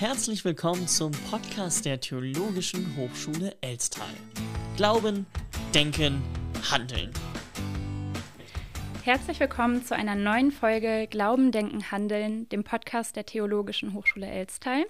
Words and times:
Herzlich 0.00 0.46
willkommen 0.46 0.88
zum 0.88 1.12
Podcast 1.30 1.84
der 1.84 2.00
Theologischen 2.00 2.96
Hochschule 2.96 3.54
Elstal. 3.60 4.08
Glauben, 4.74 5.26
Denken, 5.74 6.22
Handeln. 6.70 7.10
Herzlich 9.02 9.40
willkommen 9.40 9.82
zu 9.82 9.96
einer 9.96 10.14
neuen 10.14 10.52
Folge 10.52 11.06
Glauben, 11.08 11.52
Denken, 11.52 11.90
Handeln, 11.90 12.46
dem 12.50 12.64
Podcast 12.64 13.16
der 13.16 13.24
Theologischen 13.24 13.94
Hochschule 13.94 14.26
Elstal. 14.26 14.84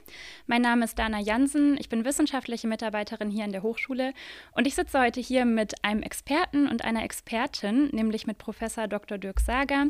Mein 0.49 0.63
Name 0.63 0.85
ist 0.85 0.99
Dana 0.99 1.21
Jansen, 1.21 1.77
ich 1.79 1.89
bin 1.89 2.05
wissenschaftliche 2.05 2.67
Mitarbeiterin 2.67 3.31
hier 3.31 3.45
an 3.45 3.53
der 3.53 3.63
Hochschule 3.63 4.13
und 4.53 4.67
ich 4.67 4.75
sitze 4.75 4.99
heute 4.99 5.21
hier 5.21 5.45
mit 5.45 5.85
einem 5.85 6.03
Experten 6.03 6.67
und 6.67 6.85
einer 6.85 7.05
Expertin, 7.05 7.91
nämlich 7.93 8.27
mit 8.27 8.39
Professor 8.39 8.89
Dr. 8.89 9.17
Dirk 9.17 9.39
Sager 9.39 9.87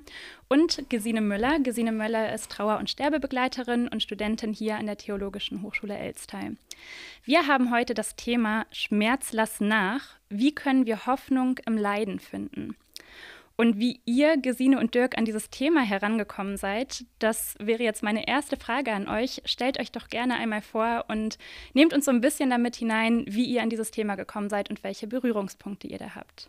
und 0.49 0.91
Gesine 0.91 1.23
Müller. 1.23 1.59
Gesine 1.59 1.91
Müller 1.91 2.35
ist 2.35 2.51
Trauer- 2.51 2.79
und 2.79 2.91
Sterbebegleiterin 2.91 3.89
und 3.89 4.03
Studentin 4.03 4.53
hier 4.53 4.77
an 4.77 4.85
der 4.85 4.99
Theologischen 4.99 5.63
Hochschule 5.63 5.97
Elstal. 5.97 6.57
Wir 7.25 7.47
haben 7.47 7.73
heute 7.73 7.95
das 7.95 8.17
Thema 8.17 8.67
Schmerz 8.71 9.33
lass 9.33 9.61
nach. 9.61 10.17
Wie 10.29 10.55
können 10.55 10.85
wir 10.85 11.07
Hoffnung 11.07 11.59
im 11.65 11.79
Leiden 11.79 12.21
finden? 12.21 12.77
Und 13.61 13.79
wie 13.79 14.01
ihr, 14.07 14.39
Gesine 14.39 14.81
und 14.81 14.95
Dirk, 14.95 15.19
an 15.19 15.27
dieses 15.27 15.51
Thema 15.51 15.83
herangekommen 15.83 16.57
seid, 16.57 17.05
das 17.19 17.57
wäre 17.59 17.83
jetzt 17.83 18.03
meine 18.03 18.27
erste 18.27 18.57
Frage 18.57 18.91
an 18.91 19.07
euch. 19.07 19.43
Stellt 19.45 19.79
euch 19.79 19.93
doch 19.93 20.09
gerne 20.09 20.37
einmal 20.37 20.63
vor 20.63 21.05
und 21.09 21.37
nehmt 21.75 21.93
uns 21.93 22.07
so 22.07 22.11
ein 22.11 22.23
bisschen 22.23 22.49
damit 22.49 22.75
hinein, 22.77 23.27
wie 23.29 23.45
ihr 23.45 23.63
an 23.63 23.69
dieses 23.69 23.91
Thema 23.91 24.15
gekommen 24.15 24.49
seid 24.49 24.71
und 24.71 24.83
welche 24.83 25.07
Berührungspunkte 25.07 25.89
ihr 25.89 25.99
da 25.99 26.15
habt. 26.15 26.49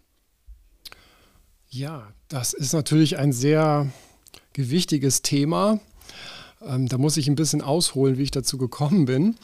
Ja, 1.68 2.14
das 2.30 2.54
ist 2.54 2.72
natürlich 2.72 3.18
ein 3.18 3.34
sehr 3.34 3.92
gewichtiges 4.54 5.22
Thema. 5.22 5.82
Ähm, 6.62 6.88
da 6.88 6.98
muss 6.98 7.18
ich 7.18 7.28
ein 7.28 7.36
bisschen 7.36 7.62
ausholen, 7.62 8.18
wie 8.18 8.24
ich 8.24 8.32
dazu 8.32 8.58
gekommen 8.58 9.04
bin. 9.04 9.36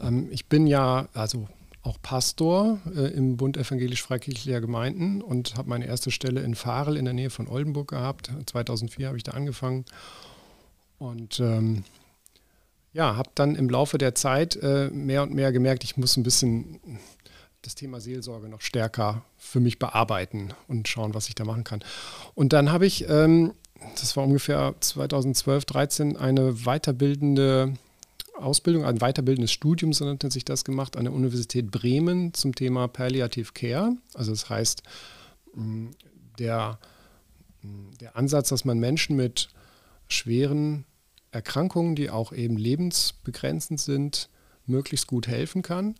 Ähm, 0.00 0.28
ich 0.30 0.46
bin 0.46 0.68
ja, 0.68 1.08
also 1.14 1.48
auch 1.82 2.00
Pastor 2.00 2.78
äh, 2.94 3.08
im 3.12 3.36
Bund 3.36 3.56
evangelisch-freikirchlicher 3.56 4.60
Gemeinden 4.60 5.20
und 5.20 5.56
habe 5.56 5.68
meine 5.68 5.86
erste 5.86 6.10
Stelle 6.10 6.40
in 6.42 6.54
Farel 6.54 6.96
in 6.96 7.04
der 7.04 7.14
Nähe 7.14 7.30
von 7.30 7.48
Oldenburg 7.48 7.88
gehabt. 7.88 8.30
2004 8.46 9.08
habe 9.08 9.16
ich 9.16 9.24
da 9.24 9.32
angefangen 9.32 9.84
und 10.98 11.40
ähm, 11.40 11.84
ja, 12.92 13.16
habe 13.16 13.30
dann 13.34 13.56
im 13.56 13.68
Laufe 13.68 13.98
der 13.98 14.14
Zeit 14.14 14.56
äh, 14.56 14.90
mehr 14.90 15.22
und 15.22 15.34
mehr 15.34 15.50
gemerkt, 15.50 15.82
ich 15.82 15.96
muss 15.96 16.16
ein 16.16 16.22
bisschen 16.22 16.80
das 17.62 17.74
Thema 17.74 18.00
Seelsorge 18.00 18.48
noch 18.48 18.60
stärker 18.60 19.24
für 19.36 19.60
mich 19.60 19.78
bearbeiten 19.78 20.52
und 20.68 20.88
schauen, 20.88 21.14
was 21.14 21.28
ich 21.28 21.34
da 21.34 21.44
machen 21.44 21.64
kann. 21.64 21.82
Und 22.34 22.52
dann 22.52 22.70
habe 22.70 22.86
ich, 22.86 23.08
ähm, 23.08 23.54
das 24.00 24.16
war 24.16 24.24
ungefähr 24.24 24.74
2012, 24.78 25.66
2013, 25.66 26.16
eine 26.16 26.64
weiterbildende 26.64 27.74
Ausbildung, 28.42 28.84
ein 28.84 29.00
weiterbildendes 29.00 29.52
Studium, 29.52 29.92
so 29.92 30.04
nennt 30.04 30.30
sich 30.32 30.44
das 30.44 30.64
gemacht, 30.64 30.96
an 30.96 31.04
der 31.04 31.12
Universität 31.12 31.70
Bremen 31.70 32.34
zum 32.34 32.54
Thema 32.54 32.88
Palliative 32.88 33.52
Care. 33.52 33.96
Also 34.14 34.32
das 34.32 34.48
heißt, 34.48 34.82
mm, 35.54 35.88
der, 36.38 36.78
mm, 37.62 37.98
der 38.00 38.16
Ansatz, 38.16 38.48
dass 38.48 38.64
man 38.64 38.78
Menschen 38.78 39.16
mit 39.16 39.48
schweren 40.08 40.84
Erkrankungen, 41.30 41.96
die 41.96 42.10
auch 42.10 42.32
eben 42.32 42.56
lebensbegrenzend 42.56 43.80
sind, 43.80 44.28
möglichst 44.66 45.06
gut 45.06 45.26
helfen 45.26 45.62
kann. 45.62 45.94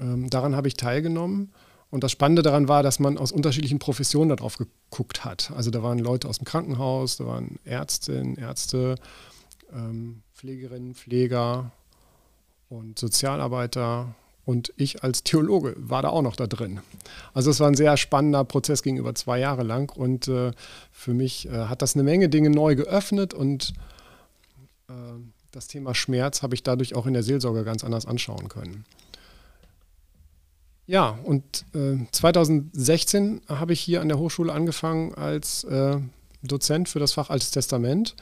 Ähm, 0.00 0.28
daran 0.30 0.56
habe 0.56 0.68
ich 0.68 0.74
teilgenommen. 0.74 1.52
Und 1.90 2.02
das 2.02 2.12
Spannende 2.12 2.42
daran 2.42 2.68
war, 2.68 2.82
dass 2.82 2.98
man 2.98 3.18
aus 3.18 3.32
unterschiedlichen 3.32 3.78
Professionen 3.78 4.30
darauf 4.30 4.56
geguckt 4.56 5.26
hat. 5.26 5.50
Also 5.54 5.70
da 5.70 5.82
waren 5.82 5.98
Leute 5.98 6.26
aus 6.26 6.38
dem 6.38 6.46
Krankenhaus, 6.46 7.18
da 7.18 7.26
waren 7.26 7.58
Ärztinnen, 7.64 8.36
Ärzte, 8.36 8.94
Pflegerinnen, 10.34 10.94
Pfleger 10.94 11.72
und 12.68 12.98
Sozialarbeiter 12.98 14.14
und 14.44 14.72
ich 14.76 15.04
als 15.04 15.22
Theologe 15.22 15.74
war 15.78 16.02
da 16.02 16.08
auch 16.08 16.22
noch 16.22 16.36
da 16.36 16.46
drin. 16.46 16.80
Also 17.32 17.50
es 17.50 17.60
war 17.60 17.68
ein 17.68 17.76
sehr 17.76 17.96
spannender 17.96 18.44
Prozess, 18.44 18.82
ging 18.82 18.96
über 18.96 19.14
zwei 19.14 19.38
Jahre 19.38 19.62
lang 19.62 19.94
und 19.96 20.26
äh, 20.28 20.50
für 20.90 21.14
mich 21.14 21.48
äh, 21.48 21.66
hat 21.66 21.82
das 21.82 21.94
eine 21.94 22.02
Menge 22.02 22.28
Dinge 22.28 22.50
neu 22.50 22.74
geöffnet 22.74 23.34
und 23.34 23.72
äh, 24.88 24.92
das 25.52 25.68
Thema 25.68 25.94
Schmerz 25.94 26.42
habe 26.42 26.54
ich 26.54 26.62
dadurch 26.62 26.94
auch 26.94 27.06
in 27.06 27.12
der 27.12 27.22
Seelsorge 27.22 27.62
ganz 27.62 27.84
anders 27.84 28.06
anschauen 28.06 28.48
können. 28.48 28.84
Ja, 30.86 31.18
und 31.22 31.64
2016 32.10 33.42
äh, 33.48 33.54
habe 33.54 33.72
ich 33.72 33.80
hier 33.80 34.00
an 34.00 34.08
der 34.08 34.18
Hochschule 34.18 34.52
angefangen 34.52 35.14
als 35.14 35.62
äh, 35.64 35.98
Dozent 36.42 36.88
für 36.88 36.98
das 36.98 37.12
Fach 37.12 37.30
Altes 37.30 37.52
Testament 37.52 38.16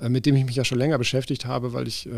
mit 0.00 0.26
dem 0.26 0.36
ich 0.36 0.44
mich 0.44 0.56
ja 0.56 0.64
schon 0.64 0.78
länger 0.78 0.98
beschäftigt 0.98 1.44
habe, 1.44 1.72
weil 1.72 1.86
ich 1.86 2.06
äh, 2.06 2.10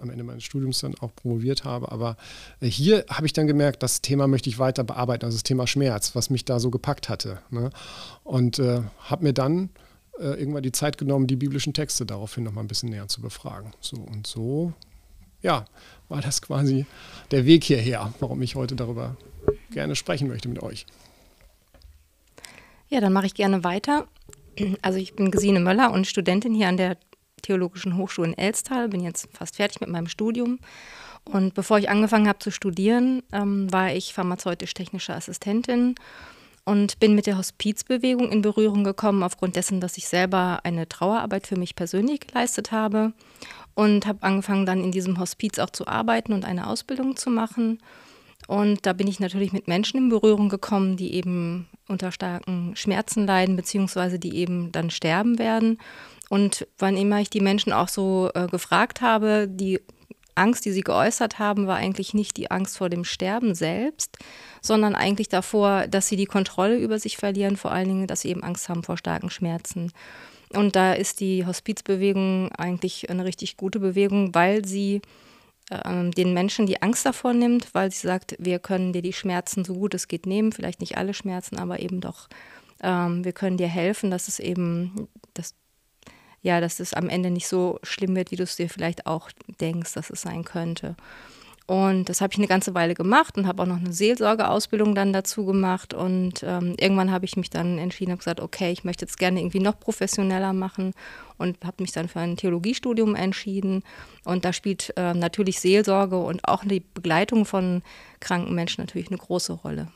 am 0.00 0.10
Ende 0.10 0.24
meines 0.24 0.44
Studiums 0.44 0.80
dann 0.80 0.94
auch 1.00 1.14
promoviert 1.14 1.64
habe. 1.64 1.90
Aber 1.90 2.16
äh, 2.60 2.66
hier 2.66 3.04
habe 3.08 3.26
ich 3.26 3.32
dann 3.32 3.46
gemerkt, 3.46 3.82
das 3.82 4.00
Thema 4.00 4.26
möchte 4.26 4.48
ich 4.48 4.58
weiter 4.58 4.84
bearbeiten, 4.84 5.24
also 5.24 5.36
das 5.36 5.42
Thema 5.42 5.66
Schmerz, 5.66 6.14
was 6.14 6.30
mich 6.30 6.44
da 6.44 6.60
so 6.60 6.70
gepackt 6.70 7.08
hatte. 7.08 7.40
Ne? 7.50 7.70
Und 8.22 8.58
äh, 8.58 8.82
habe 9.00 9.24
mir 9.24 9.32
dann 9.32 9.70
äh, 10.18 10.38
irgendwann 10.38 10.62
die 10.62 10.72
Zeit 10.72 10.98
genommen, 10.98 11.26
die 11.26 11.36
biblischen 11.36 11.72
Texte 11.72 12.06
daraufhin 12.06 12.44
nochmal 12.44 12.64
ein 12.64 12.68
bisschen 12.68 12.90
näher 12.90 13.08
zu 13.08 13.20
befragen. 13.20 13.72
So 13.80 13.96
und 13.96 14.26
so, 14.26 14.72
ja, 15.42 15.66
war 16.08 16.20
das 16.20 16.40
quasi 16.42 16.86
der 17.30 17.44
Weg 17.44 17.64
hierher, 17.64 18.12
warum 18.20 18.40
ich 18.42 18.54
heute 18.54 18.76
darüber 18.76 19.16
gerne 19.70 19.96
sprechen 19.96 20.28
möchte 20.28 20.48
mit 20.48 20.62
euch. 20.62 20.86
Ja, 22.88 23.00
dann 23.00 23.12
mache 23.12 23.26
ich 23.26 23.34
gerne 23.34 23.64
weiter. 23.64 24.06
Also 24.82 24.98
ich 24.98 25.14
bin 25.14 25.30
Gesine 25.30 25.60
Möller 25.60 25.92
und 25.92 26.06
Studentin 26.06 26.54
hier 26.54 26.68
an 26.68 26.76
der 26.76 26.96
Theologischen 27.42 27.96
Hochschule 27.96 28.28
in 28.28 28.38
Elstal, 28.38 28.88
bin 28.88 29.02
jetzt 29.02 29.28
fast 29.32 29.56
fertig 29.56 29.80
mit 29.80 29.90
meinem 29.90 30.08
Studium. 30.08 30.58
Und 31.24 31.54
bevor 31.54 31.78
ich 31.78 31.88
angefangen 31.88 32.28
habe 32.28 32.38
zu 32.38 32.50
studieren, 32.50 33.22
ähm, 33.32 33.72
war 33.72 33.92
ich 33.92 34.12
pharmazeutisch-technische 34.14 35.14
Assistentin 35.14 35.94
und 36.64 36.98
bin 36.98 37.14
mit 37.14 37.26
der 37.26 37.38
Hospizbewegung 37.38 38.30
in 38.30 38.42
Berührung 38.42 38.84
gekommen, 38.84 39.22
aufgrund 39.22 39.56
dessen, 39.56 39.80
dass 39.80 39.98
ich 39.98 40.08
selber 40.08 40.60
eine 40.64 40.88
Trauerarbeit 40.88 41.46
für 41.46 41.56
mich 41.56 41.76
persönlich 41.76 42.20
geleistet 42.20 42.72
habe 42.72 43.12
und 43.74 44.06
habe 44.06 44.22
angefangen 44.22 44.66
dann 44.66 44.82
in 44.82 44.92
diesem 44.92 45.18
Hospiz 45.18 45.58
auch 45.58 45.70
zu 45.70 45.86
arbeiten 45.86 46.32
und 46.32 46.44
eine 46.44 46.66
Ausbildung 46.66 47.16
zu 47.16 47.30
machen. 47.30 47.78
Und 48.46 48.84
da 48.86 48.92
bin 48.92 49.06
ich 49.06 49.20
natürlich 49.20 49.52
mit 49.52 49.68
Menschen 49.68 49.98
in 49.98 50.08
Berührung 50.08 50.48
gekommen, 50.48 50.96
die 50.96 51.14
eben 51.14 51.66
unter 51.88 52.12
starken 52.12 52.76
Schmerzen 52.76 53.26
leiden, 53.26 53.56
beziehungsweise 53.56 54.18
die 54.18 54.36
eben 54.36 54.72
dann 54.72 54.90
sterben 54.90 55.38
werden. 55.38 55.78
Und 56.28 56.66
wann 56.78 56.96
immer 56.96 57.20
ich 57.20 57.30
die 57.30 57.40
Menschen 57.40 57.72
auch 57.72 57.88
so 57.88 58.30
äh, 58.34 58.46
gefragt 58.46 59.00
habe, 59.00 59.46
die 59.48 59.80
Angst, 60.34 60.64
die 60.64 60.72
sie 60.72 60.80
geäußert 60.80 61.38
haben, 61.38 61.66
war 61.66 61.76
eigentlich 61.76 62.12
nicht 62.12 62.36
die 62.36 62.50
Angst 62.50 62.76
vor 62.76 62.88
dem 62.88 63.04
Sterben 63.04 63.54
selbst, 63.54 64.18
sondern 64.60 64.94
eigentlich 64.94 65.28
davor, 65.28 65.86
dass 65.86 66.08
sie 66.08 66.16
die 66.16 66.26
Kontrolle 66.26 66.76
über 66.76 66.98
sich 66.98 67.16
verlieren, 67.16 67.56
vor 67.56 67.70
allen 67.70 67.88
Dingen, 67.88 68.06
dass 68.06 68.22
sie 68.22 68.30
eben 68.30 68.42
Angst 68.42 68.68
haben 68.68 68.82
vor 68.82 68.96
starken 68.96 69.30
Schmerzen. 69.30 69.92
Und 70.52 70.76
da 70.76 70.92
ist 70.92 71.20
die 71.20 71.46
Hospizbewegung 71.46 72.50
eigentlich 72.52 73.10
eine 73.10 73.24
richtig 73.24 73.56
gute 73.56 73.80
Bewegung, 73.80 74.34
weil 74.34 74.64
sie 74.64 75.02
ähm, 75.70 76.10
den 76.10 76.34
Menschen 76.34 76.66
die 76.66 76.82
Angst 76.82 77.06
davor 77.06 77.32
nimmt, 77.32 77.74
weil 77.74 77.90
sie 77.90 78.06
sagt, 78.06 78.36
wir 78.38 78.58
können 78.58 78.92
dir 78.92 79.02
die 79.02 79.12
Schmerzen 79.12 79.64
so 79.64 79.74
gut 79.74 79.94
es 79.94 80.08
geht 80.08 80.26
nehmen, 80.26 80.52
vielleicht 80.52 80.80
nicht 80.80 80.98
alle 80.98 81.14
Schmerzen, 81.14 81.58
aber 81.58 81.80
eben 81.80 82.00
doch, 82.00 82.28
ähm, 82.82 83.24
wir 83.24 83.32
können 83.32 83.56
dir 83.56 83.68
helfen, 83.68 84.10
dass 84.10 84.28
es 84.28 84.38
eben, 84.38 85.08
dass, 85.32 85.54
ja, 86.42 86.60
dass 86.60 86.80
es 86.80 86.92
am 86.92 87.08
Ende 87.08 87.30
nicht 87.30 87.48
so 87.48 87.78
schlimm 87.82 88.14
wird, 88.14 88.30
wie 88.30 88.36
du 88.36 88.42
es 88.42 88.56
dir 88.56 88.68
vielleicht 88.68 89.06
auch 89.06 89.30
denkst, 89.60 89.94
dass 89.94 90.10
es 90.10 90.22
sein 90.22 90.44
könnte. 90.44 90.96
Und 91.66 92.10
das 92.10 92.20
habe 92.20 92.30
ich 92.32 92.38
eine 92.38 92.46
ganze 92.46 92.74
Weile 92.74 92.94
gemacht 92.94 93.38
und 93.38 93.46
habe 93.46 93.62
auch 93.62 93.66
noch 93.66 93.78
eine 93.78 93.92
Seelsorgeausbildung 93.92 94.94
dann 94.94 95.14
dazu 95.14 95.46
gemacht. 95.46 95.94
Und 95.94 96.42
ähm, 96.42 96.74
irgendwann 96.78 97.10
habe 97.10 97.24
ich 97.24 97.38
mich 97.38 97.48
dann 97.48 97.78
entschieden, 97.78 98.10
habe 98.10 98.18
gesagt, 98.18 98.40
okay, 98.40 98.70
ich 98.70 98.84
möchte 98.84 99.06
jetzt 99.06 99.18
gerne 99.18 99.40
irgendwie 99.40 99.60
noch 99.60 99.80
professioneller 99.80 100.52
machen 100.52 100.92
und 101.38 101.56
habe 101.64 101.82
mich 101.82 101.92
dann 101.92 102.08
für 102.08 102.20
ein 102.20 102.36
Theologiestudium 102.36 103.14
entschieden. 103.14 103.82
Und 104.24 104.44
da 104.44 104.52
spielt 104.52 104.92
äh, 104.98 105.14
natürlich 105.14 105.58
Seelsorge 105.58 106.18
und 106.18 106.46
auch 106.46 106.64
die 106.64 106.80
Begleitung 106.80 107.46
von 107.46 107.82
kranken 108.20 108.54
Menschen 108.54 108.82
natürlich 108.82 109.08
eine 109.08 109.18
große 109.18 109.54
Rolle. 109.54 109.88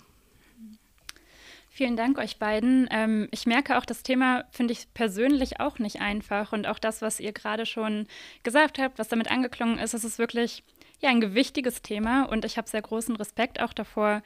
Vielen 1.78 1.96
Dank 1.96 2.18
euch 2.18 2.38
beiden. 2.38 2.88
Ähm, 2.90 3.28
ich 3.30 3.46
merke 3.46 3.78
auch, 3.78 3.84
das 3.84 4.02
Thema 4.02 4.44
finde 4.50 4.72
ich 4.72 4.92
persönlich 4.94 5.60
auch 5.60 5.78
nicht 5.78 6.00
einfach. 6.00 6.52
Und 6.52 6.66
auch 6.66 6.78
das, 6.78 7.02
was 7.02 7.20
ihr 7.20 7.32
gerade 7.32 7.66
schon 7.66 8.06
gesagt 8.42 8.78
habt, 8.78 8.98
was 8.98 9.08
damit 9.08 9.30
angeklungen 9.30 9.78
ist, 9.78 9.92
es 9.92 10.02
ist 10.02 10.18
wirklich 10.18 10.64
ja 11.00 11.10
ein 11.10 11.20
gewichtiges 11.20 11.82
Thema 11.82 12.24
und 12.24 12.44
ich 12.44 12.56
habe 12.56 12.68
sehr 12.68 12.82
großen 12.82 13.16
Respekt 13.16 13.60
auch 13.60 13.72
davor, 13.72 14.22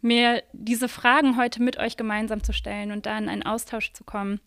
mir 0.00 0.42
diese 0.52 0.88
Fragen 0.88 1.36
heute 1.36 1.62
mit 1.62 1.78
euch 1.78 1.96
gemeinsam 1.96 2.42
zu 2.42 2.52
stellen 2.52 2.90
und 2.90 3.06
da 3.06 3.16
in 3.16 3.28
einen 3.28 3.44
Austausch 3.44 3.92
zu 3.92 4.04
kommen. 4.04 4.40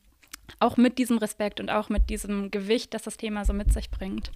Auch 0.60 0.78
mit 0.78 0.98
diesem 1.00 1.18
Respekt 1.18 1.60
und 1.60 1.72
auch 1.72 1.90
mit 1.90 2.10
diesem 2.10 2.52
Gewicht, 2.52 2.94
das 2.94 3.04
das 3.04 3.18
Thema 3.18 3.46
so 3.46 3.54
mit 3.54 3.74
sich 3.74 3.90
bringt. 3.90 4.32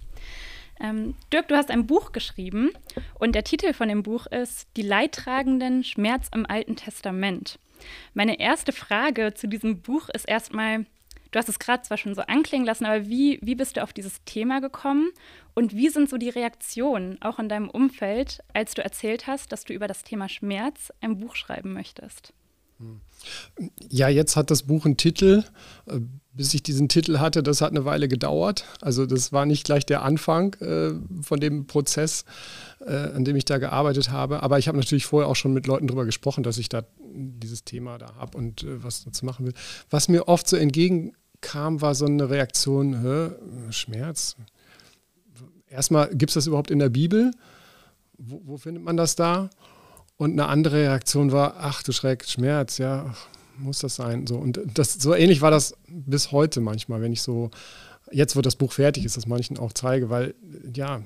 Ähm, 0.80 1.14
Dirk, 1.32 1.48
du 1.48 1.56
hast 1.56 1.70
ein 1.70 1.86
Buch 1.86 2.12
geschrieben 2.12 2.70
und 3.18 3.34
der 3.34 3.44
Titel 3.44 3.74
von 3.74 3.88
dem 3.88 4.02
Buch 4.02 4.26
ist 4.26 4.66
Die 4.76 4.82
Leidtragenden 4.82 5.84
Schmerz 5.84 6.28
im 6.34 6.46
Alten 6.46 6.74
Testament. 6.74 7.58
Meine 8.14 8.40
erste 8.40 8.72
Frage 8.72 9.34
zu 9.34 9.46
diesem 9.46 9.82
Buch 9.82 10.08
ist 10.08 10.28
erstmal, 10.28 10.86
Du 11.30 11.38
hast 11.38 11.48
es 11.48 11.58
gerade 11.58 11.82
zwar 11.82 11.96
schon 11.96 12.14
so 12.14 12.22
anklingen 12.22 12.66
lassen, 12.66 12.86
aber 12.86 13.06
wie, 13.06 13.38
wie 13.42 13.54
bist 13.54 13.76
du 13.76 13.82
auf 13.82 13.92
dieses 13.92 14.24
Thema 14.24 14.60
gekommen 14.60 15.10
und 15.54 15.74
wie 15.74 15.88
sind 15.88 16.10
so 16.10 16.16
die 16.16 16.28
Reaktionen 16.28 17.20
auch 17.22 17.38
in 17.38 17.48
deinem 17.48 17.70
Umfeld, 17.70 18.40
als 18.52 18.74
du 18.74 18.82
erzählt 18.82 19.26
hast, 19.26 19.52
dass 19.52 19.64
du 19.64 19.72
über 19.72 19.86
das 19.86 20.02
Thema 20.02 20.28
Schmerz 20.28 20.92
ein 21.00 21.18
Buch 21.18 21.36
schreiben 21.36 21.72
möchtest? 21.72 22.32
Ja, 23.90 24.08
jetzt 24.08 24.36
hat 24.36 24.50
das 24.50 24.62
Buch 24.62 24.86
einen 24.86 24.96
Titel. 24.96 25.44
Äh, 25.86 26.00
bis 26.32 26.54
ich 26.54 26.62
diesen 26.62 26.88
Titel 26.88 27.18
hatte, 27.18 27.42
das 27.42 27.60
hat 27.60 27.70
eine 27.70 27.84
Weile 27.84 28.08
gedauert. 28.08 28.64
Also 28.80 29.04
das 29.04 29.32
war 29.32 29.46
nicht 29.46 29.64
gleich 29.64 29.84
der 29.84 30.02
Anfang 30.02 30.54
äh, 30.60 30.92
von 31.22 31.40
dem 31.40 31.66
Prozess, 31.66 32.24
äh, 32.86 32.92
an 32.92 33.24
dem 33.24 33.36
ich 33.36 33.44
da 33.44 33.58
gearbeitet 33.58 34.10
habe. 34.10 34.42
Aber 34.42 34.58
ich 34.58 34.68
habe 34.68 34.78
natürlich 34.78 35.06
vorher 35.06 35.28
auch 35.28 35.36
schon 35.36 35.52
mit 35.52 35.66
Leuten 35.66 35.88
darüber 35.88 36.04
gesprochen, 36.04 36.44
dass 36.44 36.56
ich 36.56 36.68
da 36.68 36.84
dieses 37.12 37.64
Thema 37.64 37.98
da 37.98 38.14
habe 38.14 38.38
und 38.38 38.64
was 38.66 39.04
dazu 39.04 39.26
machen 39.26 39.44
will. 39.44 39.54
Was 39.90 40.08
mir 40.08 40.28
oft 40.28 40.48
so 40.48 40.56
entgegenkam, 41.40 41.80
war 41.80 41.94
so 41.94 42.06
eine 42.06 42.30
Reaktion, 42.30 43.34
Schmerz. 43.70 44.36
Erstmal, 45.68 46.08
gibt 46.08 46.30
es 46.30 46.34
das 46.34 46.46
überhaupt 46.46 46.70
in 46.70 46.78
der 46.78 46.88
Bibel? 46.88 47.32
Wo, 48.18 48.42
wo 48.44 48.56
findet 48.56 48.82
man 48.82 48.96
das 48.96 49.16
da? 49.16 49.50
Und 50.16 50.32
eine 50.32 50.46
andere 50.46 50.76
Reaktion 50.76 51.32
war, 51.32 51.56
ach 51.58 51.82
du 51.82 51.92
Schreck, 51.92 52.26
Schmerz, 52.26 52.78
ja, 52.78 53.14
muss 53.56 53.78
das 53.78 53.94
sein? 53.96 54.26
So, 54.26 54.36
und 54.36 54.60
das, 54.74 54.94
so 54.94 55.14
ähnlich 55.14 55.40
war 55.40 55.50
das 55.50 55.74
bis 55.88 56.32
heute 56.32 56.60
manchmal, 56.60 57.00
wenn 57.00 57.12
ich 57.12 57.22
so, 57.22 57.50
jetzt 58.10 58.36
wo 58.36 58.42
das 58.42 58.56
Buch 58.56 58.72
fertig 58.72 59.04
ist, 59.04 59.16
das 59.16 59.26
manchen 59.26 59.58
auch 59.58 59.72
zeige, 59.72 60.10
weil 60.10 60.34
ja, 60.74 61.02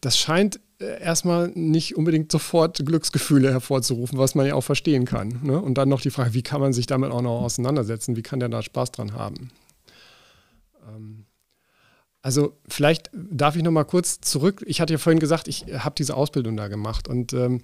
das 0.00 0.16
scheint 0.16 0.60
erstmal 0.78 1.48
nicht 1.54 1.96
unbedingt 1.96 2.30
sofort 2.30 2.84
Glücksgefühle 2.84 3.50
hervorzurufen, 3.50 4.18
was 4.18 4.34
man 4.34 4.46
ja 4.46 4.54
auch 4.54 4.62
verstehen 4.62 5.04
kann. 5.04 5.40
Ne? 5.42 5.60
Und 5.60 5.74
dann 5.74 5.88
noch 5.88 6.00
die 6.00 6.10
Frage, 6.10 6.34
wie 6.34 6.42
kann 6.42 6.60
man 6.60 6.72
sich 6.72 6.86
damit 6.86 7.10
auch 7.10 7.22
noch 7.22 7.42
auseinandersetzen? 7.42 8.16
Wie 8.16 8.22
kann 8.22 8.40
der 8.40 8.48
da 8.48 8.62
Spaß 8.62 8.92
dran 8.92 9.12
haben? 9.12 9.50
Ähm, 10.88 11.24
also 12.28 12.52
vielleicht 12.68 13.08
darf 13.14 13.56
ich 13.56 13.62
noch 13.62 13.70
mal 13.70 13.84
kurz 13.84 14.20
zurück. 14.20 14.62
Ich 14.66 14.82
hatte 14.82 14.92
ja 14.92 14.98
vorhin 14.98 15.18
gesagt, 15.18 15.48
ich 15.48 15.64
habe 15.78 15.94
diese 15.96 16.14
Ausbildung 16.14 16.58
da 16.58 16.68
gemacht 16.68 17.08
und 17.08 17.32
ähm, 17.32 17.62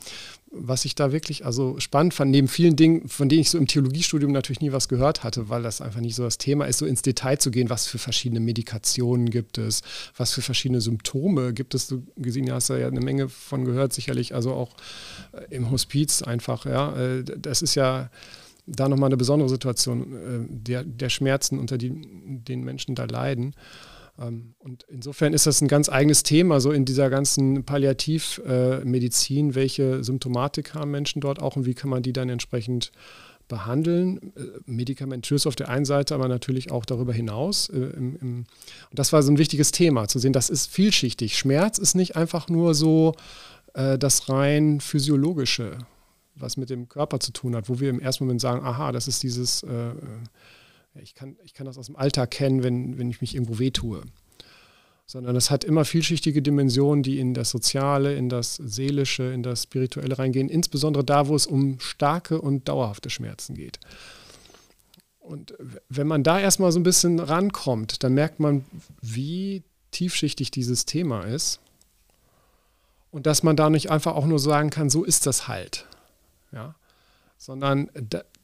was 0.50 0.86
ich 0.86 0.94
da 0.94 1.12
wirklich 1.12 1.44
also 1.44 1.78
spannend 1.80 2.14
fand, 2.14 2.30
neben 2.30 2.48
vielen 2.48 2.74
Dingen, 2.74 3.06
von 3.06 3.28
denen 3.28 3.42
ich 3.42 3.50
so 3.50 3.58
im 3.58 3.66
Theologiestudium 3.66 4.32
natürlich 4.32 4.62
nie 4.62 4.72
was 4.72 4.88
gehört 4.88 5.22
hatte, 5.22 5.50
weil 5.50 5.62
das 5.62 5.82
einfach 5.82 6.00
nicht 6.00 6.14
so 6.14 6.22
das 6.22 6.38
Thema 6.38 6.64
ist, 6.64 6.78
so 6.78 6.86
ins 6.86 7.02
Detail 7.02 7.36
zu 7.36 7.50
gehen, 7.50 7.68
was 7.68 7.86
für 7.86 7.98
verschiedene 7.98 8.40
Medikationen 8.40 9.28
gibt 9.28 9.58
es, 9.58 9.82
was 10.16 10.32
für 10.32 10.40
verschiedene 10.40 10.80
Symptome 10.80 11.52
gibt 11.52 11.74
es. 11.74 11.86
Du 11.86 12.02
gesehen 12.16 12.50
hast 12.50 12.70
da 12.70 12.78
ja 12.78 12.86
eine 12.86 13.02
Menge 13.02 13.28
von 13.28 13.66
gehört, 13.66 13.92
sicherlich, 13.92 14.34
also 14.34 14.54
auch 14.54 14.76
äh, 15.32 15.54
im 15.54 15.70
Hospiz 15.70 16.22
einfach, 16.22 16.64
ja. 16.64 16.96
Äh, 16.96 17.22
das 17.22 17.60
ist 17.60 17.74
ja 17.74 18.08
da 18.66 18.88
nochmal 18.88 19.08
eine 19.08 19.18
besondere 19.18 19.50
Situation 19.50 20.14
äh, 20.14 20.46
der, 20.48 20.84
der 20.84 21.10
Schmerzen, 21.10 21.58
unter 21.58 21.76
die, 21.76 21.92
den 22.48 22.64
Menschen 22.64 22.94
da 22.94 23.04
leiden. 23.04 23.54
Ähm, 24.18 24.54
und 24.58 24.84
insofern 24.88 25.32
ist 25.32 25.46
das 25.46 25.60
ein 25.60 25.68
ganz 25.68 25.88
eigenes 25.88 26.22
Thema, 26.22 26.60
so 26.60 26.72
in 26.72 26.84
dieser 26.84 27.10
ganzen 27.10 27.64
Palliativmedizin, 27.64 29.54
welche 29.54 30.04
Symptomatik 30.04 30.74
haben 30.74 30.90
Menschen 30.90 31.20
dort 31.20 31.40
auch 31.40 31.56
und 31.56 31.66
wie 31.66 31.74
kann 31.74 31.90
man 31.90 32.02
die 32.02 32.12
dann 32.12 32.28
entsprechend 32.28 32.92
behandeln, 33.48 34.32
äh, 34.36 34.42
medikamentös 34.64 35.46
auf 35.46 35.54
der 35.54 35.68
einen 35.68 35.84
Seite, 35.84 36.14
aber 36.14 36.28
natürlich 36.28 36.70
auch 36.70 36.84
darüber 36.84 37.12
hinaus. 37.12 37.68
Äh, 37.68 37.74
und 37.74 38.46
das 38.92 39.12
war 39.12 39.22
so 39.22 39.30
ein 39.30 39.38
wichtiges 39.38 39.70
Thema, 39.70 40.08
zu 40.08 40.18
sehen, 40.18 40.32
das 40.32 40.48
ist 40.48 40.70
vielschichtig. 40.70 41.36
Schmerz 41.36 41.78
ist 41.78 41.94
nicht 41.94 42.16
einfach 42.16 42.48
nur 42.48 42.74
so 42.74 43.14
äh, 43.74 43.98
das 43.98 44.28
rein 44.30 44.80
physiologische, 44.80 45.76
was 46.36 46.56
mit 46.56 46.70
dem 46.70 46.88
Körper 46.88 47.20
zu 47.20 47.32
tun 47.32 47.54
hat, 47.54 47.68
wo 47.68 47.80
wir 47.80 47.90
im 47.90 48.00
ersten 48.00 48.24
Moment 48.24 48.40
sagen, 48.40 48.64
aha, 48.64 48.92
das 48.92 49.08
ist 49.08 49.22
dieses 49.22 49.64
ich 51.02 51.14
kann, 51.14 51.36
ich 51.44 51.54
kann 51.54 51.66
das 51.66 51.78
aus 51.78 51.86
dem 51.86 51.96
Alltag 51.96 52.30
kennen, 52.30 52.62
wenn, 52.62 52.98
wenn 52.98 53.10
ich 53.10 53.20
mich 53.20 53.34
irgendwo 53.34 53.58
wehtue. 53.58 54.02
Sondern 55.06 55.36
es 55.36 55.50
hat 55.50 55.64
immer 55.64 55.84
vielschichtige 55.84 56.40
Dimensionen, 56.40 57.02
die 57.02 57.18
in 57.18 57.34
das 57.34 57.50
Soziale, 57.50 58.14
in 58.14 58.28
das 58.28 58.56
Seelische, 58.56 59.24
in 59.24 59.42
das 59.42 59.64
Spirituelle 59.64 60.18
reingehen, 60.18 60.48
insbesondere 60.48 61.04
da, 61.04 61.28
wo 61.28 61.36
es 61.36 61.46
um 61.46 61.78
starke 61.78 62.40
und 62.40 62.68
dauerhafte 62.68 63.10
Schmerzen 63.10 63.54
geht. 63.54 63.80
Und 65.20 65.54
wenn 65.88 66.06
man 66.06 66.22
da 66.22 66.38
erstmal 66.38 66.70
so 66.72 66.78
ein 66.78 66.84
bisschen 66.84 67.18
rankommt, 67.18 68.02
dann 68.02 68.14
merkt 68.14 68.40
man, 68.40 68.64
wie 69.00 69.62
tiefschichtig 69.90 70.50
dieses 70.50 70.84
Thema 70.84 71.22
ist. 71.22 71.60
Und 73.10 73.26
dass 73.26 73.42
man 73.42 73.56
da 73.56 73.70
nicht 73.70 73.90
einfach 73.90 74.14
auch 74.14 74.26
nur 74.26 74.38
sagen 74.38 74.70
kann, 74.70 74.90
so 74.90 75.04
ist 75.04 75.26
das 75.26 75.48
halt. 75.48 75.86
Ja? 76.52 76.74
Sondern 77.38 77.90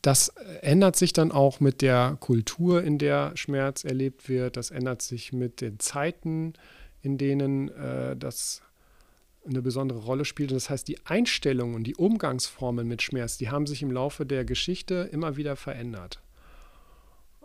das 0.02 0.28
ändert 0.62 0.96
sich 0.96 1.12
dann 1.12 1.30
auch 1.30 1.60
mit 1.60 1.82
der 1.82 2.16
Kultur, 2.20 2.82
in 2.82 2.98
der 2.98 3.36
Schmerz 3.36 3.84
erlebt 3.84 4.28
wird. 4.28 4.56
Das 4.56 4.70
ändert 4.70 5.02
sich 5.02 5.32
mit 5.32 5.60
den 5.60 5.78
Zeiten, 5.78 6.54
in 7.02 7.18
denen 7.18 7.68
äh, 7.68 8.16
das 8.16 8.62
eine 9.46 9.62
besondere 9.62 10.00
Rolle 10.00 10.24
spielt. 10.24 10.52
Das 10.52 10.70
heißt, 10.70 10.88
die 10.88 11.04
Einstellungen 11.04 11.74
und 11.74 11.84
die 11.84 11.96
Umgangsformen 11.96 12.86
mit 12.88 13.02
Schmerz, 13.02 13.36
die 13.36 13.50
haben 13.50 13.66
sich 13.66 13.82
im 13.82 13.90
Laufe 13.90 14.24
der 14.24 14.44
Geschichte 14.44 15.08
immer 15.12 15.36
wieder 15.36 15.56
verändert. 15.56 16.20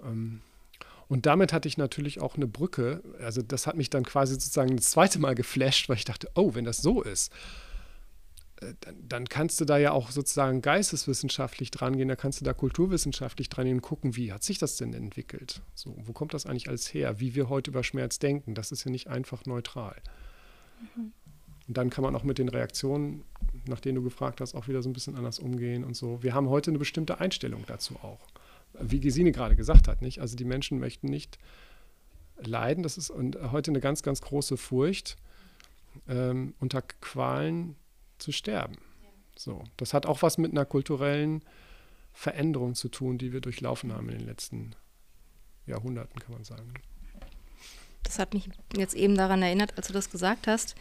Ähm, 0.03 0.41
und 1.07 1.25
damit 1.25 1.53
hatte 1.53 1.67
ich 1.67 1.77
natürlich 1.77 2.19
auch 2.21 2.35
eine 2.35 2.47
Brücke. 2.47 3.01
Also 3.19 3.41
das 3.41 3.67
hat 3.67 3.75
mich 3.75 3.89
dann 3.89 4.03
quasi 4.03 4.33
sozusagen 4.33 4.75
das 4.75 4.91
zweite 4.91 5.19
Mal 5.19 5.35
geflasht, 5.35 5.87
weil 5.87 5.97
ich 5.97 6.05
dachte, 6.05 6.29
oh, 6.35 6.55
wenn 6.55 6.65
das 6.65 6.77
so 6.77 7.01
ist, 7.01 7.31
äh, 7.31 7.64
dann, 8.81 8.95
dann, 9.07 9.29
kannst 9.29 9.59
du 9.59 9.65
da 9.65 9.77
ja 9.77 9.91
auch 9.91 10.11
sozusagen 10.11 10.61
geisteswissenschaftlich 10.61 11.71
dran 11.71 11.97
gehen, 11.97 12.07
da 12.07 12.15
kannst 12.15 12.39
du 12.39 12.45
da 12.45 12.53
kulturwissenschaftlich 12.53 13.49
dran 13.49 13.65
gehen 13.65 13.75
und 13.75 13.81
gucken, 13.81 14.15
wie 14.15 14.31
hat 14.31 14.43
sich 14.43 14.57
das 14.57 14.77
denn 14.77 14.93
entwickelt? 14.93 15.61
So, 15.73 15.95
wo 16.05 16.13
kommt 16.13 16.33
das 16.33 16.45
eigentlich 16.45 16.69
alles 16.69 16.93
her? 16.93 17.19
Wie 17.19 17.35
wir 17.35 17.49
heute 17.49 17.71
über 17.71 17.83
Schmerz 17.83 18.17
denken, 18.17 18.55
das 18.55 18.71
ist 18.71 18.85
ja 18.85 18.91
nicht 18.91 19.07
einfach 19.07 19.45
neutral. 19.45 19.95
Mhm. 20.95 21.11
Und 21.67 21.77
dann 21.77 21.89
kann 21.89 22.03
man 22.03 22.15
auch 22.15 22.23
mit 22.23 22.37
den 22.37 22.47
Reaktionen, 22.47 23.23
nach 23.67 23.79
denen 23.79 23.95
du 23.95 24.03
gefragt 24.03 24.39
hast, 24.39 24.53
auch 24.55 24.67
wieder 24.67 24.81
so 24.81 24.89
ein 24.89 24.93
bisschen 24.93 25.15
anders 25.15 25.39
umgehen 25.39 25.83
und 25.83 25.95
so. 25.95 26.21
Wir 26.21 26.33
haben 26.33 26.49
heute 26.49 26.71
eine 26.71 26.79
bestimmte 26.79 27.19
Einstellung 27.19 27.63
dazu 27.67 27.95
auch. 27.97 28.19
Wie 28.79 28.99
Gesine 28.99 29.31
gerade 29.31 29.55
gesagt 29.55 29.87
hat, 29.87 30.01
nicht? 30.01 30.19
Also 30.19 30.35
die 30.35 30.45
Menschen 30.45 30.79
möchten 30.79 31.07
nicht 31.07 31.39
leiden. 32.37 32.83
Das 32.83 32.97
ist 32.97 33.11
heute 33.11 33.71
eine 33.71 33.79
ganz, 33.79 34.03
ganz 34.03 34.21
große 34.21 34.57
Furcht 34.57 35.17
ähm, 36.07 36.53
unter 36.59 36.81
Qualen 36.81 37.75
zu 38.17 38.31
sterben. 38.31 38.77
So, 39.37 39.63
das 39.77 39.93
hat 39.93 40.05
auch 40.05 40.21
was 40.21 40.37
mit 40.37 40.51
einer 40.51 40.65
kulturellen 40.65 41.43
Veränderung 42.13 42.75
zu 42.75 42.89
tun, 42.89 43.17
die 43.17 43.33
wir 43.33 43.41
durchlaufen 43.41 43.91
haben 43.93 44.09
in 44.09 44.19
den 44.19 44.27
letzten 44.27 44.75
Jahrhunderten, 45.65 46.19
kann 46.19 46.33
man 46.33 46.43
sagen. 46.43 46.73
Das 48.03 48.19
hat 48.19 48.33
mich 48.33 48.49
jetzt 48.75 48.93
eben 48.93 49.15
daran 49.15 49.41
erinnert, 49.41 49.77
als 49.77 49.87
du 49.87 49.93
das 49.93 50.09
gesagt 50.09 50.47
hast. 50.47 50.75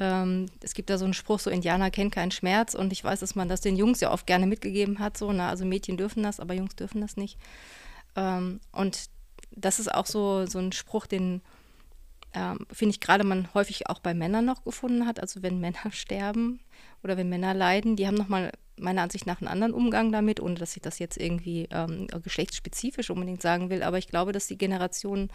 Ähm, 0.00 0.46
es 0.60 0.74
gibt 0.74 0.90
da 0.90 0.98
so 0.98 1.04
einen 1.04 1.14
Spruch, 1.14 1.38
so 1.38 1.50
Indianer 1.50 1.90
kennen 1.90 2.10
keinen 2.10 2.30
Schmerz 2.30 2.74
und 2.74 2.92
ich 2.92 3.04
weiß, 3.04 3.20
dass 3.20 3.34
man 3.34 3.48
das 3.48 3.60
den 3.60 3.76
Jungs 3.76 4.00
ja 4.00 4.10
oft 4.10 4.26
gerne 4.26 4.46
mitgegeben 4.46 4.98
hat, 4.98 5.18
so, 5.18 5.30
na, 5.32 5.50
also 5.50 5.64
Mädchen 5.64 5.98
dürfen 5.98 6.22
das, 6.22 6.40
aber 6.40 6.54
Jungs 6.54 6.74
dürfen 6.74 7.00
das 7.00 7.16
nicht. 7.16 7.38
Ähm, 8.16 8.60
und 8.72 9.10
das 9.50 9.78
ist 9.78 9.92
auch 9.92 10.06
so, 10.06 10.46
so 10.46 10.58
ein 10.58 10.72
Spruch, 10.72 11.06
den 11.06 11.42
ähm, 12.34 12.66
finde 12.72 12.92
ich 12.92 13.00
gerade 13.00 13.24
man 13.24 13.52
häufig 13.54 13.88
auch 13.88 13.98
bei 13.98 14.14
Männern 14.14 14.44
noch 14.44 14.64
gefunden 14.64 15.06
hat. 15.06 15.20
Also 15.20 15.42
wenn 15.42 15.60
Männer 15.60 15.78
sterben 15.90 16.60
oder 17.02 17.16
wenn 17.16 17.28
Männer 17.28 17.54
leiden, 17.54 17.96
die 17.96 18.06
haben 18.06 18.16
nochmal 18.16 18.52
meiner 18.76 19.02
Ansicht 19.02 19.26
nach 19.26 19.40
einen 19.40 19.48
anderen 19.48 19.74
Umgang 19.74 20.12
damit, 20.12 20.40
ohne 20.40 20.54
dass 20.54 20.76
ich 20.76 20.82
das 20.82 20.98
jetzt 20.98 21.16
irgendwie 21.16 21.68
ähm, 21.70 22.06
geschlechtsspezifisch 22.22 23.10
unbedingt 23.10 23.42
sagen 23.42 23.70
will. 23.70 23.82
Aber 23.82 23.98
ich 23.98 24.08
glaube, 24.08 24.32
dass 24.32 24.46
die 24.46 24.58
Generation 24.58 25.30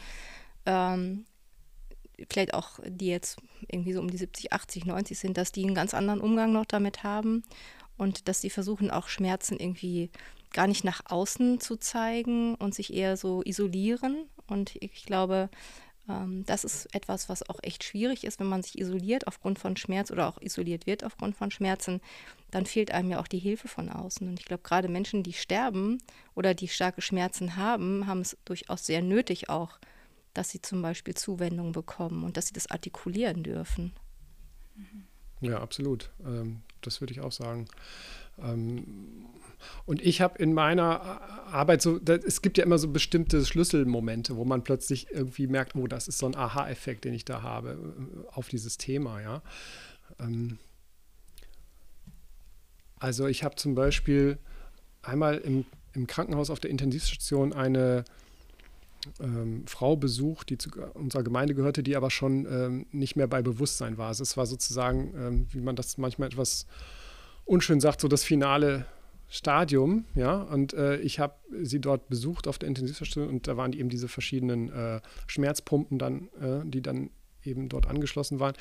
ähm, 0.65 1.25
vielleicht 2.29 2.53
auch 2.53 2.79
die 2.85 3.07
jetzt 3.07 3.37
irgendwie 3.67 3.93
so 3.93 3.99
um 3.99 4.09
die 4.09 4.17
70, 4.17 4.53
80, 4.53 4.85
90 4.85 5.19
sind, 5.19 5.37
dass 5.37 5.51
die 5.51 5.63
einen 5.63 5.75
ganz 5.75 5.93
anderen 5.93 6.19
Umgang 6.19 6.51
noch 6.51 6.65
damit 6.65 7.03
haben 7.03 7.43
und 7.97 8.27
dass 8.27 8.41
sie 8.41 8.49
versuchen 8.49 8.89
auch 8.89 9.07
Schmerzen 9.07 9.59
irgendwie 9.59 10.09
gar 10.53 10.67
nicht 10.67 10.83
nach 10.83 11.01
außen 11.05 11.59
zu 11.59 11.77
zeigen 11.77 12.55
und 12.55 12.73
sich 12.73 12.93
eher 12.93 13.17
so 13.17 13.41
isolieren. 13.43 14.25
Und 14.47 14.75
ich 14.81 15.05
glaube, 15.05 15.49
das 16.45 16.63
ist 16.63 16.93
etwas, 16.95 17.27
was 17.27 17.49
auch 17.49 17.59
echt 17.61 17.83
schwierig 17.83 18.23
ist, 18.23 18.39
wenn 18.39 18.47
man 18.47 18.63
sich 18.63 18.79
isoliert 18.79 19.27
aufgrund 19.27 19.59
von 19.59 19.75
Schmerz 19.75 20.09
oder 20.09 20.27
auch 20.29 20.41
isoliert 20.41 20.87
wird 20.87 21.03
aufgrund 21.03 21.35
von 21.35 21.51
Schmerzen, 21.51 21.99
dann 22.49 22.65
fehlt 22.65 22.91
einem 22.91 23.11
ja 23.11 23.19
auch 23.19 23.27
die 23.27 23.39
Hilfe 23.39 23.67
von 23.67 23.89
außen. 23.89 24.27
Und 24.27 24.39
ich 24.39 24.45
glaube, 24.45 24.63
gerade 24.63 24.87
Menschen, 24.87 25.23
die 25.23 25.33
sterben 25.33 25.97
oder 26.33 26.53
die 26.53 26.69
starke 26.69 27.01
Schmerzen 27.01 27.57
haben, 27.57 28.07
haben 28.07 28.21
es 28.21 28.37
durchaus 28.45 28.85
sehr 28.85 29.01
nötig 29.01 29.49
auch, 29.49 29.79
dass 30.33 30.49
sie 30.49 30.61
zum 30.61 30.81
Beispiel 30.81 31.15
Zuwendung 31.15 31.73
bekommen 31.73 32.23
und 32.23 32.37
dass 32.37 32.47
sie 32.47 32.53
das 32.53 32.71
artikulieren 32.71 33.43
dürfen. 33.43 33.93
Ja, 35.41 35.59
absolut. 35.59 36.09
Ähm, 36.25 36.61
das 36.81 37.01
würde 37.01 37.13
ich 37.13 37.21
auch 37.21 37.31
sagen. 37.31 37.67
Ähm, 38.41 39.25
und 39.85 40.01
ich 40.01 40.21
habe 40.21 40.37
in 40.37 40.53
meiner 40.53 41.21
Arbeit 41.47 41.81
so, 41.81 41.97
das, 41.99 42.23
es 42.23 42.41
gibt 42.41 42.57
ja 42.57 42.63
immer 42.63 42.77
so 42.77 42.89
bestimmte 42.89 43.43
Schlüsselmomente, 43.45 44.35
wo 44.37 44.45
man 44.45 44.63
plötzlich 44.63 45.07
irgendwie 45.11 45.47
merkt, 45.47 45.75
oh, 45.75 45.87
das 45.87 46.07
ist 46.07 46.19
so 46.19 46.27
ein 46.27 46.35
Aha-Effekt, 46.35 47.05
den 47.05 47.13
ich 47.13 47.25
da 47.25 47.41
habe 47.41 47.71
äh, 47.71 48.27
auf 48.31 48.49
dieses 48.49 48.77
Thema, 48.77 49.21
ja. 49.21 49.41
Ähm, 50.19 50.59
also 52.99 53.27
ich 53.27 53.43
habe 53.43 53.55
zum 53.55 53.75
Beispiel 53.75 54.39
einmal 55.01 55.37
im, 55.37 55.65
im 55.93 56.07
Krankenhaus 56.07 56.49
auf 56.49 56.59
der 56.59 56.71
Intensivstation 56.71 57.53
eine 57.53 58.05
ähm, 59.19 59.63
Frau 59.67 59.95
besucht, 59.95 60.49
die 60.49 60.57
zu 60.57 60.69
unserer 60.93 61.23
Gemeinde 61.23 61.55
gehörte, 61.55 61.83
die 61.83 61.95
aber 61.95 62.11
schon 62.11 62.45
ähm, 62.45 62.85
nicht 62.91 63.15
mehr 63.15 63.27
bei 63.27 63.41
Bewusstsein 63.41 63.97
war. 63.97 64.07
Also 64.07 64.23
es 64.23 64.37
war 64.37 64.45
sozusagen, 64.45 65.13
ähm, 65.15 65.47
wie 65.51 65.61
man 65.61 65.75
das 65.75 65.97
manchmal 65.97 66.27
etwas 66.27 66.67
unschön 67.45 67.79
sagt, 67.79 68.01
so 68.01 68.07
das 68.07 68.23
finale 68.23 68.85
Stadium, 69.29 70.05
ja, 70.15 70.41
und 70.41 70.73
äh, 70.73 70.97
ich 70.97 71.19
habe 71.19 71.35
sie 71.61 71.81
dort 71.81 72.07
besucht 72.07 72.47
auf 72.47 72.57
der 72.57 72.69
Intensivstation 72.69 73.27
und 73.27 73.47
da 73.47 73.57
waren 73.57 73.73
eben 73.73 73.89
diese 73.89 74.07
verschiedenen 74.07 74.71
äh, 74.71 75.01
Schmerzpumpen 75.27 75.99
dann, 75.99 76.29
äh, 76.39 76.65
die 76.65 76.81
dann 76.81 77.09
eben 77.43 77.67
dort 77.67 77.87
angeschlossen 77.87 78.39
waren. 78.39 78.53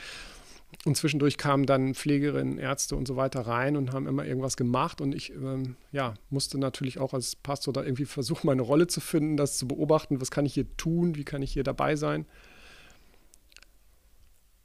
Und 0.84 0.96
zwischendurch 0.96 1.36
kamen 1.36 1.66
dann 1.66 1.94
Pflegerinnen, 1.94 2.58
Ärzte 2.58 2.96
und 2.96 3.08
so 3.08 3.16
weiter 3.16 3.40
rein 3.40 3.76
und 3.76 3.92
haben 3.92 4.06
immer 4.06 4.24
irgendwas 4.24 4.56
gemacht. 4.56 5.00
Und 5.00 5.14
ich 5.14 5.30
ähm, 5.32 5.76
ja, 5.90 6.14
musste 6.30 6.58
natürlich 6.58 6.98
auch 6.98 7.12
als 7.12 7.34
Pastor 7.34 7.72
da 7.72 7.82
irgendwie 7.82 8.04
versuchen, 8.04 8.46
meine 8.46 8.62
Rolle 8.62 8.86
zu 8.86 9.00
finden, 9.00 9.36
das 9.36 9.58
zu 9.58 9.66
beobachten, 9.66 10.20
was 10.20 10.30
kann 10.30 10.46
ich 10.46 10.54
hier 10.54 10.76
tun, 10.76 11.16
wie 11.16 11.24
kann 11.24 11.42
ich 11.42 11.52
hier 11.52 11.64
dabei 11.64 11.96
sein. 11.96 12.26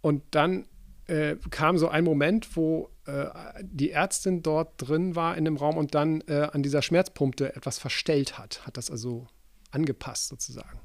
Und 0.01 0.23
dann 0.31 0.67
äh, 1.07 1.35
kam 1.49 1.77
so 1.77 1.89
ein 1.89 2.03
Moment, 2.03 2.55
wo 2.55 2.89
äh, 3.05 3.25
die 3.61 3.91
Ärztin 3.91 4.43
dort 4.43 4.73
drin 4.77 5.15
war 5.15 5.37
in 5.37 5.45
dem 5.45 5.57
Raum 5.57 5.77
und 5.77 5.95
dann 5.95 6.21
äh, 6.27 6.49
an 6.51 6.63
dieser 6.63 6.81
Schmerzpumpe 6.81 7.55
etwas 7.55 7.79
verstellt 7.79 8.37
hat, 8.37 8.65
hat 8.65 8.77
das 8.77 8.91
also 8.91 9.27
angepasst 9.71 10.27
sozusagen. 10.29 10.79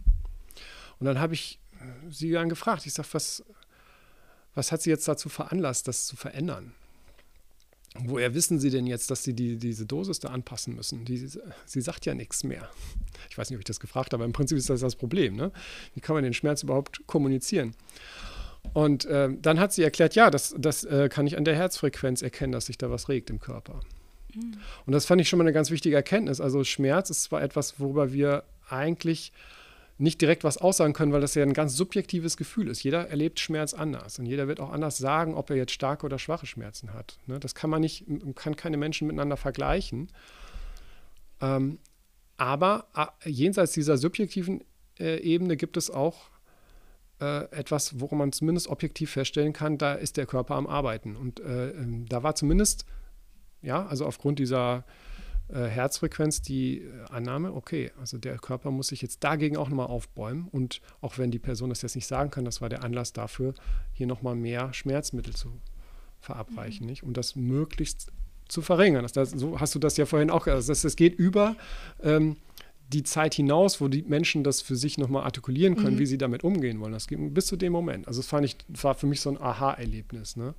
Und 0.99 1.07
dann 1.07 1.21
habe 1.21 1.35
ich 1.35 1.61
äh, 1.81 2.11
sie 2.11 2.31
dann 2.31 2.49
gefragt, 2.49 2.87
ich 2.87 2.95
sage, 2.95 3.09
was, 3.13 3.45
was 4.57 4.73
hat 4.73 4.83
sie 4.83 4.91
jetzt 4.91 5.07
dazu 5.07 5.29
veranlasst, 5.29 5.87
das 5.87 6.07
zu 6.07 6.17
verändern? 6.17 6.75
Woher 8.05 8.35
wissen 8.35 8.59
Sie 8.59 8.71
denn 8.71 8.87
jetzt, 8.87 9.11
dass 9.11 9.23
Sie 9.23 9.33
die, 9.33 9.57
diese 9.57 9.87
Dosis 9.87 10.19
da 10.19 10.29
anpassen 10.29 10.75
müssen? 10.75 11.05
Die, 11.05 11.17
sie 11.17 11.81
sagt 11.81 12.05
ja 12.05 12.15
nichts 12.15 12.45
mehr. 12.45 12.69
Ich 13.31 13.39
weiß 13.39 13.49
nicht, 13.49 13.57
ob 13.57 13.61
ich 13.61 13.67
das 13.67 13.81
gefragt 13.81 14.13
habe, 14.13 14.23
aber 14.23 14.25
im 14.27 14.33
Prinzip 14.33 14.59
ist 14.59 14.69
das 14.69 14.81
das 14.81 14.97
Problem. 14.97 15.37
Ne? 15.37 15.53
Wie 15.95 16.01
kann 16.01 16.15
man 16.15 16.25
den 16.25 16.35
Schmerz 16.35 16.63
überhaupt 16.63 17.07
kommunizieren? 17.07 17.75
Und 18.73 19.05
äh, 19.07 19.31
dann 19.41 19.61
hat 19.61 19.73
sie 19.73 19.83
erklärt, 19.83 20.15
ja, 20.15 20.31
das, 20.31 20.55
das 20.59 20.85
äh, 20.85 21.09
kann 21.09 21.27
ich 21.27 21.39
an 21.39 21.45
der 21.45 21.55
Herzfrequenz 21.55 22.23
erkennen, 22.23 22.53
dass 22.53 22.67
sich 22.67 22.77
da 22.77 22.91
was 22.91 23.09
regt 23.09 23.31
im 23.31 23.41
Körper. 23.41 23.81
Mhm. 24.35 24.59
Und 24.85 24.93
das 24.93 25.07
fand 25.07 25.21
ich 25.21 25.29
schon 25.29 25.39
mal 25.39 25.45
eine 25.45 25.53
ganz 25.53 25.71
wichtige 25.71 25.97
Erkenntnis. 25.97 26.41
Also 26.41 26.65
Schmerz 26.65 27.11
ist 27.11 27.23
zwar 27.23 27.43
etwas, 27.43 27.81
worüber 27.81 28.13
wir 28.13 28.45
eigentlich 28.69 29.33
nicht 29.99 30.21
direkt 30.21 30.45
was 30.45 30.59
aussagen 30.59 30.93
können, 30.93 31.13
weil 31.13 31.21
das 31.21 31.35
ja 31.35 31.43
ein 31.43 31.55
ganz 31.55 31.75
subjektives 31.75 32.37
Gefühl 32.37 32.69
ist. 32.69 32.83
Jeder 32.83 33.09
erlebt 33.09 33.41
Schmerz 33.41 33.73
anders 33.73 34.19
und 34.19 34.27
jeder 34.27 34.47
wird 34.47 34.61
auch 34.61 34.71
anders 34.71 34.99
sagen, 34.99 35.35
ob 35.35 35.51
er 35.51 35.57
jetzt 35.57 35.73
starke 35.73 36.05
oder 36.05 36.19
schwache 36.19 36.47
Schmerzen 36.47 36.93
hat. 36.93 37.19
Ne? 37.27 37.41
Das 37.41 37.55
kann 37.55 37.71
man 37.71 37.81
nicht, 37.81 38.05
kann 38.35 38.57
keine 38.57 38.77
Menschen 38.77 39.07
miteinander 39.07 39.37
vergleichen. 39.37 40.09
Ähm, 41.41 41.79
aber 42.37 42.87
jenseits 43.25 43.73
dieser 43.73 43.97
subjektiven 43.97 44.63
äh, 44.99 45.19
Ebene 45.21 45.57
gibt 45.57 45.79
es 45.79 45.91
auch 45.91 46.29
äh, 47.21 47.45
etwas, 47.51 48.01
worum 48.01 48.19
man 48.19 48.33
zumindest 48.33 48.69
objektiv 48.69 49.11
feststellen 49.13 49.55
kann, 49.55 49.79
da 49.79 49.95
ist 49.95 50.19
der 50.19 50.27
Körper 50.27 50.55
am 50.55 50.67
Arbeiten. 50.67 51.17
Und 51.17 51.41
äh, 51.41 51.71
ähm, 51.71 52.07
da 52.07 52.23
war 52.23 52.35
zumindest, 52.35 52.85
ja, 53.63 53.87
also 53.87 54.05
aufgrund 54.05 54.39
dieser 54.39 54.85
Herzfrequenz 55.55 56.43
die 56.43 56.79
äh, 56.79 57.05
Annahme, 57.11 57.53
okay, 57.53 57.93
also 58.01 58.19
der 58.19 58.39
Körper 58.39 58.71
muss 58.71 58.89
sich 58.89 59.03
jetzt 59.03 59.23
dagegen 59.23 59.57
auch 59.57 59.69
nochmal 59.69 59.87
aufbäumen. 59.87 60.49
Und 60.51 60.81
auch 61.01 61.19
wenn 61.19 61.31
die 61.31 61.39
Person 61.39 61.69
das 61.69 61.83
jetzt 61.83 61.95
nicht 61.95 62.07
sagen 62.07 62.31
kann, 62.31 62.45
das 62.45 62.61
war 62.61 62.69
der 62.69 62.83
Anlass 62.83 63.13
dafür, 63.13 63.55
hier 63.93 64.07
nochmal 64.07 64.35
mehr 64.35 64.73
Schmerzmittel 64.73 65.35
zu 65.35 65.53
verabreichen, 66.21 66.85
mhm. 66.85 66.91
nicht? 66.91 67.03
Um 67.03 67.13
das 67.13 67.37
möglichst 67.37 68.13
zu 68.49 68.63
verringern. 68.63 69.07
Das, 69.13 69.31
so 69.31 69.61
hast 69.61 69.75
du 69.75 69.79
das 69.79 69.97
ja 69.97 70.07
vorhin 70.07 70.31
auch 70.31 70.45
gesagt. 70.45 70.57
Also 70.57 70.73
das, 70.73 70.83
das 70.83 70.97
geht 70.97 71.15
über 71.15 71.57
ähm, 72.03 72.37
die 72.93 73.03
Zeit 73.03 73.35
hinaus, 73.35 73.81
wo 73.81 73.89
die 73.89 74.03
Menschen 74.03 74.45
das 74.45 74.63
für 74.63 74.77
sich 74.77 74.99
nochmal 74.99 75.25
artikulieren 75.25 75.77
können, 75.77 75.95
mhm. 75.95 76.01
wie 76.01 76.07
sie 76.07 76.19
damit 76.19 76.45
umgehen 76.45 76.81
wollen. 76.81 76.93
Das 76.93 77.09
geht 77.09 77.35
bis 77.35 77.47
zu 77.47 77.57
dem 77.57 77.73
Moment. 77.73 78.07
Also 78.07 78.21
das 78.21 78.29
fand 78.29 78.47
ich, 78.47 78.57
das 78.69 78.85
war 78.85 78.95
für 78.95 79.07
mich 79.07 79.21
so 79.21 79.31
ein 79.31 79.41
Aha-Erlebnis. 79.41 80.37
Ne? 80.37 80.55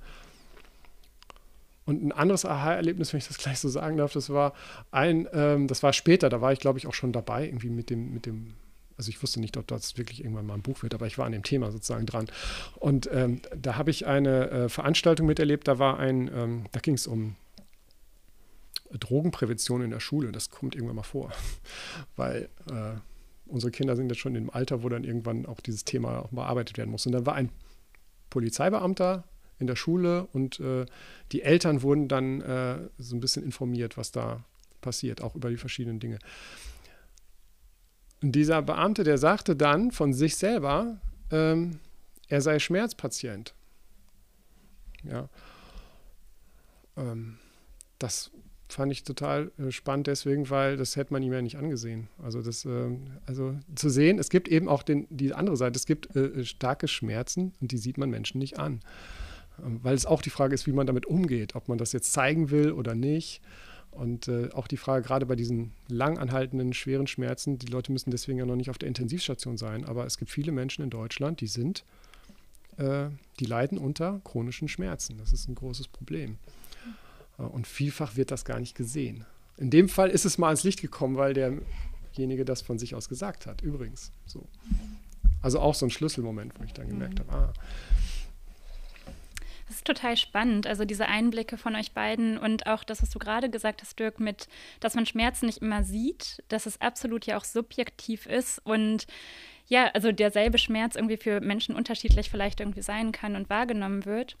Und 1.88 2.04
ein 2.04 2.12
anderes 2.12 2.44
Aha-Erlebnis, 2.44 3.14
wenn 3.14 3.18
ich 3.18 3.28
das 3.28 3.38
gleich 3.42 3.58
so 3.58 3.68
sagen 3.70 3.96
darf, 3.96 4.12
das 4.12 4.28
war 4.28 4.52
ein, 4.90 5.26
ähm, 5.32 5.68
das 5.68 5.82
war 5.82 5.94
später, 5.94 6.28
da 6.28 6.42
war 6.42 6.52
ich, 6.52 6.60
glaube 6.60 6.78
ich, 6.78 6.86
auch 6.86 6.92
schon 6.92 7.12
dabei, 7.12 7.46
irgendwie 7.46 7.70
mit 7.70 7.88
dem, 7.88 8.12
mit 8.12 8.26
dem, 8.26 8.52
also 8.98 9.08
ich 9.08 9.22
wusste 9.22 9.40
nicht, 9.40 9.56
ob 9.56 9.66
das 9.66 9.96
wirklich 9.96 10.20
irgendwann 10.20 10.44
mal 10.44 10.52
ein 10.52 10.60
Buch 10.60 10.82
wird, 10.82 10.92
aber 10.92 11.06
ich 11.06 11.16
war 11.16 11.24
an 11.24 11.32
dem 11.32 11.44
Thema 11.44 11.72
sozusagen 11.72 12.04
dran. 12.04 12.26
Und 12.76 13.08
ähm, 13.10 13.40
da 13.56 13.76
habe 13.76 13.90
ich 13.90 14.06
eine 14.06 14.50
äh, 14.50 14.68
Veranstaltung 14.68 15.26
miterlebt, 15.26 15.66
da 15.66 15.78
war 15.78 15.98
ein, 15.98 16.30
ähm, 16.30 16.66
da 16.72 16.80
ging 16.80 16.92
es 16.92 17.06
um 17.06 17.36
Drogenprävention 18.92 19.80
in 19.80 19.90
der 19.90 20.00
Schule, 20.00 20.30
das 20.30 20.50
kommt 20.50 20.74
irgendwann 20.74 20.96
mal 20.96 21.02
vor, 21.04 21.32
weil 22.16 22.50
äh, 22.70 22.98
unsere 23.46 23.70
Kinder 23.70 23.96
sind 23.96 24.10
jetzt 24.10 24.20
schon 24.20 24.34
im 24.34 24.50
Alter, 24.50 24.82
wo 24.82 24.90
dann 24.90 25.04
irgendwann 25.04 25.46
auch 25.46 25.60
dieses 25.60 25.86
Thema 25.86 26.18
auch 26.18 26.28
bearbeitet 26.32 26.76
werden 26.76 26.90
muss. 26.90 27.06
Und 27.06 27.12
dann 27.12 27.24
war 27.24 27.34
ein 27.34 27.48
Polizeibeamter 28.28 29.24
in 29.58 29.66
der 29.66 29.76
Schule 29.76 30.26
und 30.32 30.60
äh, 30.60 30.86
die 31.32 31.42
Eltern 31.42 31.82
wurden 31.82 32.08
dann 32.08 32.40
äh, 32.40 32.78
so 32.98 33.16
ein 33.16 33.20
bisschen 33.20 33.44
informiert, 33.44 33.96
was 33.96 34.12
da 34.12 34.44
passiert, 34.80 35.22
auch 35.22 35.34
über 35.34 35.50
die 35.50 35.56
verschiedenen 35.56 36.00
Dinge. 36.00 36.18
Und 38.22 38.32
dieser 38.32 38.62
Beamte, 38.62 39.04
der 39.04 39.18
sagte 39.18 39.56
dann 39.56 39.90
von 39.90 40.12
sich 40.12 40.36
selber, 40.36 41.00
ähm, 41.30 41.78
er 42.28 42.40
sei 42.40 42.58
Schmerzpatient. 42.58 43.54
Ja. 45.04 45.28
Ähm, 46.96 47.38
das 47.98 48.30
fand 48.68 48.92
ich 48.92 49.02
total 49.02 49.50
äh, 49.58 49.70
spannend 49.70 50.08
deswegen, 50.08 50.50
weil 50.50 50.76
das 50.76 50.96
hätte 50.96 51.12
man 51.12 51.22
ihm 51.22 51.32
ja 51.32 51.40
nicht 51.40 51.56
angesehen. 51.56 52.08
Also 52.22 52.42
das, 52.42 52.64
äh, 52.64 52.90
also 53.26 53.56
zu 53.74 53.88
sehen, 53.88 54.18
es 54.18 54.28
gibt 54.28 54.48
eben 54.48 54.68
auch 54.68 54.82
den, 54.82 55.06
die 55.10 55.32
andere 55.32 55.56
Seite, 55.56 55.76
es 55.76 55.86
gibt 55.86 56.14
äh, 56.14 56.44
starke 56.44 56.88
Schmerzen 56.88 57.54
und 57.60 57.72
die 57.72 57.78
sieht 57.78 57.98
man 57.98 58.10
Menschen 58.10 58.38
nicht 58.38 58.58
an. 58.58 58.80
Ähm, 59.64 59.80
weil 59.82 59.94
es 59.94 60.06
auch 60.06 60.22
die 60.22 60.30
Frage 60.30 60.54
ist, 60.54 60.66
wie 60.66 60.72
man 60.72 60.86
damit 60.86 61.06
umgeht, 61.06 61.54
ob 61.54 61.68
man 61.68 61.78
das 61.78 61.92
jetzt 61.92 62.12
zeigen 62.12 62.50
will 62.50 62.72
oder 62.72 62.94
nicht. 62.94 63.40
Und 63.90 64.28
äh, 64.28 64.50
auch 64.52 64.68
die 64.68 64.76
Frage, 64.76 65.04
gerade 65.04 65.26
bei 65.26 65.34
diesen 65.34 65.72
lang 65.88 66.18
anhaltenden, 66.18 66.72
schweren 66.72 67.06
Schmerzen, 67.06 67.58
die 67.58 67.66
Leute 67.66 67.90
müssen 67.90 68.10
deswegen 68.10 68.38
ja 68.38 68.46
noch 68.46 68.56
nicht 68.56 68.70
auf 68.70 68.78
der 68.78 68.88
Intensivstation 68.88 69.56
sein, 69.56 69.84
aber 69.84 70.06
es 70.06 70.18
gibt 70.18 70.30
viele 70.30 70.52
Menschen 70.52 70.84
in 70.84 70.90
Deutschland, 70.90 71.40
die 71.40 71.46
sind, 71.46 71.84
äh, 72.76 73.08
die 73.40 73.44
leiden 73.44 73.78
unter 73.78 74.20
chronischen 74.24 74.68
Schmerzen. 74.68 75.18
Das 75.18 75.32
ist 75.32 75.48
ein 75.48 75.54
großes 75.54 75.88
Problem. 75.88 76.38
Äh, 77.38 77.42
und 77.42 77.66
vielfach 77.66 78.16
wird 78.16 78.30
das 78.30 78.44
gar 78.44 78.60
nicht 78.60 78.76
gesehen. 78.76 79.24
In 79.56 79.70
dem 79.70 79.88
Fall 79.88 80.10
ist 80.10 80.24
es 80.24 80.38
mal 80.38 80.48
ans 80.48 80.62
Licht 80.62 80.80
gekommen, 80.80 81.16
weil 81.16 81.34
derjenige 81.34 82.44
das 82.44 82.62
von 82.62 82.78
sich 82.78 82.94
aus 82.94 83.08
gesagt 83.08 83.46
hat, 83.46 83.62
übrigens. 83.62 84.12
So. 84.26 84.46
Also 85.42 85.58
auch 85.58 85.74
so 85.74 85.86
ein 85.86 85.90
Schlüsselmoment, 85.90 86.52
wo 86.58 86.64
ich 86.64 86.72
dann 86.72 86.88
gemerkt 86.88 87.18
mhm. 87.18 87.32
habe, 87.32 87.48
ah. 87.48 87.52
Das 89.68 89.76
ist 89.76 89.86
total 89.86 90.16
spannend, 90.16 90.66
also 90.66 90.86
diese 90.86 91.06
Einblicke 91.06 91.58
von 91.58 91.76
euch 91.76 91.92
beiden 91.92 92.38
und 92.38 92.66
auch 92.66 92.84
das, 92.84 93.02
was 93.02 93.10
du 93.10 93.18
gerade 93.18 93.50
gesagt 93.50 93.82
hast, 93.82 93.98
Dirk, 93.98 94.18
mit, 94.18 94.48
dass 94.80 94.94
man 94.94 95.04
Schmerzen 95.04 95.44
nicht 95.44 95.58
immer 95.58 95.84
sieht, 95.84 96.42
dass 96.48 96.64
es 96.64 96.80
absolut 96.80 97.26
ja 97.26 97.36
auch 97.36 97.44
subjektiv 97.44 98.24
ist 98.24 98.60
und 98.64 99.06
ja, 99.66 99.90
also 99.92 100.10
derselbe 100.10 100.56
Schmerz 100.56 100.96
irgendwie 100.96 101.18
für 101.18 101.40
Menschen 101.42 101.76
unterschiedlich 101.76 102.30
vielleicht 102.30 102.60
irgendwie 102.60 102.80
sein 102.80 103.12
kann 103.12 103.36
und 103.36 103.50
wahrgenommen 103.50 104.06
wird. 104.06 104.38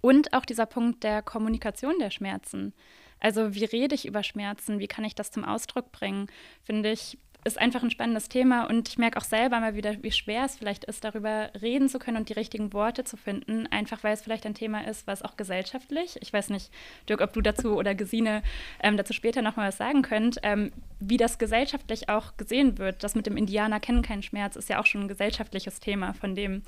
Und 0.00 0.32
auch 0.32 0.44
dieser 0.44 0.66
Punkt 0.66 1.04
der 1.04 1.22
Kommunikation 1.22 2.00
der 2.00 2.10
Schmerzen. 2.10 2.74
Also 3.20 3.54
wie 3.54 3.64
rede 3.64 3.94
ich 3.94 4.06
über 4.06 4.24
Schmerzen? 4.24 4.80
Wie 4.80 4.88
kann 4.88 5.04
ich 5.04 5.14
das 5.14 5.30
zum 5.30 5.44
Ausdruck 5.44 5.92
bringen? 5.92 6.26
Finde 6.64 6.90
ich, 6.90 7.18
ist 7.46 7.58
einfach 7.58 7.82
ein 7.82 7.90
spannendes 7.90 8.28
Thema. 8.28 8.68
Und 8.68 8.88
ich 8.88 8.98
merke 8.98 9.18
auch 9.18 9.24
selber 9.24 9.60
mal 9.60 9.74
wieder, 9.74 10.02
wie 10.02 10.10
schwer 10.10 10.44
es 10.44 10.56
vielleicht 10.56 10.84
ist, 10.84 11.04
darüber 11.04 11.50
reden 11.60 11.88
zu 11.88 11.98
können 11.98 12.16
und 12.16 12.28
die 12.28 12.34
richtigen 12.34 12.72
Worte 12.72 13.04
zu 13.04 13.16
finden. 13.16 13.66
Einfach 13.68 14.04
weil 14.04 14.14
es 14.14 14.22
vielleicht 14.22 14.44
ein 14.46 14.54
Thema 14.54 14.86
ist, 14.86 15.06
was 15.06 15.22
auch 15.22 15.36
gesellschaftlich, 15.36 16.18
ich 16.20 16.32
weiß 16.32 16.50
nicht, 16.50 16.70
Dirk, 17.08 17.20
ob 17.20 17.32
du 17.32 17.40
dazu 17.40 17.76
oder 17.76 17.94
Gesine 17.94 18.42
ähm, 18.82 18.96
dazu 18.96 19.12
später 19.12 19.42
nochmal 19.42 19.68
was 19.68 19.78
sagen 19.78 20.02
könnt, 20.02 20.38
ähm, 20.42 20.72
wie 21.00 21.16
das 21.16 21.38
gesellschaftlich 21.38 22.08
auch 22.08 22.36
gesehen 22.36 22.78
wird. 22.78 23.04
Das 23.04 23.14
mit 23.14 23.26
dem 23.26 23.36
Indianer 23.36 23.80
kennen 23.80 24.02
keinen 24.02 24.22
Schmerz 24.22 24.56
ist 24.56 24.68
ja 24.68 24.80
auch 24.80 24.86
schon 24.86 25.02
ein 25.02 25.08
gesellschaftliches 25.08 25.80
Thema, 25.80 26.12
von 26.14 26.34
dem 26.34 26.62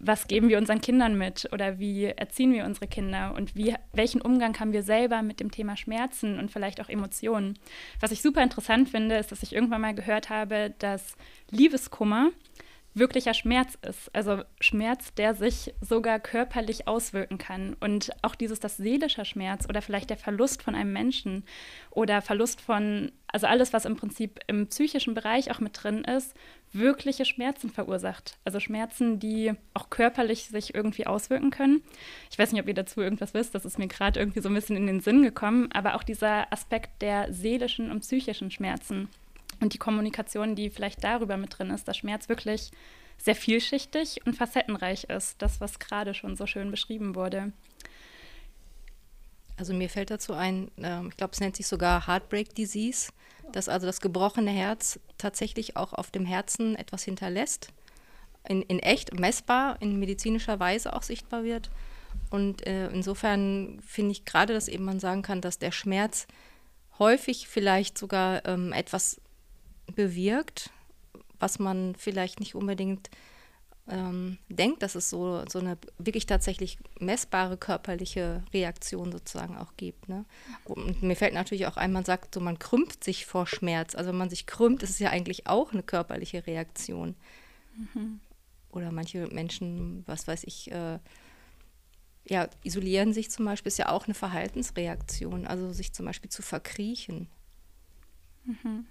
was 0.00 0.28
geben 0.28 0.48
wir 0.48 0.58
unseren 0.58 0.80
Kindern 0.80 1.16
mit 1.16 1.48
oder 1.52 1.78
wie 1.78 2.04
erziehen 2.04 2.52
wir 2.52 2.64
unsere 2.64 2.86
Kinder 2.86 3.34
und 3.36 3.54
wie, 3.56 3.74
welchen 3.92 4.20
Umgang 4.20 4.58
haben 4.58 4.72
wir 4.72 4.82
selber 4.82 5.22
mit 5.22 5.40
dem 5.40 5.50
Thema 5.50 5.76
Schmerzen 5.76 6.38
und 6.38 6.50
vielleicht 6.50 6.80
auch 6.80 6.88
Emotionen. 6.88 7.58
Was 8.00 8.12
ich 8.12 8.22
super 8.22 8.42
interessant 8.42 8.88
finde, 8.88 9.16
ist, 9.16 9.32
dass 9.32 9.42
ich 9.42 9.54
irgendwann 9.54 9.80
mal 9.80 9.94
gehört 9.94 10.30
habe, 10.30 10.74
dass 10.78 11.16
Liebeskummer 11.50 12.30
wirklicher 12.94 13.34
Schmerz 13.34 13.78
ist. 13.82 14.14
Also 14.14 14.42
Schmerz, 14.60 15.14
der 15.14 15.34
sich 15.34 15.74
sogar 15.80 16.18
körperlich 16.18 16.88
auswirken 16.88 17.38
kann. 17.38 17.76
Und 17.80 18.10
auch 18.22 18.34
dieses, 18.34 18.60
das 18.60 18.76
seelischer 18.76 19.24
Schmerz 19.24 19.66
oder 19.68 19.82
vielleicht 19.82 20.10
der 20.10 20.16
Verlust 20.16 20.62
von 20.62 20.74
einem 20.74 20.92
Menschen 20.92 21.44
oder 21.90 22.22
Verlust 22.22 22.60
von, 22.60 23.12
also 23.28 23.46
alles, 23.46 23.72
was 23.72 23.84
im 23.84 23.96
Prinzip 23.96 24.40
im 24.46 24.66
psychischen 24.68 25.14
Bereich 25.14 25.50
auch 25.50 25.60
mit 25.60 25.82
drin 25.82 26.04
ist, 26.04 26.34
wirkliche 26.72 27.24
Schmerzen 27.24 27.70
verursacht. 27.70 28.36
Also 28.44 28.60
Schmerzen, 28.60 29.18
die 29.18 29.52
auch 29.74 29.90
körperlich 29.90 30.48
sich 30.48 30.74
irgendwie 30.74 31.06
auswirken 31.06 31.50
können. 31.50 31.82
Ich 32.30 32.38
weiß 32.38 32.52
nicht, 32.52 32.60
ob 32.60 32.68
ihr 32.68 32.74
dazu 32.74 33.00
irgendwas 33.00 33.34
wisst, 33.34 33.54
das 33.54 33.64
ist 33.64 33.78
mir 33.78 33.88
gerade 33.88 34.20
irgendwie 34.20 34.40
so 34.40 34.48
ein 34.48 34.54
bisschen 34.54 34.76
in 34.76 34.86
den 34.86 35.00
Sinn 35.00 35.22
gekommen, 35.22 35.70
aber 35.72 35.94
auch 35.94 36.02
dieser 36.02 36.52
Aspekt 36.52 37.00
der 37.00 37.32
seelischen 37.32 37.90
und 37.90 38.00
psychischen 38.00 38.50
Schmerzen. 38.50 39.08
Und 39.60 39.74
die 39.74 39.78
Kommunikation, 39.78 40.54
die 40.54 40.70
vielleicht 40.70 41.02
darüber 41.04 41.36
mit 41.36 41.58
drin 41.58 41.70
ist, 41.70 41.88
dass 41.88 41.96
Schmerz 41.96 42.28
wirklich 42.28 42.70
sehr 43.18 43.34
vielschichtig 43.34 44.20
und 44.24 44.36
facettenreich 44.36 45.04
ist. 45.04 45.40
Das, 45.42 45.60
was 45.60 45.78
gerade 45.78 46.14
schon 46.14 46.36
so 46.36 46.46
schön 46.46 46.70
beschrieben 46.70 47.14
wurde. 47.14 47.52
Also 49.56 49.74
mir 49.74 49.90
fällt 49.90 50.10
dazu 50.10 50.34
ein, 50.34 50.70
äh, 50.76 51.04
ich 51.08 51.16
glaube, 51.16 51.32
es 51.32 51.40
nennt 51.40 51.56
sich 51.56 51.66
sogar 51.66 52.06
Heartbreak 52.06 52.54
Disease, 52.54 53.10
dass 53.50 53.68
also 53.68 53.86
das 53.86 54.00
gebrochene 54.00 54.52
Herz 54.52 55.00
tatsächlich 55.18 55.76
auch 55.76 55.92
auf 55.92 56.12
dem 56.12 56.24
Herzen 56.24 56.76
etwas 56.76 57.02
hinterlässt, 57.02 57.72
in, 58.48 58.62
in 58.62 58.78
echt 58.78 59.18
messbar, 59.18 59.76
in 59.80 59.98
medizinischer 59.98 60.60
Weise 60.60 60.92
auch 60.94 61.02
sichtbar 61.02 61.42
wird. 61.42 61.70
Und 62.30 62.66
äh, 62.66 62.88
insofern 62.90 63.80
finde 63.84 64.12
ich 64.12 64.24
gerade, 64.24 64.54
dass 64.54 64.68
eben 64.68 64.84
man 64.84 65.00
sagen 65.00 65.22
kann, 65.22 65.40
dass 65.40 65.58
der 65.58 65.72
Schmerz 65.72 66.28
häufig 66.98 67.48
vielleicht 67.48 67.98
sogar 67.98 68.46
ähm, 68.46 68.72
etwas 68.72 69.20
bewirkt, 69.94 70.70
was 71.38 71.58
man 71.58 71.94
vielleicht 71.96 72.40
nicht 72.40 72.54
unbedingt 72.54 73.10
ähm, 73.90 74.38
denkt, 74.48 74.82
dass 74.82 74.94
es 74.94 75.08
so, 75.08 75.44
so 75.48 75.58
eine 75.58 75.78
wirklich 75.98 76.26
tatsächlich 76.26 76.78
messbare 76.98 77.56
körperliche 77.56 78.42
Reaktion 78.52 79.12
sozusagen 79.12 79.56
auch 79.56 79.76
gibt. 79.76 80.08
Ne? 80.08 80.24
Und 80.64 81.02
mir 81.02 81.16
fällt 81.16 81.34
natürlich 81.34 81.66
auch 81.66 81.76
ein, 81.76 81.92
man 81.92 82.04
sagt 82.04 82.34
so, 82.34 82.40
man 82.40 82.58
krümmt 82.58 83.02
sich 83.02 83.24
vor 83.26 83.46
Schmerz. 83.46 83.94
Also 83.94 84.10
wenn 84.10 84.18
man 84.18 84.30
sich 84.30 84.46
krümmt, 84.46 84.82
ist 84.82 84.90
es 84.90 84.98
ja 84.98 85.10
eigentlich 85.10 85.46
auch 85.46 85.72
eine 85.72 85.82
körperliche 85.82 86.46
Reaktion. 86.46 87.14
Mhm. 87.76 88.20
Oder 88.70 88.92
manche 88.92 89.26
Menschen, 89.28 90.02
was 90.06 90.28
weiß 90.28 90.44
ich, 90.44 90.70
äh, 90.70 90.98
ja, 92.26 92.48
isolieren 92.62 93.14
sich 93.14 93.30
zum 93.30 93.46
Beispiel, 93.46 93.68
ist 93.68 93.78
ja 93.78 93.88
auch 93.88 94.04
eine 94.04 94.14
Verhaltensreaktion. 94.14 95.46
Also 95.46 95.72
sich 95.72 95.94
zum 95.94 96.04
Beispiel 96.04 96.30
zu 96.30 96.42
verkriechen. 96.42 97.28
Mhm. 98.44 98.86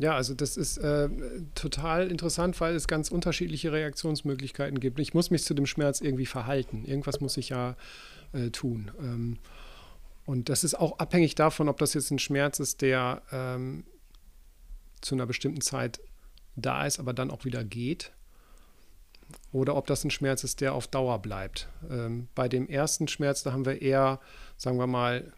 Ja, 0.00 0.14
also 0.14 0.32
das 0.32 0.56
ist 0.56 0.78
äh, 0.78 1.10
total 1.54 2.10
interessant, 2.10 2.58
weil 2.62 2.74
es 2.74 2.88
ganz 2.88 3.10
unterschiedliche 3.10 3.70
Reaktionsmöglichkeiten 3.70 4.80
gibt. 4.80 4.98
Ich 4.98 5.12
muss 5.12 5.30
mich 5.30 5.44
zu 5.44 5.52
dem 5.52 5.66
Schmerz 5.66 6.00
irgendwie 6.00 6.24
verhalten. 6.24 6.86
Irgendwas 6.86 7.20
muss 7.20 7.36
ich 7.36 7.50
ja 7.50 7.76
äh, 8.32 8.48
tun. 8.48 8.90
Ähm, 8.98 9.36
und 10.24 10.48
das 10.48 10.64
ist 10.64 10.74
auch 10.74 10.98
abhängig 10.98 11.34
davon, 11.34 11.68
ob 11.68 11.76
das 11.76 11.92
jetzt 11.92 12.10
ein 12.12 12.18
Schmerz 12.18 12.60
ist, 12.60 12.80
der 12.80 13.20
ähm, 13.30 13.84
zu 15.02 15.14
einer 15.14 15.26
bestimmten 15.26 15.60
Zeit 15.60 16.00
da 16.56 16.86
ist, 16.86 16.98
aber 16.98 17.12
dann 17.12 17.30
auch 17.30 17.44
wieder 17.44 17.62
geht. 17.62 18.10
Oder 19.52 19.76
ob 19.76 19.86
das 19.86 20.02
ein 20.02 20.10
Schmerz 20.10 20.44
ist, 20.44 20.62
der 20.62 20.72
auf 20.72 20.86
Dauer 20.86 21.18
bleibt. 21.18 21.68
Ähm, 21.90 22.28
bei 22.34 22.48
dem 22.48 22.68
ersten 22.68 23.06
Schmerz, 23.06 23.42
da 23.42 23.52
haben 23.52 23.66
wir 23.66 23.82
eher, 23.82 24.18
sagen 24.56 24.78
wir 24.78 24.86
mal, 24.86 25.30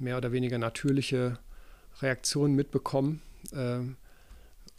mehr 0.00 0.16
oder 0.16 0.32
weniger 0.32 0.56
natürliche 0.56 1.38
Reaktionen 2.00 2.54
mitbekommen. 2.54 3.22
Äh, 3.52 3.80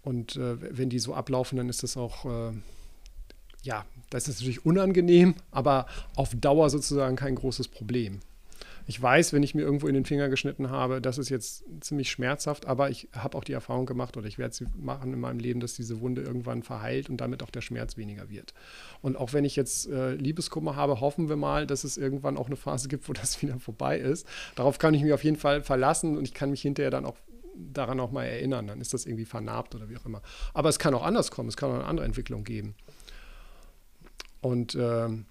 und 0.04 0.36
äh, 0.36 0.78
wenn 0.78 0.90
die 0.90 1.00
so 1.00 1.14
ablaufen, 1.14 1.58
dann 1.58 1.70
ist 1.70 1.84
das 1.84 1.96
auch, 1.98 2.26
äh, 2.26 2.54
ja, 3.64 3.86
das 4.10 4.28
ist 4.28 4.40
natürlich 4.40 4.66
unangenehm, 4.66 5.36
aber 5.52 5.86
auf 6.16 6.36
Dauer 6.36 6.70
sozusagen 6.70 7.16
kein 7.16 7.36
großes 7.36 7.70
Problem. 7.70 8.20
Ich 8.86 9.02
weiß, 9.02 9.34
wenn 9.34 9.44
ich 9.44 9.56
mir 9.56 9.62
irgendwo 9.62 9.88
in 9.88 9.94
den 9.94 10.06
Finger 10.06 10.30
geschnitten 10.30 10.70
habe, 10.70 11.02
das 11.02 11.18
ist 11.18 11.30
jetzt 11.30 11.64
ziemlich 11.80 12.12
schmerzhaft, 12.12 12.66
aber 12.66 12.90
ich 12.90 13.08
habe 13.14 13.38
auch 13.38 13.44
die 13.44 13.54
Erfahrung 13.54 13.86
gemacht 13.86 14.18
oder 14.18 14.28
ich 14.28 14.38
werde 14.38 14.54
sie 14.54 14.66
machen 14.76 15.14
in 15.14 15.20
meinem 15.20 15.40
Leben, 15.40 15.60
dass 15.60 15.74
diese 15.74 16.02
Wunde 16.02 16.22
irgendwann 16.22 16.64
verheilt 16.64 17.10
und 17.10 17.18
damit 17.18 17.44
auch 17.44 17.50
der 17.50 17.62
Schmerz 17.62 17.96
weniger 17.96 18.30
wird. 18.30 18.54
Und 19.02 19.18
auch 19.18 19.34
wenn 19.34 19.46
ich 19.46 19.56
jetzt 19.56 19.88
äh, 19.88 20.16
Liebeskummer 20.16 20.76
habe, 20.76 21.00
hoffen 21.00 21.30
wir 21.30 21.38
mal, 21.38 21.66
dass 21.66 21.84
es 21.84 21.98
irgendwann 21.98 22.38
auch 22.38 22.48
eine 22.48 22.58
Phase 22.58 22.88
gibt, 22.88 23.08
wo 23.08 23.14
das 23.14 23.42
wieder 23.42 23.60
vorbei 23.60 23.98
ist. 23.98 24.28
Darauf 24.56 24.80
kann 24.80 24.94
ich 24.94 25.02
mich 25.02 25.14
auf 25.14 25.24
jeden 25.24 25.38
Fall 25.38 25.62
verlassen 25.62 26.18
und 26.18 26.26
ich 26.26 26.34
kann 26.34 26.50
mich 26.50 26.62
hinterher 26.62 26.92
dann 26.92 27.06
auch 27.06 27.18
daran 27.56 28.00
auch 28.00 28.12
mal 28.12 28.26
erinnern. 28.26 28.68
Dann 28.68 28.82
ist 28.82 28.94
das 28.94 29.06
irgendwie 29.06 29.26
vernarbt 29.26 29.76
oder 29.76 29.90
wie 29.90 29.98
auch 29.98 30.06
immer. 30.06 30.22
Aber 30.54 30.70
es 30.70 30.80
kann 30.80 30.94
auch 30.94 31.04
anders 31.04 31.32
kommen. 31.32 31.50
Es 31.50 31.58
kann 31.58 31.70
auch 31.70 31.76
eine 31.76 31.86
andere 31.86 32.06
Entwicklung 32.06 32.44
geben. 32.44 32.76
Und 34.42 34.76
ähm, 34.76 35.26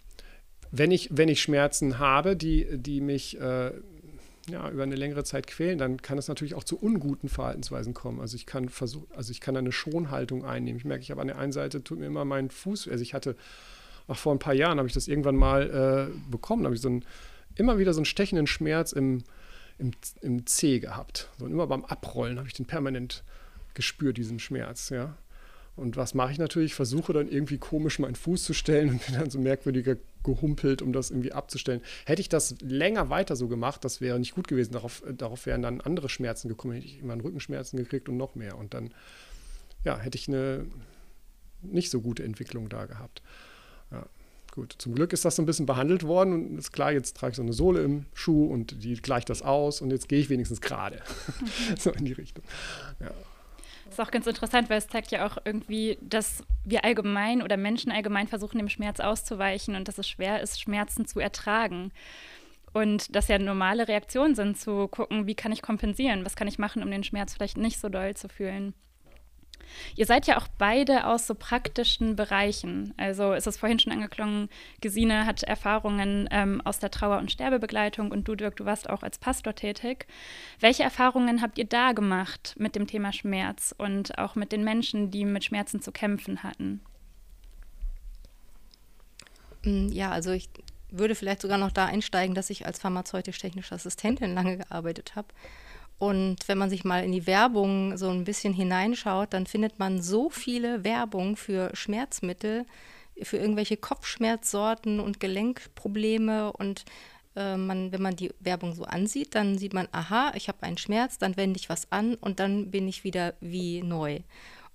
wenn 0.72 0.90
ich, 0.90 1.08
wenn 1.12 1.28
ich 1.28 1.40
Schmerzen 1.42 1.98
habe, 1.98 2.34
die, 2.34 2.66
die 2.78 3.00
mich 3.00 3.38
äh, 3.38 3.72
ja, 4.48 4.70
über 4.70 4.82
eine 4.82 4.96
längere 4.96 5.22
Zeit 5.22 5.46
quälen, 5.46 5.78
dann 5.78 6.00
kann 6.02 6.18
es 6.18 6.28
natürlich 6.28 6.54
auch 6.54 6.64
zu 6.64 6.78
unguten 6.78 7.28
Verhaltensweisen 7.28 7.94
kommen. 7.94 8.20
Also 8.20 8.36
ich 8.36 8.46
kann 8.46 8.70
versuchen, 8.70 9.06
also 9.14 9.30
ich 9.30 9.40
kann 9.40 9.56
eine 9.56 9.70
Schonhaltung 9.70 10.44
einnehmen. 10.44 10.78
Ich 10.78 10.84
merke, 10.84 11.02
ich 11.02 11.10
habe 11.10 11.20
an 11.20 11.28
der 11.28 11.38
einen 11.38 11.52
Seite 11.52 11.84
tut 11.84 11.98
mir 11.98 12.06
immer 12.06 12.24
mein 12.24 12.50
Fuß, 12.50 12.88
also 12.88 13.02
ich 13.02 13.14
hatte, 13.14 13.36
ach 14.08 14.16
vor 14.16 14.34
ein 14.34 14.38
paar 14.38 14.54
Jahren 14.54 14.78
habe 14.78 14.88
ich 14.88 14.94
das 14.94 15.08
irgendwann 15.08 15.36
mal 15.36 16.10
äh, 16.10 16.30
bekommen, 16.30 16.64
habe 16.64 16.74
ich 16.74 16.80
so 16.80 16.88
einen, 16.88 17.04
immer 17.54 17.78
wieder 17.78 17.92
so 17.92 18.00
einen 18.00 18.06
stechenden 18.06 18.46
Schmerz 18.46 18.92
im, 18.92 19.22
im, 19.78 19.92
im 20.22 20.46
Zeh 20.46 20.80
gehabt. 20.80 21.28
So, 21.38 21.44
und 21.44 21.52
immer 21.52 21.66
beim 21.66 21.84
Abrollen 21.84 22.38
habe 22.38 22.48
ich 22.48 22.54
den 22.54 22.66
permanent 22.66 23.22
gespürt, 23.74 24.16
diesen 24.16 24.38
Schmerz, 24.38 24.88
ja. 24.88 25.16
Und 25.74 25.96
was 25.96 26.12
mache 26.14 26.32
ich 26.32 26.38
natürlich? 26.38 26.72
Ich 26.72 26.74
versuche 26.74 27.12
dann 27.12 27.28
irgendwie 27.28 27.58
komisch 27.58 27.98
meinen 27.98 28.14
Fuß 28.14 28.44
zu 28.44 28.52
stellen 28.52 28.90
und 28.90 29.06
bin 29.06 29.14
dann 29.14 29.30
so 29.30 29.38
merkwürdiger 29.38 29.96
gehumpelt, 30.22 30.82
um 30.82 30.92
das 30.92 31.10
irgendwie 31.10 31.32
abzustellen. 31.32 31.80
Hätte 32.04 32.20
ich 32.20 32.28
das 32.28 32.56
länger 32.60 33.10
weiter 33.10 33.36
so 33.36 33.48
gemacht, 33.48 33.84
das 33.84 34.00
wäre 34.00 34.18
nicht 34.18 34.34
gut 34.34 34.48
gewesen. 34.48 34.72
Darauf, 34.72 35.02
äh, 35.06 35.14
darauf 35.14 35.46
wären 35.46 35.62
dann 35.62 35.80
andere 35.80 36.08
Schmerzen 36.08 36.48
gekommen. 36.48 36.74
Hätte 36.74 36.86
ich 36.86 37.00
immer 37.00 37.14
Rückenschmerzen 37.14 37.78
gekriegt 37.78 38.08
und 38.08 38.16
noch 38.18 38.34
mehr. 38.34 38.58
Und 38.58 38.74
dann, 38.74 38.92
ja, 39.84 39.98
hätte 39.98 40.18
ich 40.18 40.28
eine 40.28 40.66
nicht 41.62 41.90
so 41.90 42.00
gute 42.00 42.22
Entwicklung 42.22 42.68
da 42.68 42.84
gehabt. 42.84 43.22
Ja, 43.90 44.06
gut. 44.52 44.74
Zum 44.78 44.94
Glück 44.94 45.12
ist 45.12 45.24
das 45.24 45.36
so 45.36 45.42
ein 45.42 45.46
bisschen 45.46 45.66
behandelt 45.66 46.02
worden 46.02 46.34
und 46.34 46.58
ist 46.58 46.72
klar, 46.72 46.92
jetzt 46.92 47.16
trage 47.16 47.30
ich 47.30 47.36
so 47.36 47.42
eine 47.42 47.52
Sohle 47.52 47.82
im 47.82 48.06
Schuh 48.14 48.46
und 48.46 48.82
die 48.84 48.94
gleicht 48.94 49.30
das 49.30 49.42
aus 49.42 49.80
und 49.80 49.90
jetzt 49.90 50.08
gehe 50.08 50.18
ich 50.18 50.28
wenigstens 50.28 50.60
gerade. 50.60 51.00
So 51.78 51.90
in 51.92 52.04
die 52.04 52.12
Richtung. 52.12 52.44
Ja. 53.00 53.12
Das 53.92 53.98
ist 53.98 54.08
auch 54.08 54.10
ganz 54.10 54.26
interessant, 54.26 54.70
weil 54.70 54.78
es 54.78 54.86
zeigt 54.86 55.10
ja 55.10 55.26
auch 55.26 55.36
irgendwie, 55.44 55.98
dass 56.00 56.42
wir 56.64 56.82
allgemein 56.82 57.42
oder 57.42 57.58
Menschen 57.58 57.92
allgemein 57.92 58.26
versuchen, 58.26 58.56
dem 58.56 58.70
Schmerz 58.70 59.00
auszuweichen 59.00 59.76
und 59.76 59.86
dass 59.86 59.98
es 59.98 60.08
schwer 60.08 60.40
ist, 60.40 60.62
Schmerzen 60.62 61.04
zu 61.04 61.20
ertragen. 61.20 61.92
Und 62.72 63.14
dass 63.14 63.28
ja 63.28 63.38
normale 63.38 63.88
Reaktionen 63.88 64.34
sind, 64.34 64.56
zu 64.56 64.88
gucken, 64.88 65.26
wie 65.26 65.34
kann 65.34 65.52
ich 65.52 65.60
kompensieren, 65.60 66.24
was 66.24 66.36
kann 66.36 66.48
ich 66.48 66.58
machen, 66.58 66.82
um 66.82 66.90
den 66.90 67.04
Schmerz 67.04 67.34
vielleicht 67.34 67.58
nicht 67.58 67.78
so 67.78 67.90
doll 67.90 68.16
zu 68.16 68.30
fühlen. 68.30 68.72
Ihr 69.96 70.06
seid 70.06 70.26
ja 70.26 70.38
auch 70.38 70.48
beide 70.58 71.06
aus 71.06 71.26
so 71.26 71.34
praktischen 71.34 72.16
Bereichen. 72.16 72.94
Also 72.96 73.32
ist 73.32 73.46
es 73.46 73.58
vorhin 73.58 73.78
schon 73.78 73.92
angeklungen, 73.92 74.48
Gesine 74.80 75.26
hat 75.26 75.42
Erfahrungen 75.42 76.28
ähm, 76.30 76.60
aus 76.64 76.78
der 76.78 76.90
Trauer- 76.90 77.18
und 77.18 77.30
Sterbebegleitung 77.30 78.10
und 78.10 78.26
du, 78.28 78.34
Dirk, 78.34 78.56
du 78.56 78.64
warst 78.64 78.88
auch 78.88 79.02
als 79.02 79.18
Pastor 79.18 79.54
tätig. 79.54 80.06
Welche 80.60 80.82
Erfahrungen 80.82 81.42
habt 81.42 81.58
ihr 81.58 81.66
da 81.66 81.92
gemacht 81.92 82.54
mit 82.58 82.76
dem 82.76 82.86
Thema 82.86 83.12
Schmerz 83.12 83.74
und 83.76 84.18
auch 84.18 84.34
mit 84.34 84.52
den 84.52 84.64
Menschen, 84.64 85.10
die 85.10 85.24
mit 85.24 85.44
Schmerzen 85.44 85.80
zu 85.80 85.92
kämpfen 85.92 86.42
hatten? 86.42 86.80
Mm, 89.64 89.88
ja, 89.88 90.10
also 90.10 90.32
ich 90.32 90.48
würde 90.90 91.14
vielleicht 91.14 91.40
sogar 91.40 91.58
noch 91.58 91.72
da 91.72 91.86
einsteigen, 91.86 92.34
dass 92.34 92.50
ich 92.50 92.66
als 92.66 92.78
pharmazeutisch-technische 92.78 93.74
Assistentin 93.74 94.34
lange 94.34 94.58
gearbeitet 94.58 95.16
habe. 95.16 95.28
Und 96.02 96.48
wenn 96.48 96.58
man 96.58 96.68
sich 96.68 96.82
mal 96.82 97.04
in 97.04 97.12
die 97.12 97.28
Werbung 97.28 97.96
so 97.96 98.08
ein 98.08 98.24
bisschen 98.24 98.52
hineinschaut, 98.52 99.32
dann 99.32 99.46
findet 99.46 99.78
man 99.78 100.02
so 100.02 100.30
viele 100.30 100.82
Werbung 100.82 101.36
für 101.36 101.70
Schmerzmittel, 101.76 102.66
für 103.22 103.36
irgendwelche 103.36 103.76
Kopfschmerzsorten 103.76 104.98
und 104.98 105.20
Gelenkprobleme. 105.20 106.52
Und 106.54 106.84
äh, 107.36 107.56
man, 107.56 107.92
wenn 107.92 108.02
man 108.02 108.16
die 108.16 108.32
Werbung 108.40 108.74
so 108.74 108.82
ansieht, 108.82 109.36
dann 109.36 109.58
sieht 109.58 109.74
man, 109.74 109.86
aha, 109.92 110.32
ich 110.34 110.48
habe 110.48 110.64
einen 110.64 110.76
Schmerz, 110.76 111.18
dann 111.18 111.36
wende 111.36 111.60
ich 111.60 111.68
was 111.68 111.92
an 111.92 112.16
und 112.16 112.40
dann 112.40 112.72
bin 112.72 112.88
ich 112.88 113.04
wieder 113.04 113.34
wie 113.40 113.80
neu. 113.84 114.22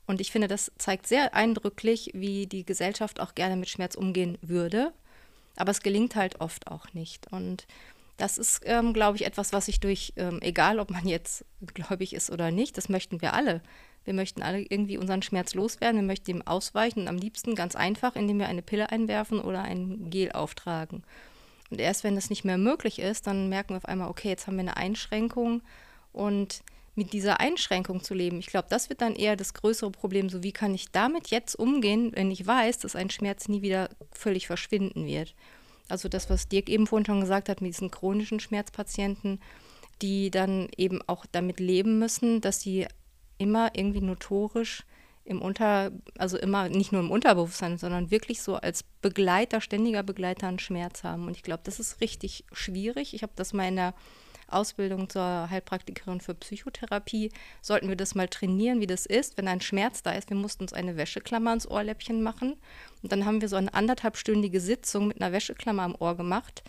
Und 0.06 0.22
ich 0.22 0.32
finde, 0.32 0.48
das 0.48 0.72
zeigt 0.78 1.08
sehr 1.08 1.36
eindrücklich, 1.36 2.12
wie 2.13 2.48
die 2.48 2.66
Gesellschaft 2.66 3.20
auch 3.20 3.36
gerne 3.36 3.58
mit 3.58 3.68
Schmerz 3.68 3.96
umgehen 3.96 4.38
würde. 4.42 4.94
Aber 5.58 5.72
es 5.72 5.82
gelingt 5.82 6.16
halt 6.16 6.40
oft 6.40 6.68
auch 6.68 6.94
nicht. 6.94 7.30
Und 7.34 7.68
das 8.18 8.38
ist, 8.38 8.62
ähm, 8.66 8.94
glaube 8.94 9.18
ich, 9.18 9.26
etwas, 9.26 9.54
was 9.54 9.68
sich 9.68 9.80
durch, 9.80 10.14
ähm, 10.18 10.40
egal 10.42 10.80
ob 10.80 10.90
man 10.90 11.08
jetzt 11.08 11.46
gläubig 11.74 12.14
ist 12.14 12.32
oder 12.32 12.52
nicht, 12.52 12.78
das 12.78 12.90
möchten 12.90 13.22
wir 13.22 13.34
alle. 13.34 13.62
Wir 14.06 14.14
möchten 14.14 14.42
alle 14.42 14.62
irgendwie 14.62 14.98
unseren 14.98 15.22
Schmerz 15.22 15.54
loswerden, 15.54 16.02
wir 16.02 16.08
möchten 16.08 16.32
ihm 16.32 16.42
ausweichen 16.42 17.02
und 17.02 17.08
am 17.08 17.18
liebsten 17.18 17.56
ganz 17.56 17.76
einfach, 17.76 18.16
indem 18.16 18.40
wir 18.40 18.48
eine 18.48 18.62
Pille 18.62 18.90
einwerfen 18.90 19.40
oder 19.40 19.62
ein 19.62 20.10
Gel 20.10 20.32
auftragen. 20.32 21.04
Und 21.70 21.80
erst 21.80 22.04
wenn 22.04 22.16
das 22.16 22.30
nicht 22.30 22.46
mehr 22.46 22.58
möglich 22.58 23.00
ist, 23.00 23.28
dann 23.28 23.50
merken 23.50 23.72
wir 23.72 23.78
auf 23.78 23.86
einmal, 23.86 24.10
okay, 24.10 24.30
jetzt 24.30 24.48
haben 24.48 24.56
wir 24.56 24.62
eine 24.62 24.78
Einschränkung 24.78 25.62
und 26.14 26.64
mit 26.96 27.14
dieser 27.14 27.40
Einschränkung 27.40 28.02
zu 28.02 28.16
leben, 28.16 28.40
ich 28.40 28.48
glaube, 28.48 28.68
das 28.72 28.90
wird 28.90 29.02
dann 29.02 29.16
eher 29.16 29.36
das 29.36 29.54
größere 29.54 29.92
Problem, 29.92 30.30
so 30.30 30.42
wie 30.42 30.52
kann 30.52 30.74
ich 30.74 30.90
damit 30.92 31.28
jetzt 31.28 31.54
umgehen, 31.54 32.12
wenn 32.16 32.32
ich 32.32 32.48
weiß, 32.48 32.80
dass 32.80 32.96
ein 32.96 33.12
Schmerz 33.12 33.48
nie 33.48 33.62
wieder 33.62 33.90
völlig 34.14 34.48
verschwinden 34.48 35.06
wird. 35.06 35.36
Also 35.89 36.10
das, 36.10 36.30
was 36.30 36.47
Dirk 36.47 36.69
eben 36.69 36.88
vorhin 36.88 37.06
schon 37.06 37.21
gesagt 37.21 37.50
hat 37.50 37.62
mit 37.62 37.73
diesen 37.73 37.91
chronischen 37.91 38.39
Schmerzpatienten, 38.39 39.39
die 40.02 40.32
dann 40.32 40.69
eben 40.78 41.02
auch 41.08 41.26
damit 41.32 41.60
leben 41.60 42.00
müssen, 42.00 42.41
dass 42.41 42.62
sie 42.62 42.88
immer 43.38 43.71
irgendwie 43.73 44.02
notorisch 44.02 44.84
im 45.23 45.41
Unter, 45.41 45.91
also 46.17 46.38
immer 46.38 46.69
nicht 46.69 46.91
nur 46.91 47.02
im 47.02 47.12
Unterbewusstsein, 47.12 47.78
sondern 47.78 48.12
wirklich 48.12 48.41
so 48.41 48.56
als 48.56 48.84
Begleiter, 49.02 49.60
ständiger 49.60 50.02
Begleiter 50.02 50.47
einen 50.47 50.60
Schmerz 50.60 51.04
haben. 51.04 51.28
Und 51.28 51.36
ich 51.36 51.43
glaube, 51.43 51.62
das 51.65 51.80
ist 51.80 52.00
richtig 52.00 52.45
schwierig. 52.54 53.13
Ich 53.13 53.23
habe 53.23 53.34
das 53.36 53.52
mal 53.52 53.67
in 53.67 53.76
der 53.76 53.93
Ausbildung 54.48 55.10
zur 55.10 55.50
Heilpraktikerin 55.50 56.22
für 56.22 56.34
Psychotherapie, 56.34 57.32
sollten 57.62 57.90
wir 57.90 57.96
das 57.96 58.16
mal 58.16 58.28
trainieren, 58.28 58.80
wie 58.80 58.88
das 58.88 59.06
ist, 59.06 59.38
wenn 59.38 59.48
ein 59.48 59.62
Schmerz 59.62 60.04
da 60.04 60.12
ist. 60.12 60.30
Wir 60.30 60.38
mussten 60.38 60.64
uns 60.64 60.74
eine 60.74 60.98
Wäscheklammer 60.98 61.52
ans 61.52 61.68
Ohrläppchen 61.68 62.22
machen. 62.24 62.56
Und 63.04 63.12
dann 63.12 63.26
haben 63.26 63.42
wir 63.42 63.50
so 63.50 63.56
eine 63.56 63.74
anderthalbstündige 63.74 64.60
Sitzung 64.60 65.08
mit 65.08 65.22
einer 65.22 65.32
Wäscheklammer 65.32 65.84
am 65.84 65.96
Ohr 66.00 66.16
gemacht. 66.16 66.64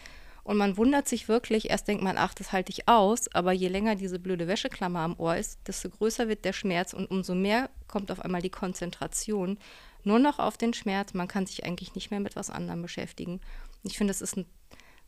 Und 0.49 0.57
man 0.57 0.79
wundert 0.79 1.07
sich 1.07 1.29
wirklich, 1.29 1.69
erst 1.69 1.89
denkt 1.89 2.03
man, 2.03 2.17
ach, 2.17 2.33
das 2.33 2.53
halte 2.53 2.73
ich 2.73 2.89
aus, 2.89 3.29
aber 3.35 3.53
je 3.53 3.69
länger 3.69 3.97
diese 3.97 4.19
blöde 4.19 4.49
Wäscheklammer 4.49 5.01
am 5.01 5.15
Ohr 5.21 5.37
ist, 5.37 5.59
desto 5.69 5.91
größer 5.91 6.27
wird 6.29 6.47
der 6.47 6.55
Schmerz 6.55 6.95
und 6.95 7.11
umso 7.11 7.35
mehr 7.35 7.69
kommt 7.87 8.11
auf 8.11 8.21
einmal 8.21 8.41
die 8.41 8.49
Konzentration 8.49 9.59
nur 10.05 10.19
noch 10.19 10.39
auf 10.39 10.57
den 10.57 10.73
Schmerz. 10.73 11.13
Man 11.13 11.29
kann 11.29 11.45
sich 11.45 11.67
eigentlich 11.67 11.95
nicht 11.95 12.11
mehr 12.11 12.21
mit 12.21 12.35
was 12.35 12.49
anderem 12.49 12.81
beschäftigen. 12.81 13.43
Ich 13.83 13.99
finde, 13.99 14.11
das 14.11 14.23
ist 14.23 14.39
ein, 14.39 14.47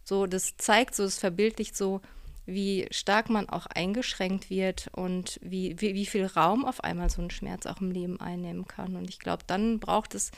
so, 0.04 0.26
das 0.26 0.58
zeigt 0.58 0.94
so, 0.94 1.04
es 1.04 1.18
verbildlicht 1.18 1.74
so, 1.74 2.02
wie 2.52 2.86
stark 2.90 3.30
man 3.30 3.48
auch 3.48 3.66
eingeschränkt 3.66 4.50
wird 4.50 4.88
und 4.92 5.38
wie, 5.42 5.80
wie, 5.80 5.94
wie 5.94 6.06
viel 6.06 6.26
Raum 6.26 6.64
auf 6.64 6.82
einmal 6.82 7.10
so 7.10 7.22
ein 7.22 7.30
Schmerz 7.30 7.66
auch 7.66 7.80
im 7.80 7.90
Leben 7.90 8.20
einnehmen 8.20 8.66
kann. 8.66 8.96
Und 8.96 9.08
ich 9.08 9.18
glaube, 9.18 9.44
dann 9.46 9.78
braucht 9.78 10.14
es 10.14 10.30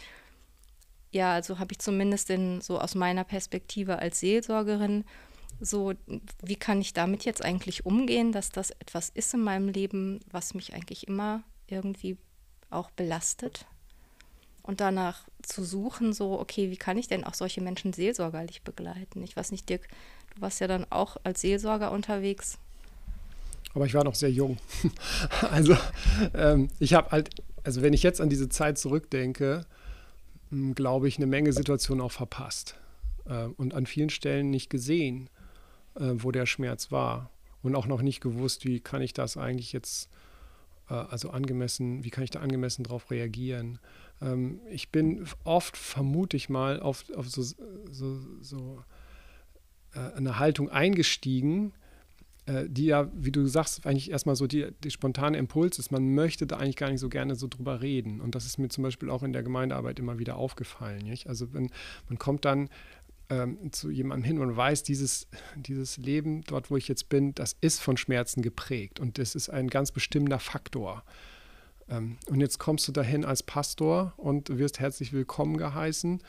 ja, 1.11 1.35
also 1.35 1.59
habe 1.59 1.73
ich 1.73 1.79
zumindest 1.79 2.31
in, 2.31 2.61
so 2.61 2.81
aus 2.81 2.95
meiner 2.95 3.25
Perspektive 3.25 3.99
als 3.99 4.21
Seelsorgerin 4.21 5.05
so, 5.61 5.93
wie 6.43 6.57
kann 6.57 6.81
ich 6.81 6.93
damit 6.93 7.25
jetzt 7.25 7.45
eigentlich 7.45 7.87
umgehen, 7.87 8.33
dass 8.33 8.51
das 8.51 8.71
etwas 8.71 9.11
ist 9.11 9.35
in 9.35 9.41
meinem 9.41 9.69
Leben, 9.69 10.21
was 10.31 10.55
mich 10.55 10.75
eigentlich 10.75 11.07
immer 11.07 11.43
irgendwie 11.69 12.17
auch 12.71 12.91
belastet? 12.91 13.67
Und 14.63 14.81
danach 14.81 15.29
zu 15.43 15.65
suchen, 15.65 16.13
so, 16.13 16.39
okay, 16.39 16.71
wie 16.71 16.77
kann 16.77 16.97
ich 16.97 17.09
denn 17.09 17.25
auch 17.25 17.35
solche 17.35 17.61
Menschen 17.61 17.93
seelsorgerlich 17.93 18.63
begleiten? 18.63 19.23
Ich 19.23 19.37
weiß 19.37 19.53
nicht, 19.53 19.69
Dirk, 19.69 19.89
du 20.35 20.41
warst 20.41 20.61
ja 20.61 20.67
dann 20.67 20.87
auch 20.91 21.17
als 21.25 21.41
Seelsorger 21.41 21.93
unterwegs. 21.93 22.59
Aber 23.75 23.87
ich 23.87 23.95
war 23.95 24.05
noch 24.05 24.15
sehr 24.15 24.31
jung. 24.31 24.59
also 25.51 25.77
ähm, 26.35 26.69
ich 26.79 26.95
habe 26.95 27.11
halt, 27.11 27.31
also 27.65 27.83
wenn 27.83 27.93
ich 27.93 28.03
jetzt 28.03 28.21
an 28.21 28.29
diese 28.29 28.49
Zeit 28.49 28.79
zurückdenke, 28.79 29.65
glaube 30.75 31.09
ich, 31.09 31.17
eine 31.17 31.27
Menge 31.27 31.53
Situationen 31.53 32.05
auch 32.05 32.13
verpasst 32.13 32.77
äh, 33.25 33.47
und 33.57 33.75
an 33.75 33.87
vielen 33.87 34.11
Stellen 34.11 34.51
nicht 34.51 34.69
gesehen, 34.69 35.31
äh, 35.95 36.11
wo 36.15 36.31
der 36.31 36.47
Schmerz 36.47 36.93
war 36.93 37.31
und 37.63 37.75
auch 37.75 37.87
noch 37.87 38.03
nicht 38.03 38.21
gewusst, 38.21 38.65
wie 38.65 38.81
kann 38.81 39.01
ich 39.01 39.15
das 39.15 39.37
eigentlich 39.37 39.73
jetzt, 39.73 40.11
äh, 40.91 40.95
also 40.95 41.31
angemessen, 41.31 42.05
wie 42.05 42.11
kann 42.11 42.25
ich 42.25 42.31
da 42.31 42.41
angemessen 42.41 42.85
darauf 42.85 43.11
reagieren. 43.11 43.79
Ähm, 44.21 44.61
ich 44.71 44.91
bin 44.91 45.27
oft, 45.45 45.79
vermute 45.79 46.37
ich 46.37 46.51
mal, 46.51 46.81
auf, 46.81 47.05
auf 47.17 47.31
so, 47.31 47.43
so, 47.43 48.19
so 48.43 48.85
eine 49.99 50.39
Haltung 50.39 50.69
eingestiegen, 50.71 51.73
äh, 52.47 52.65
die 52.69 52.87
ja, 52.87 53.09
wie 53.15 53.31
du 53.31 53.47
sagst, 53.47 53.87
eigentlich 53.87 54.11
erstmal 54.11 54.35
so 54.35 54.47
die, 54.47 54.67
die 54.83 54.91
spontane 54.91 55.39
Impuls 55.39 55.79
ist, 55.79 55.93
man 55.93 56.15
möchte 56.15 56.47
da 56.47 56.57
eigentlich 56.57 56.77
gar 56.77 56.91
nicht 56.91 57.01
so 57.01 57.09
gerne 57.09 57.37
so 57.37 57.47
drüber 57.47 57.83
reden. 57.83 58.21
Und 58.21 58.35
das 58.35 58.47
ist 58.47 58.59
mir 58.59 58.69
zum 58.69 58.83
Beispiel 58.83 59.11
auch 59.11 59.23
in 59.23 59.33
der 59.33 59.43
Gemeindearbeit 59.43 59.99
immer 59.99 60.19
wieder 60.19 60.37
aufgefallen. 60.37 61.05
Nicht? 61.05 61.29
Also 61.29 61.53
wenn 61.53 61.71
man 62.09 62.19
kommt 62.19 62.45
dann 62.45 62.69
ähm, 63.31 63.73
zu 63.73 63.91
jemandem 63.91 64.25
hin 64.25 64.39
und 64.39 64.57
weiß, 64.57 64.83
dieses, 64.83 65.29
dieses 65.55 65.99
Leben 65.99 66.43
dort, 66.45 66.71
wo 66.71 66.77
ich 66.77 66.89
jetzt 66.89 67.09
bin, 67.09 67.33
das 67.35 67.57
ist 67.61 67.81
von 67.81 67.97
Schmerzen 67.97 68.43
geprägt 68.43 68.99
und 68.99 69.19
das 69.19 69.37
ist 69.37 69.49
ein 69.49 69.69
ganz 69.69 69.93
bestimmender 69.93 70.41
Faktor. 70.41 71.05
Ähm, 71.89 72.17
und 72.27 72.41
jetzt 72.41 72.59
kommst 72.59 72.89
du 72.89 72.93
dahin 72.93 73.25
als 73.25 73.45
Pastor 73.45 74.15
und 74.17 74.59
wirst 74.59 74.81
herzlich 74.81 75.13
willkommen 75.13 75.57
geheißen 75.59 76.21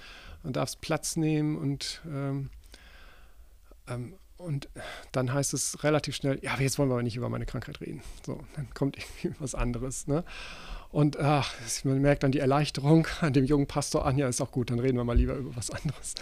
und 0.44 0.56
darfst 0.56 0.82
Platz 0.82 1.16
nehmen 1.16 1.58
und 1.58 2.02
ähm, 2.08 2.52
ähm 3.88 4.16
und 4.38 4.68
dann 5.14 5.32
heißt 5.34 5.54
es 5.54 5.84
relativ 5.84 6.16
schnell, 6.16 6.40
ja, 6.42 6.60
jetzt 6.60 6.78
wollen 6.78 6.90
wir 6.90 6.96
aber 6.96 7.04
nicht 7.04 7.16
über 7.16 7.30
meine 7.30 7.46
Krankheit 7.46 7.80
reden. 7.80 8.02
So, 8.26 8.44
dann 8.56 8.68
kommt 8.74 8.98
irgendwie 9.24 9.40
was 9.40 9.56
anderes. 9.56 10.08
Ne? 10.08 10.26
Und 10.90 11.18
ach, 11.18 11.54
man 11.86 12.02
merkt 12.02 12.24
dann 12.24 12.32
die 12.32 12.40
Erleichterung 12.40 13.08
an 13.22 13.34
dem 13.34 13.46
jungen 13.46 13.68
Pastor 13.68 14.06
an, 14.06 14.18
ja, 14.18 14.28
ist 14.28 14.42
auch 14.42 14.52
gut, 14.52 14.70
dann 14.70 14.80
reden 14.80 14.98
wir 14.98 15.04
mal 15.04 15.18
lieber 15.18 15.36
über 15.36 15.56
was 15.56 15.72
anderes. 15.72 16.14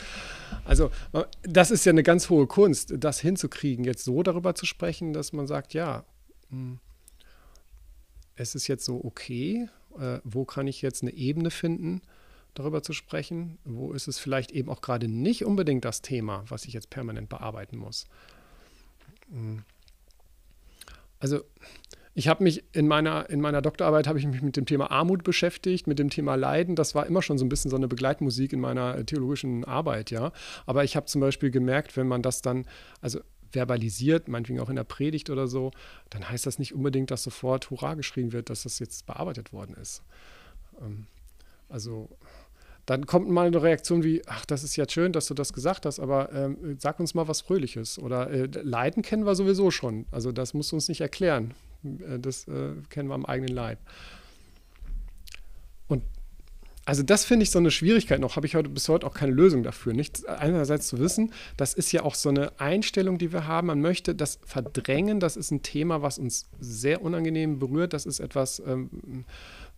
Also, 0.65 0.91
das 1.43 1.71
ist 1.71 1.85
ja 1.85 1.91
eine 1.91 2.03
ganz 2.03 2.29
hohe 2.29 2.47
Kunst, 2.47 2.93
das 2.95 3.19
hinzukriegen, 3.19 3.85
jetzt 3.85 4.03
so 4.03 4.23
darüber 4.23 4.55
zu 4.55 4.65
sprechen, 4.65 5.13
dass 5.13 5.33
man 5.33 5.47
sagt, 5.47 5.73
ja, 5.73 6.05
hm, 6.49 6.79
es 8.35 8.55
ist 8.55 8.67
jetzt 8.67 8.85
so 8.85 9.03
okay, 9.03 9.67
äh, 9.99 10.19
wo 10.23 10.45
kann 10.45 10.67
ich 10.67 10.81
jetzt 10.81 11.01
eine 11.01 11.11
Ebene 11.11 11.51
finden, 11.51 12.01
darüber 12.53 12.83
zu 12.83 12.93
sprechen? 12.93 13.57
Wo 13.63 13.93
ist 13.93 14.07
es 14.07 14.19
vielleicht 14.19 14.51
eben 14.51 14.69
auch 14.69 14.81
gerade 14.81 15.07
nicht 15.07 15.45
unbedingt 15.45 15.85
das 15.85 16.01
Thema, 16.01 16.43
was 16.47 16.65
ich 16.65 16.73
jetzt 16.73 16.89
permanent 16.89 17.29
bearbeiten 17.29 17.77
muss? 17.77 18.05
Hm. 19.29 19.63
Also 21.19 21.41
ich 22.13 22.27
habe 22.27 22.43
mich 22.43 22.63
in 22.73 22.87
meiner, 22.87 23.29
in 23.29 23.39
meiner 23.39 23.61
Doktorarbeit 23.61 24.07
habe 24.07 24.19
ich 24.19 24.25
mich 24.25 24.41
mit 24.41 24.57
dem 24.57 24.65
Thema 24.65 24.91
Armut 24.91 25.23
beschäftigt, 25.23 25.87
mit 25.87 25.97
dem 25.97 26.09
Thema 26.09 26.35
Leiden. 26.35 26.75
Das 26.75 26.93
war 26.93 27.05
immer 27.07 27.21
schon 27.21 27.37
so 27.37 27.45
ein 27.45 27.49
bisschen 27.49 27.71
so 27.71 27.77
eine 27.77 27.87
Begleitmusik 27.87 28.51
in 28.51 28.59
meiner 28.59 29.05
theologischen 29.05 29.63
Arbeit, 29.63 30.11
ja. 30.11 30.33
Aber 30.65 30.83
ich 30.83 30.97
habe 30.97 31.05
zum 31.05 31.21
Beispiel 31.21 31.51
gemerkt, 31.51 31.95
wenn 31.95 32.07
man 32.07 32.21
das 32.21 32.41
dann, 32.41 32.65
also 32.99 33.21
verbalisiert, 33.51 34.27
meinetwegen 34.27 34.59
auch 34.59 34.69
in 34.69 34.75
der 34.75 34.83
Predigt 34.83 35.29
oder 35.29 35.47
so, 35.47 35.71
dann 36.09 36.27
heißt 36.29 36.45
das 36.45 36.59
nicht 36.59 36.73
unbedingt, 36.73 37.11
dass 37.11 37.23
sofort 37.23 37.69
Hurra 37.69 37.93
geschrien 37.93 38.33
wird, 38.33 38.49
dass 38.49 38.63
das 38.63 38.79
jetzt 38.79 39.05
bearbeitet 39.05 39.53
worden 39.53 39.75
ist. 39.75 40.03
Ähm, 40.81 41.07
also 41.69 42.09
dann 42.85 43.05
kommt 43.05 43.29
mal 43.29 43.47
eine 43.47 43.61
Reaktion 43.61 44.03
wie, 44.03 44.21
ach, 44.25 44.45
das 44.45 44.63
ist 44.63 44.75
jetzt 44.75 44.93
schön, 44.93 45.13
dass 45.13 45.27
du 45.27 45.33
das 45.33 45.53
gesagt 45.53 45.85
hast, 45.85 45.99
aber 45.99 46.31
ähm, 46.33 46.77
sag 46.79 46.99
uns 46.99 47.13
mal 47.13 47.27
was 47.27 47.41
Fröhliches. 47.41 47.99
Oder 47.99 48.29
äh, 48.29 48.47
Leiden 48.63 49.03
kennen 49.03 49.25
wir 49.25 49.35
sowieso 49.35 49.71
schon. 49.71 50.05
Also 50.11 50.31
das 50.31 50.53
musst 50.53 50.71
du 50.71 50.75
uns 50.77 50.87
nicht 50.89 51.01
erklären. 51.01 51.53
Äh, 51.83 52.19
das 52.19 52.47
äh, 52.47 52.73
kennen 52.89 53.09
wir 53.09 53.15
am 53.15 53.25
eigenen 53.25 53.53
Leib. 53.53 53.79
Und 55.87 56.03
also 56.83 57.03
das 57.03 57.25
finde 57.25 57.43
ich 57.43 57.51
so 57.51 57.59
eine 57.59 57.69
Schwierigkeit 57.69 58.19
noch, 58.19 58.35
habe 58.35 58.47
ich 58.47 58.55
heute 58.55 58.69
bis 58.69 58.89
heute 58.89 59.05
auch 59.05 59.13
keine 59.13 59.31
Lösung 59.31 59.61
dafür. 59.61 59.93
Nicht 59.93 60.27
einerseits 60.27 60.87
zu 60.87 60.97
wissen, 60.97 61.31
das 61.55 61.75
ist 61.75 61.91
ja 61.91 62.01
auch 62.01 62.15
so 62.15 62.29
eine 62.29 62.59
Einstellung, 62.59 63.19
die 63.19 63.31
wir 63.31 63.45
haben. 63.45 63.67
Man 63.67 63.81
möchte 63.81 64.15
das 64.15 64.39
verdrängen, 64.43 65.19
das 65.19 65.37
ist 65.37 65.51
ein 65.51 65.61
Thema, 65.61 66.01
was 66.01 66.17
uns 66.17 66.49
sehr 66.59 67.03
unangenehm 67.03 67.59
berührt. 67.59 67.93
Das 67.93 68.07
ist 68.07 68.19
etwas, 68.19 68.61
ähm, 68.65 69.25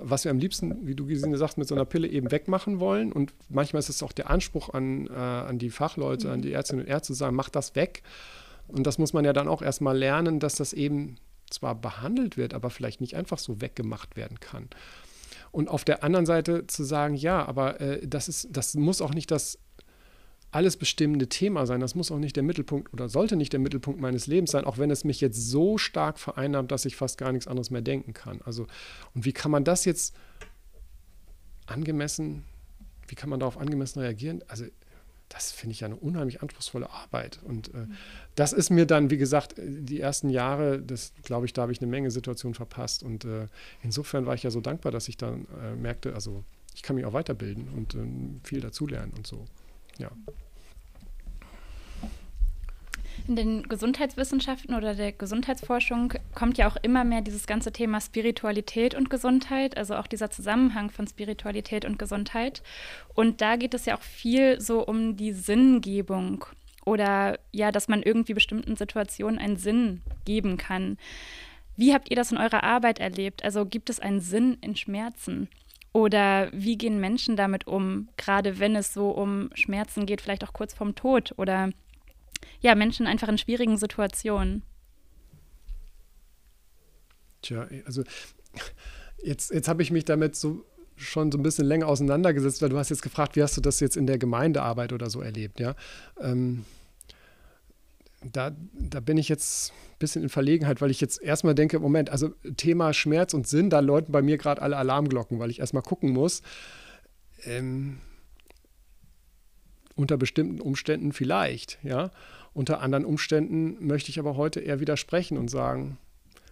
was 0.03 0.23
wir 0.25 0.31
am 0.31 0.39
liebsten, 0.39 0.85
wie 0.85 0.95
du 0.95 1.05
Gesine 1.05 1.37
sagst, 1.37 1.57
mit 1.57 1.67
so 1.67 1.75
einer 1.75 1.85
Pille 1.85 2.07
eben 2.07 2.31
wegmachen 2.31 2.79
wollen. 2.79 3.11
Und 3.11 3.33
manchmal 3.49 3.79
ist 3.79 3.89
es 3.89 4.03
auch 4.03 4.11
der 4.11 4.29
Anspruch 4.29 4.69
an, 4.69 5.07
äh, 5.07 5.13
an 5.13 5.57
die 5.59 5.69
Fachleute, 5.69 6.31
an 6.31 6.41
die 6.41 6.51
Ärztinnen 6.51 6.85
und 6.85 6.89
Ärzte 6.89 7.13
zu 7.13 7.17
sagen, 7.17 7.35
mach 7.35 7.49
das 7.49 7.75
weg. 7.75 8.03
Und 8.67 8.85
das 8.85 8.97
muss 8.97 9.13
man 9.13 9.25
ja 9.25 9.33
dann 9.33 9.47
auch 9.47 9.61
erstmal 9.61 9.97
lernen, 9.97 10.39
dass 10.39 10.55
das 10.55 10.73
eben 10.73 11.17
zwar 11.49 11.75
behandelt 11.75 12.37
wird, 12.37 12.53
aber 12.53 12.69
vielleicht 12.69 13.01
nicht 13.01 13.15
einfach 13.15 13.37
so 13.37 13.61
weggemacht 13.61 14.15
werden 14.15 14.39
kann. 14.39 14.69
Und 15.51 15.69
auf 15.69 15.85
der 15.85 16.03
anderen 16.03 16.25
Seite 16.25 16.65
zu 16.67 16.83
sagen, 16.83 17.15
ja, 17.15 17.45
aber 17.45 17.79
äh, 17.79 18.07
das, 18.07 18.27
ist, 18.27 18.47
das 18.51 18.73
muss 18.73 19.01
auch 19.01 19.13
nicht 19.13 19.29
das 19.31 19.59
alles 20.53 20.77
bestimmende 20.77 21.27
Thema 21.27 21.65
sein. 21.65 21.79
Das 21.79 21.95
muss 21.95 22.11
auch 22.11 22.19
nicht 22.19 22.35
der 22.35 22.43
Mittelpunkt 22.43 22.93
oder 22.93 23.09
sollte 23.09 23.35
nicht 23.35 23.53
der 23.53 23.59
Mittelpunkt 23.59 23.99
meines 23.99 24.27
Lebens 24.27 24.51
sein, 24.51 24.65
auch 24.65 24.77
wenn 24.77 24.91
es 24.91 25.03
mich 25.03 25.19
jetzt 25.19 25.49
so 25.49 25.77
stark 25.77 26.19
vereinnahmt, 26.19 26.71
dass 26.71 26.85
ich 26.85 26.95
fast 26.95 27.17
gar 27.17 27.31
nichts 27.31 27.47
anderes 27.47 27.71
mehr 27.71 27.81
denken 27.81 28.13
kann. 28.13 28.39
Also, 28.45 28.67
und 29.15 29.25
wie 29.25 29.33
kann 29.33 29.51
man 29.51 29.63
das 29.63 29.85
jetzt 29.85 30.15
angemessen, 31.65 32.43
wie 33.07 33.15
kann 33.15 33.29
man 33.29 33.39
darauf 33.39 33.57
angemessen 33.57 33.99
reagieren? 33.99 34.43
Also, 34.47 34.65
das 35.29 35.51
finde 35.51 35.73
ich 35.73 35.83
eine 35.83 35.95
unheimlich 35.95 36.43
anspruchsvolle 36.43 36.91
Arbeit. 36.91 37.39
Und 37.43 37.73
äh, 37.73 37.87
das 38.35 38.53
ist 38.53 38.69
mir 38.69 38.85
dann, 38.85 39.09
wie 39.09 39.17
gesagt, 39.17 39.55
die 39.57 39.99
ersten 39.99 40.29
Jahre, 40.29 40.79
das 40.79 41.13
glaube 41.23 41.47
ich, 41.47 41.53
da 41.53 41.63
habe 41.63 41.71
ich 41.71 41.81
eine 41.81 41.89
Menge 41.89 42.11
Situationen 42.11 42.53
verpasst. 42.53 43.01
Und 43.01 43.25
äh, 43.25 43.47
insofern 43.81 44.27
war 44.27 44.35
ich 44.35 44.43
ja 44.43 44.51
so 44.51 44.61
dankbar, 44.61 44.91
dass 44.91 45.07
ich 45.07 45.17
dann 45.17 45.47
äh, 45.63 45.75
merkte, 45.75 46.13
also 46.13 46.43
ich 46.75 46.83
kann 46.83 46.95
mich 46.95 47.05
auch 47.05 47.13
weiterbilden 47.13 47.69
und 47.69 47.95
ähm, 47.95 48.41
viel 48.43 48.59
dazulernen 48.59 49.13
und 49.17 49.25
so. 49.25 49.45
Ja. 49.97 50.11
In 53.25 53.37
den 53.37 53.63
Gesundheitswissenschaften 53.63 54.75
oder 54.75 54.95
der 54.95 55.13
Gesundheitsforschung 55.13 56.13
kommt 56.35 56.57
ja 56.57 56.67
auch 56.67 56.75
immer 56.81 57.05
mehr 57.05 57.21
dieses 57.21 57.47
ganze 57.47 57.71
Thema 57.71 58.01
Spiritualität 58.01 58.95
und 58.95 59.09
Gesundheit, 59.09 59.77
also 59.77 59.95
auch 59.95 60.07
dieser 60.07 60.29
Zusammenhang 60.29 60.89
von 60.89 61.07
Spiritualität 61.07 61.85
und 61.85 61.97
Gesundheit. 61.97 62.61
Und 63.13 63.39
da 63.39 63.55
geht 63.55 63.73
es 63.73 63.85
ja 63.85 63.95
auch 63.95 64.01
viel 64.01 64.59
so 64.59 64.85
um 64.85 65.15
die 65.15 65.31
Sinngebung 65.31 66.45
oder 66.85 67.39
ja, 67.53 67.71
dass 67.71 67.87
man 67.87 68.03
irgendwie 68.03 68.33
bestimmten 68.33 68.75
Situationen 68.75 69.39
einen 69.39 69.55
Sinn 69.55 70.01
geben 70.25 70.57
kann. 70.57 70.97
Wie 71.77 71.93
habt 71.93 72.09
ihr 72.09 72.17
das 72.17 72.31
in 72.31 72.37
eurer 72.37 72.63
Arbeit 72.63 72.99
erlebt? 72.99 73.43
Also 73.43 73.65
gibt 73.65 73.89
es 73.89 74.01
einen 74.01 74.19
Sinn 74.19 74.57
in 74.59 74.75
Schmerzen? 74.75 75.47
Oder 75.93 76.49
wie 76.51 76.77
gehen 76.77 76.99
Menschen 76.99 77.35
damit 77.35 77.67
um, 77.67 78.09
gerade 78.17 78.59
wenn 78.59 78.75
es 78.75 78.93
so 78.93 79.11
um 79.11 79.49
Schmerzen 79.53 80.05
geht, 80.07 80.21
vielleicht 80.21 80.43
auch 80.43 80.53
kurz 80.53 80.73
vorm 80.73 80.95
Tod 80.95 81.33
oder 81.37 81.69
ja, 82.61 82.75
Menschen 82.75 83.05
einfach 83.07 83.27
in 83.29 83.37
schwierigen 83.37 83.77
Situationen. 83.77 84.63
Tja, 87.43 87.67
also 87.85 88.03
jetzt, 89.23 89.53
jetzt 89.53 89.67
habe 89.67 89.83
ich 89.83 89.91
mich 89.91 90.05
damit 90.05 90.35
so 90.35 90.65
schon 90.95 91.31
so 91.31 91.37
ein 91.37 91.43
bisschen 91.43 91.65
länger 91.65 91.87
auseinandergesetzt, 91.87 92.61
weil 92.61 92.69
du 92.69 92.77
hast 92.77 92.89
jetzt 92.89 93.01
gefragt, 93.01 93.35
wie 93.35 93.43
hast 93.43 93.57
du 93.57 93.61
das 93.61 93.79
jetzt 93.79 93.97
in 93.97 94.07
der 94.07 94.17
Gemeindearbeit 94.17 94.93
oder 94.93 95.09
so 95.09 95.21
erlebt, 95.21 95.59
ja? 95.59 95.75
Ähm, 96.19 96.65
da, 98.31 98.55
da 98.73 98.99
bin 98.99 99.17
ich 99.17 99.29
jetzt 99.29 99.71
ein 99.71 99.99
bisschen 99.99 100.23
in 100.23 100.29
Verlegenheit, 100.29 100.81
weil 100.81 100.91
ich 100.91 101.01
jetzt 101.01 101.21
erstmal 101.21 101.55
denke, 101.55 101.79
Moment, 101.79 102.09
also 102.09 102.29
Thema 102.57 102.93
Schmerz 102.93 103.33
und 103.33 103.47
Sinn, 103.47 103.69
da 103.69 103.79
läuten 103.79 104.11
bei 104.11 104.21
mir 104.21 104.37
gerade 104.37 104.61
alle 104.61 104.77
Alarmglocken, 104.77 105.39
weil 105.39 105.49
ich 105.49 105.59
erstmal 105.59 105.83
gucken 105.83 106.11
muss. 106.11 106.41
Ähm, 107.45 107.99
unter 109.95 110.17
bestimmten 110.17 110.61
Umständen 110.61 111.11
vielleicht, 111.11 111.79
ja. 111.83 112.11
Unter 112.53 112.81
anderen 112.81 113.05
Umständen 113.05 113.85
möchte 113.85 114.09
ich 114.09 114.19
aber 114.19 114.37
heute 114.37 114.59
eher 114.59 114.79
widersprechen 114.79 115.37
und 115.37 115.49
sagen, 115.49 115.97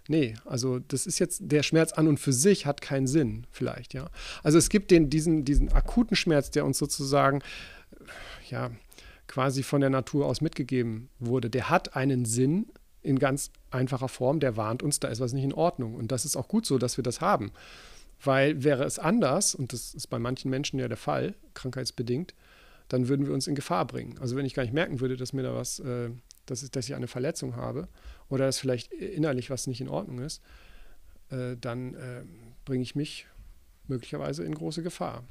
nee, 0.07 0.35
also 0.45 0.79
das 0.79 1.05
ist 1.05 1.19
jetzt, 1.19 1.41
der 1.43 1.63
Schmerz 1.63 1.93
an 1.93 2.07
und 2.07 2.19
für 2.19 2.33
sich 2.33 2.65
hat 2.65 2.81
keinen 2.81 3.07
Sinn, 3.07 3.45
vielleicht, 3.51 3.93
ja. 3.93 4.09
Also 4.43 4.57
es 4.57 4.69
gibt 4.69 4.91
den, 4.91 5.09
diesen, 5.09 5.45
diesen 5.45 5.71
akuten 5.71 6.15
Schmerz, 6.15 6.51
der 6.51 6.65
uns 6.65 6.77
sozusagen, 6.77 7.41
ja, 8.49 8.71
quasi 9.31 9.63
von 9.63 9.79
der 9.79 9.89
Natur 9.89 10.25
aus 10.25 10.41
mitgegeben 10.41 11.07
wurde, 11.17 11.49
der 11.49 11.69
hat 11.69 11.95
einen 11.95 12.25
Sinn 12.25 12.67
in 13.01 13.17
ganz 13.17 13.49
einfacher 13.71 14.09
Form, 14.09 14.41
der 14.41 14.57
warnt 14.57 14.83
uns, 14.83 14.99
da 14.99 15.07
ist 15.07 15.21
was 15.21 15.31
nicht 15.31 15.45
in 15.45 15.53
Ordnung. 15.53 15.95
Und 15.95 16.11
das 16.11 16.25
ist 16.25 16.35
auch 16.35 16.49
gut 16.49 16.65
so, 16.65 16.77
dass 16.77 16.97
wir 16.97 17.03
das 17.03 17.21
haben. 17.21 17.53
Weil 18.21 18.61
wäre 18.65 18.83
es 18.83 18.99
anders, 18.99 19.55
und 19.55 19.71
das 19.71 19.93
ist 19.93 20.07
bei 20.07 20.19
manchen 20.19 20.51
Menschen 20.51 20.79
ja 20.79 20.89
der 20.89 20.97
Fall, 20.97 21.33
krankheitsbedingt, 21.53 22.35
dann 22.89 23.07
würden 23.07 23.25
wir 23.25 23.33
uns 23.33 23.47
in 23.47 23.55
Gefahr 23.55 23.87
bringen. 23.87 24.17
Also 24.19 24.35
wenn 24.35 24.45
ich 24.45 24.53
gar 24.53 24.63
nicht 24.63 24.73
merken 24.73 24.99
würde, 24.99 25.15
dass 25.15 25.31
mir 25.31 25.43
da 25.43 25.55
was, 25.55 25.79
äh, 25.79 26.09
dass, 26.45 26.61
ich, 26.61 26.71
dass 26.71 26.89
ich 26.89 26.93
eine 26.93 27.07
Verletzung 27.07 27.55
habe 27.55 27.87
oder 28.27 28.45
dass 28.45 28.59
vielleicht 28.59 28.91
innerlich 28.91 29.49
was 29.49 29.65
nicht 29.65 29.79
in 29.79 29.87
Ordnung 29.87 30.19
ist, 30.19 30.41
äh, 31.29 31.55
dann 31.55 31.93
äh, 31.93 32.23
bringe 32.65 32.83
ich 32.83 32.95
mich 32.95 33.27
möglicherweise 33.87 34.43
in 34.43 34.53
große 34.53 34.83
Gefahr. 34.83 35.23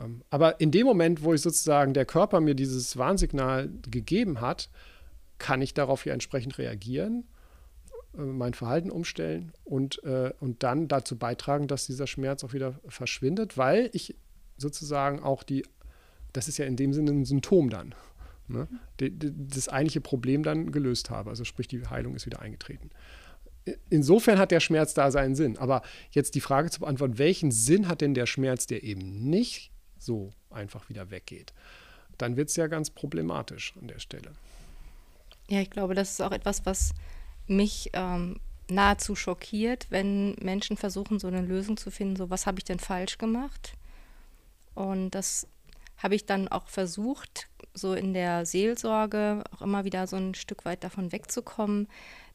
Ähm, 0.00 0.22
aber 0.30 0.60
in 0.60 0.70
dem 0.70 0.86
Moment, 0.86 1.22
wo 1.22 1.34
ich 1.34 1.40
sozusagen 1.40 1.94
der 1.94 2.06
Körper 2.06 2.40
mir 2.40 2.54
dieses 2.54 2.96
Warnsignal 2.96 3.70
gegeben 3.90 4.40
hat, 4.40 4.70
kann 5.38 5.62
ich 5.62 5.74
darauf 5.74 6.06
ja 6.06 6.12
entsprechend 6.12 6.58
reagieren, 6.58 7.24
äh, 8.16 8.22
mein 8.22 8.54
Verhalten 8.54 8.90
umstellen 8.90 9.52
und, 9.64 10.02
äh, 10.04 10.32
und 10.40 10.62
dann 10.62 10.88
dazu 10.88 11.18
beitragen, 11.18 11.68
dass 11.68 11.86
dieser 11.86 12.06
Schmerz 12.06 12.44
auch 12.44 12.52
wieder 12.52 12.78
verschwindet, 12.88 13.56
weil 13.56 13.90
ich 13.92 14.16
sozusagen 14.56 15.22
auch 15.22 15.42
die, 15.42 15.64
das 16.32 16.48
ist 16.48 16.58
ja 16.58 16.66
in 16.66 16.76
dem 16.76 16.92
Sinne 16.92 17.12
ein 17.12 17.24
Symptom 17.24 17.70
dann, 17.70 17.94
ne, 18.48 18.68
das 18.98 19.68
eigentliche 19.68 20.00
Problem 20.00 20.42
dann 20.42 20.70
gelöst 20.70 21.10
habe. 21.10 21.30
Also 21.30 21.44
sprich, 21.44 21.68
die 21.68 21.86
Heilung 21.86 22.14
ist 22.14 22.26
wieder 22.26 22.40
eingetreten. 22.40 22.90
Insofern 23.88 24.38
hat 24.38 24.50
der 24.50 24.60
Schmerz 24.60 24.94
da 24.94 25.10
seinen 25.10 25.34
Sinn. 25.34 25.56
Aber 25.58 25.82
jetzt 26.10 26.34
die 26.34 26.40
Frage 26.40 26.70
zu 26.70 26.80
beantworten, 26.80 27.18
welchen 27.18 27.50
Sinn 27.50 27.88
hat 27.88 28.00
denn 28.00 28.14
der 28.14 28.26
Schmerz, 28.26 28.66
der 28.66 28.82
eben 28.82 29.28
nicht 29.28 29.69
so 30.00 30.32
einfach 30.50 30.88
wieder 30.88 31.10
weggeht, 31.10 31.52
dann 32.18 32.36
wird 32.36 32.48
es 32.48 32.56
ja 32.56 32.66
ganz 32.66 32.90
problematisch 32.90 33.74
an 33.80 33.88
der 33.88 33.98
Stelle. 33.98 34.32
Ja, 35.48 35.60
ich 35.60 35.70
glaube, 35.70 35.94
das 35.94 36.12
ist 36.12 36.20
auch 36.20 36.32
etwas, 36.32 36.66
was 36.66 36.92
mich 37.46 37.90
ähm, 37.92 38.40
nahezu 38.68 39.16
schockiert, 39.16 39.86
wenn 39.90 40.34
Menschen 40.36 40.76
versuchen, 40.76 41.18
so 41.18 41.28
eine 41.28 41.42
Lösung 41.42 41.76
zu 41.76 41.90
finden, 41.90 42.16
so 42.16 42.30
was 42.30 42.46
habe 42.46 42.58
ich 42.58 42.64
denn 42.64 42.78
falsch 42.78 43.18
gemacht? 43.18 43.74
Und 44.74 45.10
das 45.10 45.46
habe 45.98 46.14
ich 46.14 46.24
dann 46.24 46.48
auch 46.48 46.68
versucht, 46.68 47.48
so 47.74 47.94
in 47.94 48.14
der 48.14 48.46
Seelsorge 48.46 49.44
auch 49.54 49.62
immer 49.62 49.84
wieder 49.84 50.06
so 50.06 50.16
ein 50.16 50.34
Stück 50.34 50.64
weit 50.64 50.82
davon 50.84 51.12
wegzukommen, 51.12 51.88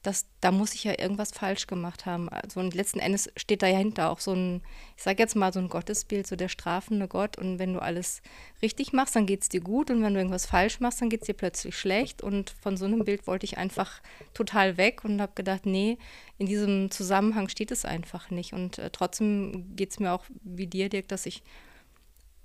dass 0.06 0.26
da 0.42 0.52
muss 0.52 0.74
ich 0.74 0.84
ja 0.84 1.00
irgendwas 1.00 1.32
falsch 1.32 1.68
gemacht 1.68 2.06
haben. 2.06 2.30
Also 2.30 2.60
und 2.60 2.76
letzten 2.76 3.00
Endes 3.00 3.30
steht 3.36 3.64
da 3.64 3.68
ja 3.68 3.78
hinter 3.78 4.10
auch 4.10 4.20
so 4.20 4.34
ein, 4.34 4.62
ich 4.96 5.04
sage 5.04 5.22
jetzt 5.22 5.36
mal 5.36 5.52
so 5.52 5.60
ein 5.60 5.70
Gottesbild, 5.70 6.28
so 6.28 6.36
der 6.36 6.50
strafende 6.50 7.08
Gott. 7.08 7.38
Und 7.38 7.58
wenn 7.58 7.74
du 7.74 7.82
alles 7.82 8.22
richtig 8.62 8.94
machst, 8.94 9.16
dann 9.16 9.26
geht 9.26 9.42
es 9.42 9.50
dir 9.50 9.62
gut. 9.62 9.90
Und 9.90 10.04
wenn 10.04 10.14
du 10.14 10.20
irgendwas 10.20 10.46
falsch 10.46 10.80
machst, 10.80 11.02
dann 11.02 11.10
geht 11.10 11.22
es 11.22 11.28
dir 11.28 11.34
plötzlich 11.34 11.78
schlecht. 11.78 12.22
Und 12.22 12.52
von 12.62 12.78
so 12.78 12.86
einem 12.86 13.04
Bild 13.04 13.26
wollte 13.26 13.46
ich 13.46 13.58
einfach 13.58 14.02
total 14.34 14.78
weg 14.78 15.04
und 15.04 15.22
habe 15.22 15.34
gedacht, 15.34 15.66
nee, 15.66 15.98
in 16.38 16.46
diesem 16.46 16.92
Zusammenhang 16.92 17.50
steht 17.50 17.72
es 17.72 17.86
einfach 17.86 18.30
nicht. 18.30 18.54
Und 18.54 18.78
äh, 18.78 18.90
trotzdem 18.92 19.76
geht 19.76 19.92
es 19.92 20.00
mir 20.00 20.14
auch 20.14 20.26
wie 20.44 20.68
dir, 20.68 20.90
Dirk, 20.90 21.08
dass 21.08 21.26
ich 21.26 21.42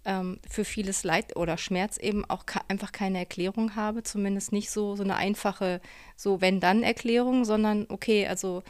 ähm, 0.05 0.39
für 0.49 0.65
vieles 0.65 1.05
Leid 1.05 1.37
oder 1.37 1.59
Schmerz 1.59 1.97
eben 1.99 2.25
auch 2.25 2.45
einfach 2.69 2.93
keine 2.93 3.19
Erklärung 3.19 3.77
habe, 3.77 4.03
zumindest 4.03 4.53
nicht 4.53 4.71
so, 4.71 4.97
so 4.97 5.03
eine 5.03 5.17
einfache, 5.17 5.81
so 6.17 6.41
wenn-dann-Erklärung, 6.41 7.45
sondern 7.45 7.87
okay, 7.89 8.27
also 8.27 8.63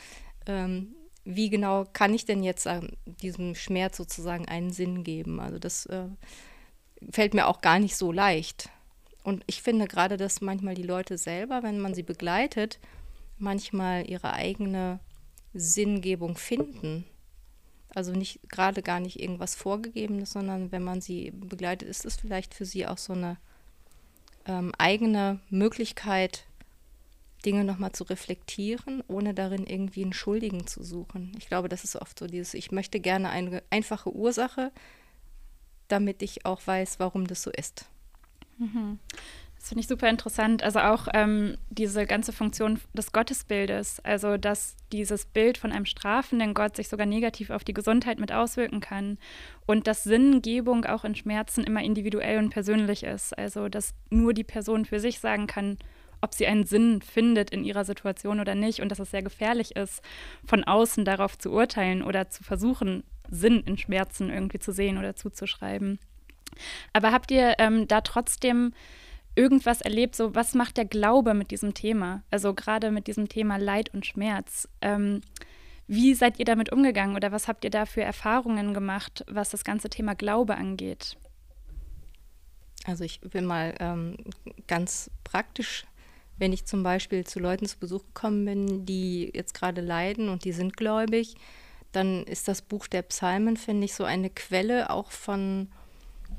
ähm, 0.47 0.95
wie 1.25 1.51
genau 1.51 1.85
kann 1.93 2.15
ich 2.15 2.25
denn 2.25 2.43
jetzt 2.43 2.67
ähm, 2.67 2.91
diesem 3.05 3.55
Schmerz 3.55 3.97
sozusagen 3.97 4.49
einen 4.49 4.73
Sinn 4.73 5.05
geben? 5.05 5.41
Also 5.41 5.59
das 5.59 5.87
äh, 5.87 6.07
fällt 7.11 7.35
mir 7.35 7.47
auch 7.47 7.61
gar 7.61 7.79
nicht 7.79 7.97
so 7.97 8.11
leicht. 8.11 8.71
Und 9.23 9.45
ich 9.47 9.63
finde 9.63 9.87
gerade, 9.87 10.17
dass 10.17 10.41
manchmal 10.41 10.75
die 10.75 10.83
Leute 10.83 11.19
selber, 11.19 11.63
wenn 11.63 11.79
man 11.79 11.95
sie 11.95 12.03
begleitet, 12.03 12.81
manchmal 13.39 14.09
ihre 14.09 14.33
eigene 14.33 14.99
Sinngebung 15.53 16.37
finden 16.37 17.05
also 17.95 18.13
nicht 18.13 18.41
gerade 18.49 18.83
gar 18.83 19.01
nicht 19.01 19.21
irgendwas 19.21 19.55
Vorgegebenes, 19.55 20.33
sondern 20.33 20.73
wenn 20.73 20.83
man 20.83 21.01
sie 21.01 21.31
begleitet, 21.33 21.89
ist 21.89 22.05
es 22.05 22.17
vielleicht 22.17 22.55
für 22.55 22.65
sie 22.65 22.87
auch 22.87 22.99
so 22.99 23.13
eine 23.13 23.37
ähm, 24.47 24.73
eigene 24.79 25.41
Möglichkeit, 25.51 26.45
Dinge 27.45 27.65
nochmal 27.65 27.93
zu 27.93 28.05
reflektieren, 28.05 29.03
ohne 29.09 29.33
darin 29.35 29.67
irgendwie 29.67 30.03
einen 30.03 30.13
Schuldigen 30.13 30.67
zu 30.67 30.83
suchen. 30.83 31.33
Ich 31.39 31.47
glaube, 31.47 31.69
das 31.69 31.85
ist 31.85 31.97
oft 31.97 32.19
so 32.19 32.27
dieses, 32.27 32.55
ich 32.55 32.71
möchte 32.71 33.01
gerne 33.01 33.31
eine 33.31 33.63
einfache 33.71 34.15
Ursache, 34.15 34.73
damit 35.89 36.23
ich 36.23 36.45
auch 36.45 36.61
weiß, 36.67 37.01
warum 37.01 37.27
das 37.27 37.43
so 37.43 37.51
ist. 37.51 37.87
Mhm. 38.59 38.99
Das 39.61 39.69
finde 39.69 39.83
ich 39.83 39.89
super 39.89 40.09
interessant. 40.09 40.63
Also 40.63 40.79
auch 40.79 41.07
ähm, 41.13 41.59
diese 41.69 42.07
ganze 42.07 42.33
Funktion 42.33 42.81
des 42.95 43.13
Gottesbildes, 43.13 44.01
also 44.01 44.39
dass 44.39 44.75
dieses 44.91 45.27
Bild 45.27 45.59
von 45.59 45.71
einem 45.71 45.85
strafenden 45.85 46.55
Gott 46.55 46.77
sich 46.77 46.89
sogar 46.89 47.05
negativ 47.05 47.51
auf 47.51 47.63
die 47.63 47.75
Gesundheit 47.75 48.19
mit 48.19 48.33
auswirken 48.33 48.81
kann 48.81 49.19
und 49.67 49.87
dass 49.87 50.03
Sinngebung 50.03 50.87
auch 50.87 51.05
in 51.05 51.15
Schmerzen 51.15 51.63
immer 51.63 51.83
individuell 51.83 52.39
und 52.39 52.49
persönlich 52.49 53.03
ist. 53.03 53.37
Also 53.37 53.69
dass 53.69 53.93
nur 54.09 54.33
die 54.33 54.45
Person 54.45 54.87
für 54.87 54.99
sich 54.99 55.21
sagen 55.21 55.47
kann, 55.47 55.77
ob 56.23 56.33
sie 56.33 56.47
einen 56.47 56.65
Sinn 56.65 57.03
findet 57.03 57.51
in 57.51 57.63
ihrer 57.63 57.85
Situation 57.85 58.41
oder 58.41 58.55
nicht 58.55 58.81
und 58.81 58.89
dass 58.89 58.99
es 58.99 59.11
sehr 59.11 59.23
gefährlich 59.23 59.77
ist, 59.77 60.01
von 60.47 60.65
außen 60.65 61.05
darauf 61.05 61.37
zu 61.37 61.53
urteilen 61.53 62.03
oder 62.03 62.31
zu 62.31 62.43
versuchen, 62.43 63.05
Sinn 63.29 63.63
in 63.67 63.77
Schmerzen 63.77 64.31
irgendwie 64.31 64.59
zu 64.59 64.73
sehen 64.73 64.97
oder 64.97 65.17
zuzuschreiben. 65.17 65.99
Aber 66.95 67.13
habt 67.13 67.31
ihr 67.31 67.57
ähm, 67.59 67.87
da 67.89 68.01
trotzdem 68.01 68.73
irgendwas 69.35 69.81
erlebt, 69.81 70.17
so 70.17 70.35
was 70.35 70.55
macht 70.55 70.77
der 70.77 70.85
Glaube 70.85 71.35
mit 71.35 71.51
diesem 71.51 71.75
Thema? 71.75 72.23
Also 72.31 72.55
gerade 72.55 72.91
mit 72.91 73.07
diesem 73.07 73.29
Thema 73.29 73.57
Leid 73.57 73.93
und 73.95 74.07
Schmerz. 74.07 74.69
Ähm, 74.81 75.21
wie 75.87 76.15
seid 76.15 76.39
ihr 76.39 76.45
damit 76.45 76.71
umgegangen 76.73 77.17
oder 77.17 77.33
was 77.33 77.49
habt 77.49 77.65
ihr 77.65 77.71
da 77.71 77.85
für 77.85 78.03
Erfahrungen 78.03 78.75
gemacht, 78.75 79.25
was 79.29 79.51
das 79.51 79.65
ganze 79.65 79.91
Thema 79.91 80.15
Glaube 80.15 80.57
angeht? 80.57 81.17
Also 82.85 83.05
ich 83.05 83.21
will 83.23 83.43
mal 83.43 83.75
ähm, 83.81 84.17
ganz 84.67 85.11
praktisch, 85.25 85.85
wenn 86.39 86.53
ich 86.53 86.65
zum 86.65 86.83
Beispiel 86.83 87.27
zu 87.27 87.39
Leuten 87.39 87.67
zu 87.67 87.79
Besuch 87.79 88.05
gekommen 88.07 88.45
bin, 88.45 88.87
die 88.87 89.31
jetzt 89.35 89.53
gerade 89.53 89.81
leiden 89.81 90.29
und 90.29 90.45
die 90.45 90.53
sind 90.53 90.77
gläubig, 90.77 91.37
dann 91.93 92.25
ist 92.25 92.49
das 92.49 92.63
Buch 92.63 92.87
der 92.87 93.03
Psalmen, 93.03 93.57
finde 93.57 93.85
ich, 93.85 93.95
so 93.95 94.05
eine 94.05 94.31
Quelle 94.31 94.91
auch 94.91 95.11
von 95.11 95.69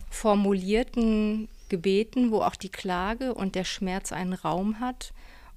formulierten 0.09 1.49
Gebeten, 1.71 2.31
wo 2.31 2.41
auch 2.41 2.57
die 2.57 2.69
Klage 2.69 3.33
und 3.33 3.55
der 3.55 3.63
Schmerz 3.63 4.11
einen 4.11 4.33
Raum 4.33 4.81
hat. 4.81 5.13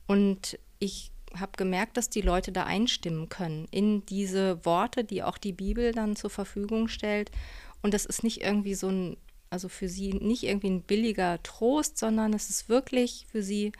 Und 0.06 0.60
ich 0.78 1.10
habe 1.36 1.52
gemerkt, 1.56 1.96
dass 1.96 2.08
die 2.08 2.20
Leute 2.20 2.52
da 2.52 2.62
einstimmen 2.64 3.28
können 3.28 3.66
in 3.72 4.06
diese 4.06 4.64
Worte, 4.64 5.02
die 5.02 5.24
auch 5.24 5.38
die 5.38 5.52
Bibel 5.52 5.90
dann 5.90 6.14
zur 6.14 6.30
Verfügung 6.30 6.86
stellt. 6.86 7.32
Und 7.82 7.94
das 7.94 8.06
ist 8.06 8.22
nicht 8.22 8.42
irgendwie 8.42 8.76
so 8.76 8.88
ein, 8.88 9.16
also 9.50 9.68
für 9.68 9.88
sie 9.88 10.12
nicht 10.12 10.44
irgendwie 10.44 10.70
ein 10.70 10.82
billiger 10.82 11.42
Trost, 11.42 11.98
sondern 11.98 12.32
es 12.32 12.48
ist 12.48 12.68
wirklich 12.68 13.26
für 13.32 13.42
sie 13.42 13.72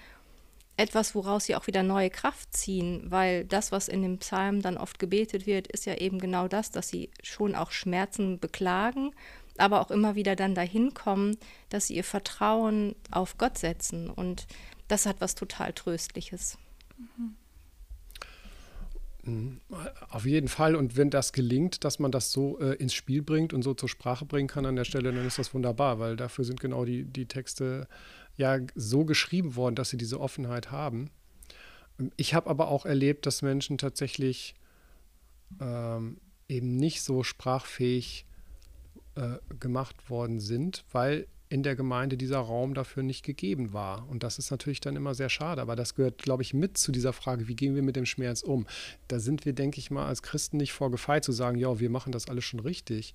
etwas, 0.77 1.15
woraus 1.15 1.45
sie 1.45 1.55
auch 1.55 1.69
wieder 1.69 1.85
neue 1.85 2.11
Kraft 2.11 2.53
ziehen, 2.53 3.05
weil 3.07 3.45
das, 3.45 3.71
was 3.71 3.87
in 3.87 4.03
dem 4.03 4.19
Psalm 4.19 4.61
dann 4.61 4.77
oft 4.77 4.99
gebetet 4.99 5.47
wird, 5.47 5.69
ist 5.69 5.87
ja 5.87 5.95
eben 5.95 6.19
genau 6.19 6.49
das, 6.49 6.73
dass 6.73 6.89
sie 6.89 7.11
schon 7.23 7.55
auch 7.55 7.71
Schmerzen 7.71 8.41
beklagen 8.41 9.13
aber 9.59 9.81
auch 9.81 9.91
immer 9.91 10.15
wieder 10.15 10.37
dann 10.37 10.55
dahin 10.55 10.95
kommen, 10.95 11.37
dass 11.69 11.87
sie 11.89 11.97
ihr 11.97 12.05
Vertrauen 12.05 12.95
auf 13.11 13.39
Gott 13.39 13.59
setzen. 13.59 14.11
Und 14.11 14.47
das 14.89 15.07
hat 15.07 15.21
was 15.21 15.35
total 15.35 15.73
Tröstliches. 15.73 16.59
Mhm. 16.97 17.37
Auf 20.11 20.27
jeden 20.27 20.49
Fall. 20.49 20.77
Und 20.77 20.97
wenn 20.97 21.09
das 21.09 21.33
gelingt, 21.33 21.85
dass 21.85 21.99
man 21.99 22.13
das 22.13 22.31
so 22.31 22.59
äh, 22.61 22.75
ins 22.75 22.93
Spiel 22.93 23.23
bringt 23.23 23.55
und 23.55 23.63
so 23.63 23.73
zur 23.73 23.89
Sprache 23.89 24.27
bringen 24.27 24.49
kann 24.49 24.67
an 24.67 24.77
der 24.77 24.85
Stelle, 24.85 25.13
dann 25.13 25.27
ist 25.27 25.39
das 25.39 25.55
wunderbar, 25.55 25.99
weil 25.99 26.17
dafür 26.17 26.45
sind 26.45 26.61
genau 26.61 26.85
die, 26.85 27.05
die 27.05 27.27
Texte 27.27 27.89
ja 28.37 28.59
so 28.75 29.05
geschrieben 29.05 29.57
worden, 29.57 29.77
dass 29.77 29.91
sie 29.91 29.97
diese 29.97 30.21
Offenheit 30.21 30.71
haben. 30.71 31.11
Ich 32.17 32.35
habe 32.35 32.51
aber 32.51 32.69
auch 32.69 32.85
erlebt, 32.85 33.25
dass 33.25 33.41
Menschen 33.41 33.79
tatsächlich 33.79 34.55
ähm, 35.61 36.19
eben 36.49 36.77
nicht 36.77 37.03
so 37.03 37.23
sprachfähig 37.23 38.27
äh, 39.17 39.39
gemacht 39.61 40.11
worden 40.11 40.41
sind, 40.41 40.85
weil 40.93 41.27
in 41.49 41.63
der 41.63 41.77
Gemeinde 41.77 42.17
dieser 42.17 42.39
Raum 42.39 42.75
dafür 42.75 43.03
nicht 43.03 43.25
gegeben 43.25 43.73
war. 43.73 44.09
Und 44.09 44.23
das 44.23 44.39
ist 44.39 44.51
natürlich 44.51 44.81
dann 44.81 44.97
immer 44.97 45.15
sehr 45.15 45.29
schade. 45.29 45.61
Aber 45.63 45.77
das 45.77 45.95
gehört, 45.95 46.19
glaube 46.19 46.43
ich, 46.43 46.55
mit 46.55 46.79
zu 46.79 46.91
dieser 46.91 47.13
Frage, 47.13 47.47
wie 47.47 47.55
gehen 47.55 47.75
wir 47.75 47.83
mit 47.83 47.97
dem 47.97 48.07
Schmerz 48.07 48.43
um? 48.43 48.67
Da 49.09 49.21
sind 49.21 49.45
wir, 49.45 49.53
denke 49.53 49.79
ich 49.79 49.91
mal, 49.91 50.07
als 50.07 50.23
Christen 50.23 50.57
nicht 50.57 50.73
vorgefeit 50.73 51.23
zu 51.23 51.33
sagen, 51.33 51.59
ja, 51.59 51.79
wir 51.79 51.91
machen 51.91 52.13
das 52.13 52.29
alles 52.29 52.45
schon 52.45 52.61
richtig. 52.61 53.15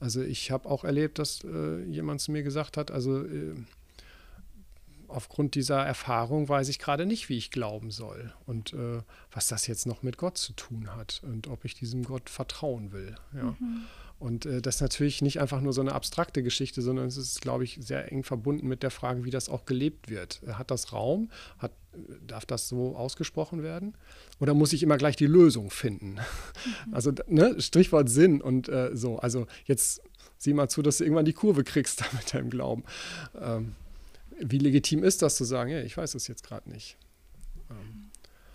Also 0.00 0.20
ich 0.20 0.50
habe 0.50 0.68
auch 0.68 0.84
erlebt, 0.84 1.18
dass 1.18 1.44
äh, 1.44 1.82
jemand 1.84 2.20
zu 2.20 2.32
mir 2.32 2.42
gesagt 2.42 2.76
hat, 2.76 2.90
also 2.90 3.24
äh, 3.24 3.54
aufgrund 5.06 5.54
dieser 5.54 5.82
Erfahrung 5.82 6.48
weiß 6.48 6.68
ich 6.68 6.78
gerade 6.78 7.06
nicht, 7.06 7.28
wie 7.28 7.38
ich 7.38 7.50
glauben 7.50 7.90
soll 7.90 8.34
und 8.44 8.72
äh, 8.72 9.02
was 9.30 9.46
das 9.46 9.66
jetzt 9.66 9.86
noch 9.86 10.02
mit 10.02 10.18
Gott 10.18 10.36
zu 10.36 10.52
tun 10.54 10.94
hat 10.94 11.22
und 11.24 11.46
ob 11.46 11.64
ich 11.64 11.74
diesem 11.74 12.02
Gott 12.02 12.28
vertrauen 12.28 12.92
will. 12.92 13.14
Ja. 13.32 13.56
Mhm. 13.58 13.82
Und 14.22 14.46
äh, 14.46 14.62
das 14.62 14.76
ist 14.76 14.80
natürlich 14.80 15.20
nicht 15.20 15.40
einfach 15.40 15.60
nur 15.60 15.72
so 15.72 15.80
eine 15.80 15.92
abstrakte 15.92 16.44
Geschichte, 16.44 16.80
sondern 16.80 17.08
es 17.08 17.16
ist, 17.16 17.40
glaube 17.40 17.64
ich, 17.64 17.78
sehr 17.80 18.12
eng 18.12 18.22
verbunden 18.22 18.68
mit 18.68 18.84
der 18.84 18.92
Frage, 18.92 19.24
wie 19.24 19.30
das 19.30 19.48
auch 19.48 19.64
gelebt 19.64 20.08
wird. 20.08 20.40
Hat 20.46 20.70
das 20.70 20.92
Raum? 20.92 21.28
Hat, 21.58 21.72
darf 22.24 22.46
das 22.46 22.68
so 22.68 22.94
ausgesprochen 22.94 23.64
werden? 23.64 23.96
Oder 24.38 24.54
muss 24.54 24.72
ich 24.72 24.84
immer 24.84 24.96
gleich 24.96 25.16
die 25.16 25.26
Lösung 25.26 25.70
finden? 25.70 26.20
Mhm. 26.86 26.94
Also, 26.94 27.12
ne, 27.26 27.60
Strichwort 27.60 28.08
Sinn 28.08 28.40
und 28.40 28.68
äh, 28.68 28.90
so. 28.94 29.18
Also, 29.18 29.48
jetzt 29.64 30.00
sieh 30.38 30.54
mal 30.54 30.68
zu, 30.68 30.82
dass 30.82 30.98
du 30.98 31.04
irgendwann 31.04 31.24
die 31.24 31.32
Kurve 31.32 31.64
kriegst 31.64 32.04
mit 32.12 32.32
deinem 32.32 32.48
Glauben. 32.48 32.84
Ähm, 33.40 33.74
wie 34.38 34.58
legitim 34.58 35.02
ist 35.02 35.22
das 35.22 35.34
zu 35.34 35.42
sagen, 35.42 35.72
ja, 35.72 35.82
ich 35.82 35.96
weiß 35.96 36.14
es 36.14 36.28
jetzt 36.28 36.46
gerade 36.46 36.70
nicht. 36.70 36.96
Ähm, 37.70 38.04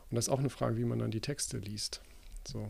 und 0.10 0.16
das 0.16 0.28
ist 0.28 0.30
auch 0.30 0.40
eine 0.40 0.50
Frage, 0.50 0.78
wie 0.78 0.86
man 0.86 1.00
dann 1.00 1.12
die 1.12 1.20
Texte 1.20 1.58
liest. 1.58 2.00
So. 2.48 2.70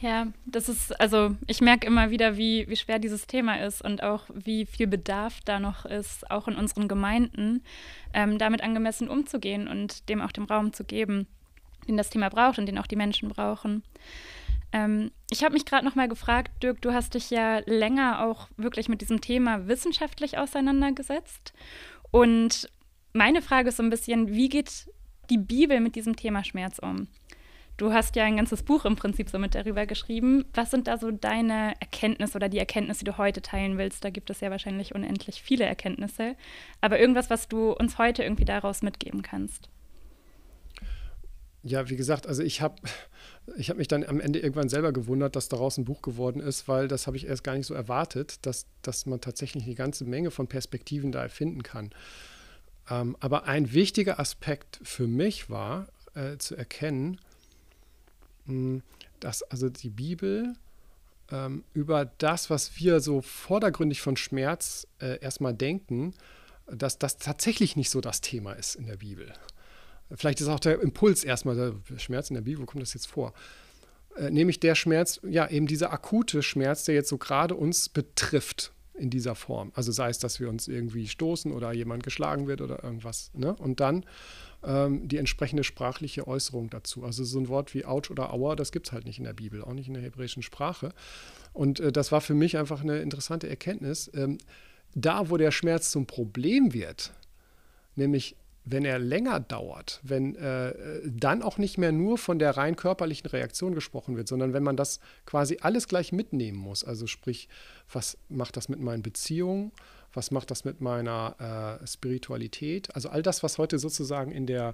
Ja, 0.00 0.28
das 0.46 0.68
ist, 0.68 0.98
also 1.00 1.34
ich 1.46 1.60
merke 1.60 1.86
immer 1.86 2.10
wieder, 2.10 2.36
wie, 2.36 2.68
wie 2.68 2.76
schwer 2.76 3.00
dieses 3.00 3.26
Thema 3.26 3.56
ist 3.60 3.82
und 3.82 4.02
auch 4.02 4.24
wie 4.32 4.64
viel 4.64 4.86
Bedarf 4.86 5.40
da 5.44 5.58
noch 5.58 5.86
ist, 5.86 6.30
auch 6.30 6.46
in 6.46 6.54
unseren 6.54 6.86
Gemeinden, 6.86 7.64
ähm, 8.12 8.38
damit 8.38 8.62
angemessen 8.62 9.08
umzugehen 9.08 9.66
und 9.66 10.08
dem 10.08 10.20
auch 10.20 10.30
den 10.30 10.44
Raum 10.44 10.72
zu 10.72 10.84
geben, 10.84 11.26
den 11.88 11.96
das 11.96 12.10
Thema 12.10 12.28
braucht 12.28 12.58
und 12.58 12.66
den 12.66 12.78
auch 12.78 12.86
die 12.86 12.96
Menschen 12.96 13.28
brauchen. 13.28 13.82
Ähm, 14.70 15.10
ich 15.30 15.42
habe 15.42 15.54
mich 15.54 15.64
gerade 15.64 15.84
noch 15.84 15.96
mal 15.96 16.08
gefragt, 16.08 16.62
Dirk, 16.62 16.80
du 16.80 16.92
hast 16.92 17.14
dich 17.14 17.30
ja 17.30 17.60
länger 17.66 18.24
auch 18.24 18.48
wirklich 18.56 18.88
mit 18.88 19.00
diesem 19.00 19.20
Thema 19.20 19.66
wissenschaftlich 19.66 20.38
auseinandergesetzt. 20.38 21.52
Und 22.12 22.70
meine 23.12 23.42
Frage 23.42 23.70
ist 23.70 23.78
so 23.78 23.82
ein 23.82 23.90
bisschen, 23.90 24.28
wie 24.28 24.48
geht 24.48 24.88
die 25.30 25.38
Bibel 25.38 25.80
mit 25.80 25.96
diesem 25.96 26.14
Thema 26.14 26.44
Schmerz 26.44 26.78
um? 26.78 27.08
Du 27.78 27.92
hast 27.92 28.16
ja 28.16 28.24
ein 28.24 28.36
ganzes 28.36 28.64
Buch 28.64 28.84
im 28.84 28.96
Prinzip 28.96 29.30
so 29.30 29.38
mit 29.38 29.54
darüber 29.54 29.86
geschrieben. 29.86 30.44
Was 30.52 30.72
sind 30.72 30.88
da 30.88 30.98
so 30.98 31.12
deine 31.12 31.74
Erkenntnisse 31.78 32.36
oder 32.36 32.48
die 32.48 32.58
Erkenntnisse, 32.58 33.04
die 33.04 33.10
du 33.12 33.18
heute 33.18 33.40
teilen 33.40 33.78
willst? 33.78 34.04
Da 34.04 34.10
gibt 34.10 34.30
es 34.30 34.40
ja 34.40 34.50
wahrscheinlich 34.50 34.96
unendlich 34.96 35.40
viele 35.40 35.64
Erkenntnisse. 35.64 36.34
Aber 36.80 36.98
irgendwas, 36.98 37.30
was 37.30 37.46
du 37.46 37.70
uns 37.70 37.96
heute 37.96 38.24
irgendwie 38.24 38.44
daraus 38.44 38.82
mitgeben 38.82 39.22
kannst? 39.22 39.68
Ja, 41.62 41.88
wie 41.88 41.94
gesagt, 41.94 42.26
also 42.26 42.42
ich 42.42 42.62
habe 42.62 42.74
ich 43.56 43.70
hab 43.70 43.76
mich 43.76 43.86
dann 43.86 44.02
am 44.02 44.18
Ende 44.18 44.40
irgendwann 44.40 44.68
selber 44.68 44.92
gewundert, 44.92 45.36
dass 45.36 45.48
daraus 45.48 45.78
ein 45.78 45.84
Buch 45.84 46.02
geworden 46.02 46.40
ist, 46.40 46.66
weil 46.66 46.88
das 46.88 47.06
habe 47.06 47.16
ich 47.16 47.28
erst 47.28 47.44
gar 47.44 47.54
nicht 47.54 47.66
so 47.66 47.74
erwartet, 47.74 48.44
dass, 48.44 48.66
dass 48.82 49.06
man 49.06 49.20
tatsächlich 49.20 49.64
eine 49.64 49.74
ganze 49.76 50.04
Menge 50.04 50.32
von 50.32 50.48
Perspektiven 50.48 51.12
da 51.12 51.22
erfinden 51.22 51.62
kann. 51.62 51.90
Ähm, 52.90 53.16
aber 53.20 53.44
ein 53.44 53.72
wichtiger 53.72 54.18
Aspekt 54.18 54.80
für 54.82 55.06
mich 55.06 55.48
war 55.48 55.86
äh, 56.14 56.38
zu 56.38 56.56
erkennen, 56.56 57.20
dass 59.20 59.42
also 59.44 59.68
die 59.68 59.90
Bibel 59.90 60.54
ähm, 61.30 61.64
über 61.74 62.06
das, 62.18 62.50
was 62.50 62.78
wir 62.78 63.00
so 63.00 63.20
vordergründig 63.20 64.00
von 64.00 64.16
Schmerz 64.16 64.86
äh, 65.00 65.18
erstmal 65.20 65.54
denken, 65.54 66.14
dass 66.66 66.98
das 66.98 67.18
tatsächlich 67.18 67.76
nicht 67.76 67.90
so 67.90 68.00
das 68.00 68.20
Thema 68.20 68.52
ist 68.52 68.74
in 68.74 68.86
der 68.86 68.96
Bibel. 68.96 69.32
Vielleicht 70.14 70.40
ist 70.40 70.48
auch 70.48 70.60
der 70.60 70.80
Impuls 70.80 71.24
erstmal, 71.24 71.56
der 71.56 71.98
Schmerz 71.98 72.30
in 72.30 72.34
der 72.34 72.42
Bibel, 72.42 72.62
wo 72.62 72.66
kommt 72.66 72.82
das 72.82 72.94
jetzt 72.94 73.06
vor? 73.06 73.34
Äh, 74.16 74.30
nämlich 74.30 74.60
der 74.60 74.74
Schmerz, 74.74 75.20
ja, 75.28 75.48
eben 75.48 75.66
dieser 75.66 75.92
akute 75.92 76.42
Schmerz, 76.42 76.84
der 76.84 76.94
jetzt 76.94 77.08
so 77.08 77.18
gerade 77.18 77.54
uns 77.54 77.88
betrifft 77.88 78.72
in 78.94 79.10
dieser 79.10 79.34
Form. 79.34 79.72
Also 79.74 79.92
sei 79.92 80.08
es, 80.08 80.18
dass 80.18 80.40
wir 80.40 80.48
uns 80.48 80.66
irgendwie 80.66 81.06
stoßen 81.06 81.52
oder 81.52 81.72
jemand 81.72 82.02
geschlagen 82.02 82.46
wird 82.46 82.60
oder 82.60 82.82
irgendwas. 82.82 83.30
Ne? 83.34 83.54
Und 83.54 83.80
dann 83.80 84.04
ähm, 84.64 85.06
die 85.08 85.18
entsprechende 85.18 85.64
sprachliche 85.64 86.26
Äußerung 86.26 86.70
dazu. 86.70 87.04
Also 87.04 87.24
so 87.24 87.38
ein 87.38 87.48
Wort 87.48 87.74
wie 87.74 87.84
Ouch 87.84 88.10
oder 88.10 88.32
Aua, 88.32 88.56
das 88.56 88.72
gibt 88.72 88.88
es 88.88 88.92
halt 88.92 89.04
nicht 89.04 89.18
in 89.18 89.24
der 89.24 89.32
Bibel, 89.32 89.62
auch 89.62 89.74
nicht 89.74 89.88
in 89.88 89.94
der 89.94 90.02
hebräischen 90.02 90.42
Sprache. 90.42 90.92
Und 91.52 91.80
äh, 91.80 91.92
das 91.92 92.12
war 92.12 92.20
für 92.20 92.34
mich 92.34 92.56
einfach 92.56 92.82
eine 92.82 92.98
interessante 92.98 93.48
Erkenntnis. 93.48 94.10
Ähm, 94.14 94.38
da, 94.94 95.30
wo 95.30 95.36
der 95.36 95.50
Schmerz 95.50 95.90
zum 95.90 96.06
Problem 96.06 96.72
wird, 96.72 97.12
nämlich 97.94 98.36
wenn 98.70 98.84
er 98.84 98.98
länger 98.98 99.40
dauert, 99.40 100.00
wenn 100.02 100.36
äh, 100.36 100.74
dann 101.04 101.42
auch 101.42 101.58
nicht 101.58 101.78
mehr 101.78 101.92
nur 101.92 102.18
von 102.18 102.38
der 102.38 102.56
rein 102.56 102.76
körperlichen 102.76 103.30
Reaktion 103.30 103.74
gesprochen 103.74 104.16
wird, 104.16 104.28
sondern 104.28 104.52
wenn 104.52 104.62
man 104.62 104.76
das 104.76 105.00
quasi 105.24 105.58
alles 105.62 105.88
gleich 105.88 106.12
mitnehmen 106.12 106.58
muss. 106.58 106.84
Also 106.84 107.06
sprich, 107.06 107.48
was 107.90 108.18
macht 108.28 108.56
das 108.56 108.68
mit 108.68 108.80
meinen 108.80 109.02
Beziehungen? 109.02 109.72
Was 110.18 110.32
macht 110.32 110.50
das 110.50 110.64
mit 110.64 110.80
meiner 110.80 111.78
äh, 111.80 111.86
Spiritualität? 111.86 112.92
Also 112.96 113.08
all 113.08 113.22
das, 113.22 113.44
was 113.44 113.56
heute 113.56 113.78
sozusagen 113.78 114.32
in 114.32 114.46
der 114.46 114.72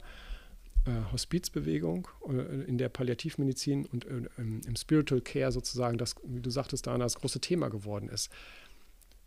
äh, 0.87 1.13
Hospizbewegung, 1.13 2.09
äh, 2.27 2.63
in 2.65 2.79
der 2.79 2.89
Palliativmedizin 2.89 3.85
und 3.85 4.07
äh, 4.07 4.23
im 4.39 4.75
Spiritual 4.75 5.21
Care 5.21 5.53
sozusagen, 5.53 5.99
das, 5.99 6.15
wie 6.25 6.41
du 6.41 6.49
sagtest, 6.49 6.87
da 6.87 6.97
das 6.97 7.17
große 7.17 7.41
Thema 7.41 7.69
geworden 7.69 8.09
ist 8.09 8.31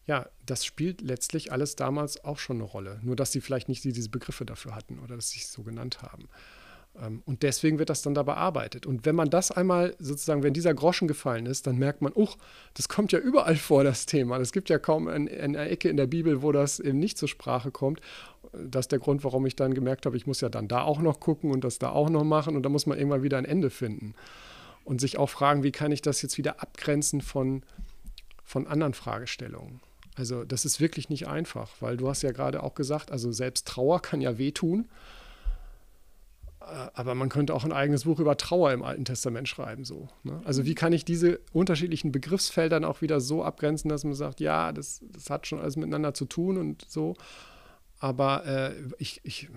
ja, 0.08 0.26
das 0.46 0.66
spielt 0.66 1.02
letztlich 1.02 1.52
alles 1.52 1.76
damals 1.76 2.24
auch 2.24 2.40
schon 2.40 2.58
eine 2.58 2.64
Rolle. 2.64 3.00
Nur, 3.04 3.18
dass 3.18 3.34
sie 3.34 3.42
vielleicht 3.42 3.68
nicht 3.68 3.84
diese 3.84 4.10
Begriffe 4.10 4.46
dafür 4.46 4.74
hatten 4.74 5.00
oder 5.00 5.18
dass 5.18 5.32
sie 5.32 5.40
es 5.40 5.52
so 5.52 5.64
genannt 5.64 6.02
haben. 6.02 6.30
Ähm, 7.02 7.22
und 7.26 7.44
deswegen 7.44 7.80
wird 7.80 7.90
das 7.90 8.02
dann 8.02 8.14
da 8.14 8.24
bearbeitet. 8.24 8.86
Und 8.86 9.06
wenn 9.06 9.16
man 9.16 9.30
das 9.30 9.52
einmal 9.52 9.96
sozusagen, 10.00 10.44
wenn 10.44 10.54
dieser 10.54 10.74
Groschen 10.74 11.08
gefallen 11.08 11.46
ist, 11.46 11.68
dann 11.68 11.78
merkt 11.78 12.02
man, 12.02 12.12
oh, 12.16 12.30
das 12.74 12.90
kommt 12.90 13.12
ja 13.12 13.20
überall 13.20 13.56
vor, 13.58 13.84
das 13.84 14.06
Thema. 14.06 14.38
Es 14.38 14.52
gibt 14.52 14.70
ja 14.70 14.80
kaum 14.80 15.08
eine, 15.08 15.30
eine 15.32 15.70
Ecke 15.70 15.90
in 15.90 15.98
der 15.98 16.08
Bibel, 16.08 16.42
wo 16.42 16.52
das 16.52 16.80
eben 16.80 17.00
nicht 17.00 17.18
zur 17.18 17.28
Sprache 17.28 17.72
kommt. 17.72 18.02
Das 18.54 18.86
ist 18.86 18.92
der 18.92 19.00
Grund, 19.00 19.24
warum 19.24 19.46
ich 19.46 19.56
dann 19.56 19.74
gemerkt 19.74 20.06
habe, 20.06 20.18
ich 20.18 20.26
muss 20.26 20.42
ja 20.42 20.50
dann 20.50 20.68
da 20.68 20.82
auch 20.84 21.00
noch 21.00 21.20
gucken 21.20 21.52
und 21.52 21.64
das 21.64 21.80
da 21.80 21.90
auch 21.90 22.10
noch 22.10 22.24
machen. 22.24 22.56
Und 22.56 22.64
da 22.64 22.70
muss 22.70 22.86
man 22.86 22.98
irgendwann 22.98 23.24
wieder 23.24 23.38
ein 23.38 23.46
Ende 23.46 23.70
finden. 23.70 24.14
Und 24.84 25.02
sich 25.02 25.18
auch 25.18 25.30
fragen, 25.30 25.64
wie 25.64 25.72
kann 25.72 25.92
ich 25.92 26.02
das 26.02 26.22
jetzt 26.22 26.38
wieder 26.38 26.62
abgrenzen 26.62 27.22
von, 27.22 27.64
von 28.44 28.68
anderen 28.68 28.94
Fragestellungen. 28.94 29.82
Also 30.16 30.46
das 30.46 30.66
ist 30.66 30.80
wirklich 30.80 31.10
nicht 31.10 31.28
einfach, 31.28 31.70
weil 31.80 31.98
du 31.98 32.10
hast 32.10 32.24
ja 32.24 32.32
gerade 32.32 32.64
auch 32.64 32.74
gesagt, 32.74 33.12
also 33.12 33.32
selbst 33.32 33.68
Trauer 33.68 34.02
kann 34.02 34.22
ja 34.22 34.38
wehtun. 34.38 34.88
Äh, 36.68 36.90
aber 36.94 37.16
man 37.16 37.30
könnte 37.30 37.54
auch 37.54 37.64
ein 37.64 37.72
eigenes 37.72 38.04
Buch 38.04 38.20
über 38.20 38.38
Trauer 38.38 38.72
im 38.72 38.84
Alten 38.84 39.06
Testament 39.06 39.48
schreiben. 39.48 39.86
So, 39.86 40.08
ne? 40.24 40.42
Also 40.46 40.66
wie 40.66 40.76
kann 40.76 40.94
ich 40.94 41.06
diese 41.06 41.40
unterschiedlichen 41.54 42.12
Begriffsfelder 42.12 42.88
auch 42.88 43.02
wieder 43.02 43.20
so 43.20 43.44
abgrenzen, 43.44 43.90
dass 43.90 44.04
man 44.04 44.14
sagt, 44.14 44.40
ja, 44.40 44.72
das, 44.72 45.02
das 45.12 45.30
hat 45.30 45.48
schon 45.48 45.60
alles 45.60 45.76
miteinander 45.76 46.14
zu 46.14 46.26
tun 46.26 46.58
und 46.58 46.86
so. 46.88 47.16
Aber 48.00 48.46
äh, 48.46 48.76
ich, 49.00 49.22
ich 49.24 49.50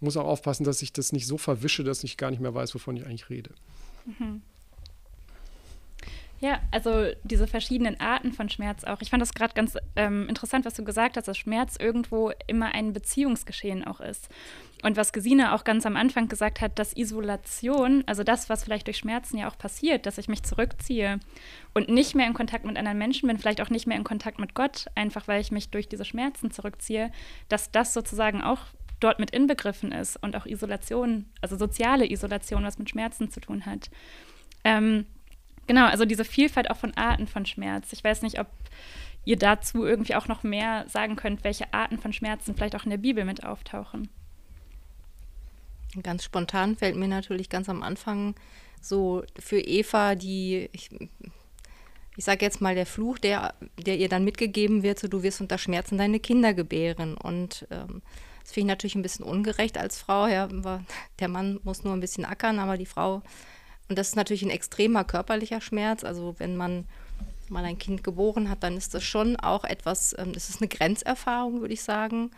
muss 0.00 0.16
auch 0.16 0.26
aufpassen, 0.26 0.64
dass 0.64 0.82
ich 0.82 0.92
das 0.92 1.12
nicht 1.12 1.26
so 1.26 1.38
verwische, 1.38 1.84
dass 1.84 2.02
ich 2.04 2.16
gar 2.16 2.30
nicht 2.30 2.40
mehr 2.40 2.54
weiß, 2.54 2.74
wovon 2.74 2.96
ich 2.96 3.06
eigentlich 3.06 3.30
rede. 3.30 3.50
Mhm. 4.04 4.42
Ja, 6.40 6.60
also 6.70 7.06
diese 7.24 7.46
verschiedenen 7.46 7.98
Arten 7.98 8.32
von 8.32 8.50
Schmerz 8.50 8.84
auch. 8.84 9.00
Ich 9.00 9.08
fand 9.08 9.22
das 9.22 9.32
gerade 9.32 9.54
ganz 9.54 9.76
ähm, 9.96 10.28
interessant, 10.28 10.66
was 10.66 10.74
du 10.74 10.84
gesagt 10.84 11.16
hast, 11.16 11.28
dass 11.28 11.38
Schmerz 11.38 11.76
irgendwo 11.80 12.30
immer 12.46 12.74
ein 12.74 12.92
Beziehungsgeschehen 12.92 13.86
auch 13.86 14.00
ist. 14.00 14.28
Und 14.82 14.98
was 14.98 15.14
Gesine 15.14 15.54
auch 15.54 15.64
ganz 15.64 15.86
am 15.86 15.96
Anfang 15.96 16.28
gesagt 16.28 16.60
hat, 16.60 16.78
dass 16.78 16.94
Isolation, 16.94 18.04
also 18.06 18.22
das, 18.22 18.50
was 18.50 18.64
vielleicht 18.64 18.86
durch 18.86 18.98
Schmerzen 18.98 19.38
ja 19.38 19.48
auch 19.48 19.56
passiert, 19.56 20.04
dass 20.04 20.18
ich 20.18 20.28
mich 20.28 20.42
zurückziehe 20.42 21.20
und 21.72 21.88
nicht 21.88 22.14
mehr 22.14 22.26
in 22.26 22.34
Kontakt 22.34 22.66
mit 22.66 22.76
anderen 22.76 22.98
Menschen 22.98 23.28
bin, 23.28 23.38
vielleicht 23.38 23.62
auch 23.62 23.70
nicht 23.70 23.86
mehr 23.86 23.96
in 23.96 24.04
Kontakt 24.04 24.38
mit 24.38 24.54
Gott, 24.54 24.86
einfach 24.94 25.28
weil 25.28 25.40
ich 25.40 25.50
mich 25.50 25.70
durch 25.70 25.88
diese 25.88 26.04
Schmerzen 26.04 26.50
zurückziehe, 26.50 27.10
dass 27.48 27.70
das 27.70 27.94
sozusagen 27.94 28.42
auch 28.42 28.60
dort 29.00 29.18
mit 29.18 29.30
inbegriffen 29.30 29.90
ist 29.90 30.22
und 30.22 30.36
auch 30.36 30.44
Isolation, 30.44 31.26
also 31.40 31.56
soziale 31.56 32.10
Isolation, 32.10 32.62
was 32.64 32.78
mit 32.78 32.90
Schmerzen 32.90 33.30
zu 33.30 33.40
tun 33.40 33.64
hat. 33.64 33.90
Ähm, 34.64 35.06
Genau, 35.66 35.86
also 35.86 36.04
diese 36.04 36.24
Vielfalt 36.24 36.70
auch 36.70 36.76
von 36.76 36.96
Arten 36.96 37.26
von 37.26 37.46
Schmerz. 37.46 37.92
Ich 37.92 38.04
weiß 38.04 38.22
nicht, 38.22 38.38
ob 38.38 38.46
ihr 39.24 39.36
dazu 39.36 39.84
irgendwie 39.84 40.14
auch 40.14 40.28
noch 40.28 40.42
mehr 40.42 40.84
sagen 40.88 41.16
könnt, 41.16 41.44
welche 41.44 41.72
Arten 41.74 41.98
von 41.98 42.12
Schmerzen 42.12 42.54
vielleicht 42.54 42.76
auch 42.76 42.84
in 42.84 42.90
der 42.90 42.96
Bibel 42.96 43.24
mit 43.24 43.44
auftauchen. 43.44 44.08
Ganz 46.02 46.24
spontan 46.24 46.76
fällt 46.76 46.96
mir 46.96 47.08
natürlich 47.08 47.48
ganz 47.48 47.68
am 47.68 47.82
Anfang 47.82 48.34
so 48.80 49.24
für 49.38 49.58
Eva 49.58 50.14
die, 50.14 50.68
ich, 50.72 50.90
ich 52.16 52.24
sage 52.24 52.44
jetzt 52.44 52.60
mal 52.60 52.74
der 52.74 52.86
Fluch, 52.86 53.18
der, 53.18 53.54
der 53.78 53.96
ihr 53.96 54.08
dann 54.08 54.24
mitgegeben 54.24 54.82
wird, 54.82 54.98
so 54.98 55.08
du 55.08 55.22
wirst 55.22 55.40
unter 55.40 55.58
Schmerzen 55.58 55.98
deine 55.98 56.20
Kinder 56.20 56.54
gebären. 56.54 57.16
Und 57.16 57.66
ähm, 57.70 58.02
das 58.42 58.52
finde 58.52 58.66
ich 58.66 58.76
natürlich 58.76 58.94
ein 58.94 59.02
bisschen 59.02 59.24
ungerecht 59.24 59.76
als 59.76 59.98
Frau. 59.98 60.28
Ja, 60.28 60.48
der 61.18 61.28
Mann 61.28 61.58
muss 61.64 61.82
nur 61.82 61.94
ein 61.94 62.00
bisschen 62.00 62.24
ackern, 62.24 62.60
aber 62.60 62.76
die 62.76 62.86
Frau 62.86 63.22
und 63.88 63.98
das 63.98 64.08
ist 64.08 64.16
natürlich 64.16 64.42
ein 64.42 64.50
extremer 64.50 65.04
körperlicher 65.04 65.60
Schmerz. 65.60 66.04
Also 66.04 66.34
wenn 66.38 66.56
man 66.56 66.86
mal 67.48 67.64
ein 67.64 67.78
Kind 67.78 68.02
geboren 68.02 68.50
hat, 68.50 68.62
dann 68.62 68.76
ist 68.76 68.94
das 68.94 69.04
schon 69.04 69.36
auch 69.36 69.64
etwas, 69.64 70.14
ähm, 70.18 70.32
das 70.32 70.48
ist 70.48 70.60
eine 70.60 70.68
Grenzerfahrung, 70.68 71.60
würde 71.60 71.74
ich 71.74 71.82
sagen. 71.82 72.30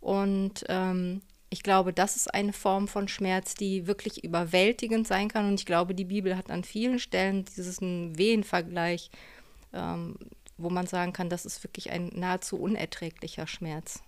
Und 0.00 0.64
ähm, 0.68 1.22
ich 1.50 1.62
glaube, 1.62 1.92
das 1.92 2.16
ist 2.16 2.32
eine 2.32 2.52
Form 2.52 2.88
von 2.88 3.08
Schmerz, 3.08 3.54
die 3.54 3.86
wirklich 3.86 4.24
überwältigend 4.24 5.06
sein 5.06 5.28
kann. 5.28 5.46
Und 5.46 5.60
ich 5.60 5.66
glaube, 5.66 5.94
die 5.94 6.04
Bibel 6.04 6.36
hat 6.36 6.50
an 6.50 6.64
vielen 6.64 6.98
Stellen 6.98 7.44
diesen 7.44 8.16
Wehenvergleich, 8.16 9.10
ähm, 9.72 10.16
wo 10.56 10.70
man 10.70 10.86
sagen 10.86 11.12
kann, 11.12 11.28
das 11.28 11.44
ist 11.44 11.62
wirklich 11.64 11.90
ein 11.90 12.10
nahezu 12.14 12.56
unerträglicher 12.56 13.46
Schmerz. 13.46 14.02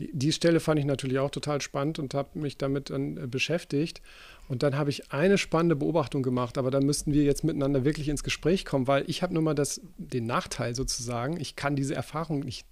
Die, 0.00 0.10
die 0.12 0.32
Stelle 0.32 0.60
fand 0.60 0.78
ich 0.78 0.84
natürlich 0.84 1.18
auch 1.18 1.30
total 1.30 1.60
spannend 1.60 1.98
und 1.98 2.14
habe 2.14 2.38
mich 2.38 2.56
damit 2.56 2.90
dann 2.90 3.16
äh, 3.16 3.26
beschäftigt. 3.26 4.00
Und 4.48 4.62
dann 4.62 4.76
habe 4.76 4.90
ich 4.90 5.12
eine 5.12 5.38
spannende 5.38 5.76
Beobachtung 5.76 6.22
gemacht, 6.22 6.56
aber 6.58 6.70
da 6.70 6.80
müssten 6.80 7.12
wir 7.12 7.24
jetzt 7.24 7.44
miteinander 7.44 7.84
wirklich 7.84 8.08
ins 8.08 8.22
Gespräch 8.22 8.64
kommen, 8.64 8.86
weil 8.86 9.04
ich 9.08 9.22
habe 9.22 9.34
nun 9.34 9.44
mal 9.44 9.54
das, 9.54 9.80
den 9.98 10.26
Nachteil 10.26 10.74
sozusagen, 10.74 11.40
ich 11.40 11.56
kann 11.56 11.76
diese 11.76 11.94
Erfahrung 11.94 12.40
nicht 12.40 12.66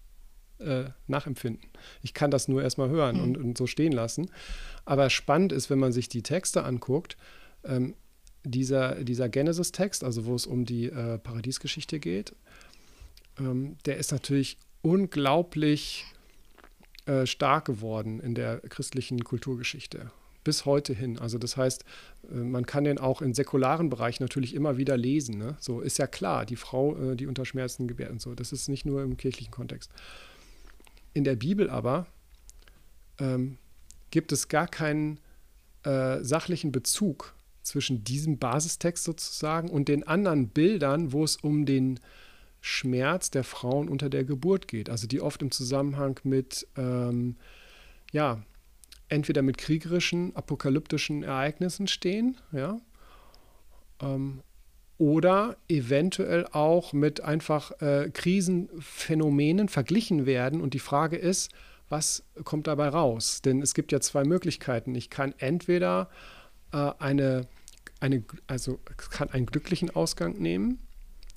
äh, 0.60 0.84
nachempfinden. 1.08 1.68
Ich 2.02 2.14
kann 2.14 2.30
das 2.30 2.48
nur 2.48 2.62
erstmal 2.62 2.88
hören 2.88 3.16
mhm. 3.16 3.22
und, 3.22 3.36
und, 3.38 3.58
so 3.58 3.66
stehen 3.66 3.92
lassen. 3.92 4.30
Aber 4.84 5.10
spannend 5.10 5.52
ist, 5.52 5.68
wenn 5.68 5.78
man 5.78 5.92
sich 5.92 6.08
die 6.08 6.22
Texte 6.22 6.64
anguckt, 6.64 7.16
ähm, 7.64 7.94
dieser, 8.44 9.02
dieser 9.04 9.28
Genesis-Text, 9.28 10.04
also 10.04 10.26
wo 10.26 10.34
es 10.34 10.46
um 10.46 10.64
die 10.64 10.86
äh, 10.86 11.18
Paradiesgeschichte 11.18 11.98
geht, 11.98 12.34
ähm, 13.38 13.76
der 13.86 13.96
ist 13.96 14.12
natürlich 14.12 14.58
unglaublich 14.82 16.04
äh, 17.06 17.26
stark 17.26 17.66
geworden 17.66 18.20
in 18.20 18.34
der 18.34 18.60
christlichen 18.60 19.24
Kulturgeschichte. 19.24 20.10
Bis 20.42 20.64
heute 20.64 20.92
hin. 20.92 21.18
Also 21.18 21.38
das 21.38 21.56
heißt, 21.56 21.84
äh, 22.30 22.34
man 22.34 22.66
kann 22.66 22.84
den 22.84 22.98
auch 22.98 23.22
im 23.22 23.34
säkularen 23.34 23.90
Bereich 23.90 24.20
natürlich 24.20 24.54
immer 24.54 24.76
wieder 24.76 24.96
lesen. 24.96 25.38
Ne? 25.38 25.56
So 25.60 25.80
ist 25.80 25.98
ja 25.98 26.06
klar, 26.06 26.46
die 26.46 26.56
Frau, 26.56 26.96
äh, 26.96 27.16
die 27.16 27.26
unter 27.26 27.44
Schmerzen 27.44 27.88
gebärt 27.88 28.10
und 28.10 28.20
so. 28.20 28.34
Das 28.34 28.52
ist 28.52 28.68
nicht 28.68 28.86
nur 28.86 29.02
im 29.02 29.16
kirchlichen 29.16 29.50
Kontext. 29.50 29.90
In 31.12 31.24
der 31.24 31.36
Bibel 31.36 31.70
aber 31.70 32.06
ähm, 33.18 33.58
gibt 34.10 34.32
es 34.32 34.48
gar 34.48 34.66
keinen 34.66 35.20
äh, 35.84 36.22
sachlichen 36.22 36.72
Bezug 36.72 37.34
zwischen 37.62 38.04
diesem 38.04 38.38
Basistext 38.38 39.04
sozusagen 39.04 39.68
und 39.68 39.88
den 39.88 40.06
anderen 40.06 40.48
Bildern, 40.48 41.12
wo 41.12 41.24
es 41.24 41.36
um 41.36 41.66
den 41.66 42.00
Schmerz 42.66 43.30
der 43.30 43.44
Frauen 43.44 43.90
unter 43.90 44.08
der 44.08 44.24
Geburt 44.24 44.68
geht. 44.68 44.88
Also 44.88 45.06
die 45.06 45.20
oft 45.20 45.42
im 45.42 45.50
Zusammenhang 45.50 46.18
mit, 46.24 46.66
ähm, 46.78 47.36
ja, 48.10 48.42
entweder 49.10 49.42
mit 49.42 49.58
kriegerischen, 49.58 50.34
apokalyptischen 50.34 51.22
Ereignissen 51.22 51.88
stehen, 51.88 52.38
ja, 52.52 52.80
ähm, 54.00 54.40
oder 54.96 55.58
eventuell 55.68 56.46
auch 56.52 56.94
mit 56.94 57.20
einfach 57.20 57.82
äh, 57.82 58.08
Krisenphänomenen 58.10 59.68
verglichen 59.68 60.24
werden. 60.24 60.62
Und 60.62 60.72
die 60.72 60.78
Frage 60.78 61.16
ist, 61.16 61.52
was 61.90 62.24
kommt 62.44 62.66
dabei 62.66 62.88
raus? 62.88 63.42
Denn 63.42 63.60
es 63.60 63.74
gibt 63.74 63.92
ja 63.92 64.00
zwei 64.00 64.24
Möglichkeiten. 64.24 64.94
Ich 64.94 65.10
kann 65.10 65.34
entweder 65.36 66.08
äh, 66.72 66.92
eine, 66.98 67.46
eine, 68.00 68.24
also 68.46 68.80
kann 69.10 69.28
einen 69.28 69.44
glücklichen 69.44 69.90
Ausgang 69.90 70.38
nehmen, 70.38 70.78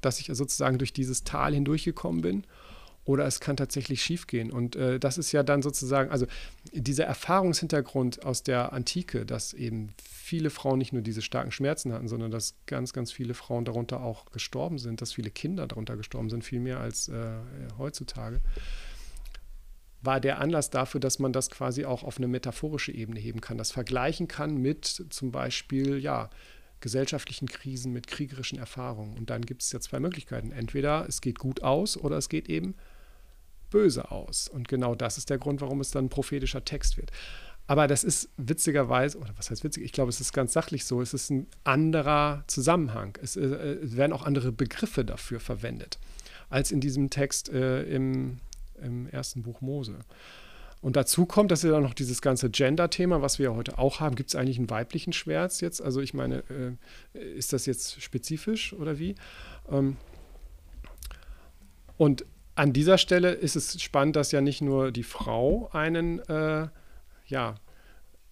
dass 0.08 0.20
ich 0.20 0.28
sozusagen 0.32 0.78
durch 0.78 0.94
dieses 0.94 1.24
Tal 1.24 1.54
hindurchgekommen 1.54 2.22
bin, 2.22 2.44
oder 3.08 3.26
es 3.26 3.40
kann 3.40 3.56
tatsächlich 3.56 4.04
schiefgehen. 4.04 4.52
Und 4.52 4.76
äh, 4.76 5.00
das 5.00 5.18
ist 5.18 5.32
ja 5.32 5.42
dann 5.42 5.62
sozusagen, 5.62 6.12
also 6.12 6.26
dieser 6.74 7.06
Erfahrungshintergrund 7.06 8.26
aus 8.26 8.44
der 8.44 8.74
Antike, 8.74 9.26
dass 9.26 9.54
eben 9.54 9.94
viele 10.04 10.50
Frauen 10.50 10.78
nicht 10.78 10.92
nur 10.92 11.02
diese 11.02 11.22
starken 11.22 11.52
Schmerzen 11.52 11.94
hatten, 11.94 12.10
sondern 12.10 12.32
dass 12.32 12.56
ganz, 12.66 12.92
ganz 12.92 13.14
viele 13.14 13.34
Frauen 13.34 13.64
darunter 13.64 14.02
auch 14.02 14.26
gestorben 14.32 14.78
sind, 14.78 15.02
dass 15.02 15.14
viele 15.14 15.30
Kinder 15.30 15.68
darunter 15.68 15.96
gestorben 15.96 16.30
sind, 16.30 16.44
viel 16.44 16.60
mehr 16.60 16.82
als 16.82 17.08
äh, 17.08 17.38
heutzutage, 17.78 18.42
war 20.02 20.20
der 20.20 20.40
Anlass 20.40 20.70
dafür, 20.70 21.00
dass 21.00 21.18
man 21.18 21.32
das 21.32 21.50
quasi 21.50 21.86
auch 21.86 22.04
auf 22.04 22.18
eine 22.18 22.28
metaphorische 22.28 22.92
Ebene 22.92 23.22
heben 23.22 23.40
kann, 23.40 23.58
das 23.58 23.72
vergleichen 23.72 24.28
kann 24.28 24.58
mit 24.58 25.06
zum 25.10 25.32
Beispiel, 25.32 25.98
ja, 26.00 26.30
gesellschaftlichen 26.80 27.48
Krisen, 27.48 27.94
mit 27.94 28.08
kriegerischen 28.08 28.60
Erfahrungen. 28.60 29.18
Und 29.18 29.30
dann 29.30 29.46
gibt 29.46 29.64
es 29.64 29.72
ja 29.72 29.80
zwei 29.80 30.00
Möglichkeiten. 30.00 30.52
Entweder 30.52 31.06
es 31.08 31.22
geht 31.22 31.40
gut 31.40 31.64
aus 31.64 31.98
oder 31.98 32.18
es 32.18 32.30
geht 32.30 32.50
eben 32.50 32.76
böse 33.70 34.12
aus. 34.12 34.48
Und 34.48 34.68
genau 34.68 34.96
das 34.96 35.18
ist 35.18 35.30
der 35.30 35.38
Grund, 35.38 35.62
warum 35.62 35.82
es 35.82 35.92
dann 35.92 36.06
ein 36.06 36.10
prophetischer 36.10 36.64
Text 36.64 36.98
wird. 36.98 37.12
Aber 37.68 37.88
das 37.88 38.06
ist 38.06 38.30
witzigerweise, 38.38 39.18
oder 39.18 39.34
was 39.36 39.52
heißt 39.52 39.64
witzig? 39.64 39.84
Ich 39.84 39.92
glaube, 39.92 40.10
es 40.10 40.22
ist 40.22 40.32
ganz 40.32 40.54
sachlich 40.54 40.86
so. 40.86 41.02
Es 41.02 41.14
ist 41.14 41.30
ein 41.30 41.48
anderer 41.66 42.46
Zusammenhang. 42.48 43.18
Es, 43.22 43.36
äh, 43.36 43.42
es 43.42 43.98
werden 43.98 44.14
auch 44.14 44.24
andere 44.24 44.54
Begriffe 44.54 45.04
dafür 45.04 45.42
verwendet, 45.42 46.00
als 46.50 46.72
in 46.72 46.80
diesem 46.80 47.10
Text 47.10 47.50
äh, 47.50 47.84
im, 47.84 48.40
im 48.82 49.08
ersten 49.10 49.44
Buch 49.44 49.60
Mose. 49.60 50.00
Und 50.82 50.96
dazu 50.96 51.26
kommt, 51.26 51.52
dass 51.52 51.64
ja 51.64 51.72
dann 51.72 51.84
noch 51.84 51.94
dieses 51.94 52.22
ganze 52.22 52.50
Gender-Thema, 52.50 53.22
was 53.22 53.40
wir 53.40 53.50
ja 53.50 53.56
heute 53.56 53.78
auch 53.78 54.00
haben. 54.00 54.16
Gibt 54.16 54.30
es 54.30 54.36
eigentlich 54.36 54.58
einen 54.58 54.70
weiblichen 54.70 55.12
Schmerz 55.12 55.60
jetzt? 55.60 55.82
Also 55.82 56.02
ich 56.02 56.14
meine, 56.14 56.44
äh, 56.50 57.20
ist 57.20 57.54
das 57.54 57.66
jetzt 57.66 58.02
spezifisch 58.02 58.74
oder 58.74 59.00
wie? 59.00 59.16
Ähm, 59.72 59.98
und 61.98 62.26
an 62.56 62.74
dieser 62.74 62.98
Stelle 62.98 63.32
ist 63.32 63.56
es 63.56 63.82
spannend, 63.82 64.16
dass 64.16 64.32
ja 64.32 64.42
nicht 64.42 64.62
nur 64.62 64.92
die 64.92 65.04
Frau 65.04 65.70
einen, 65.74 66.20
äh, 66.28 66.68
ja, 67.28 67.56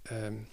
ähm, 0.09 0.47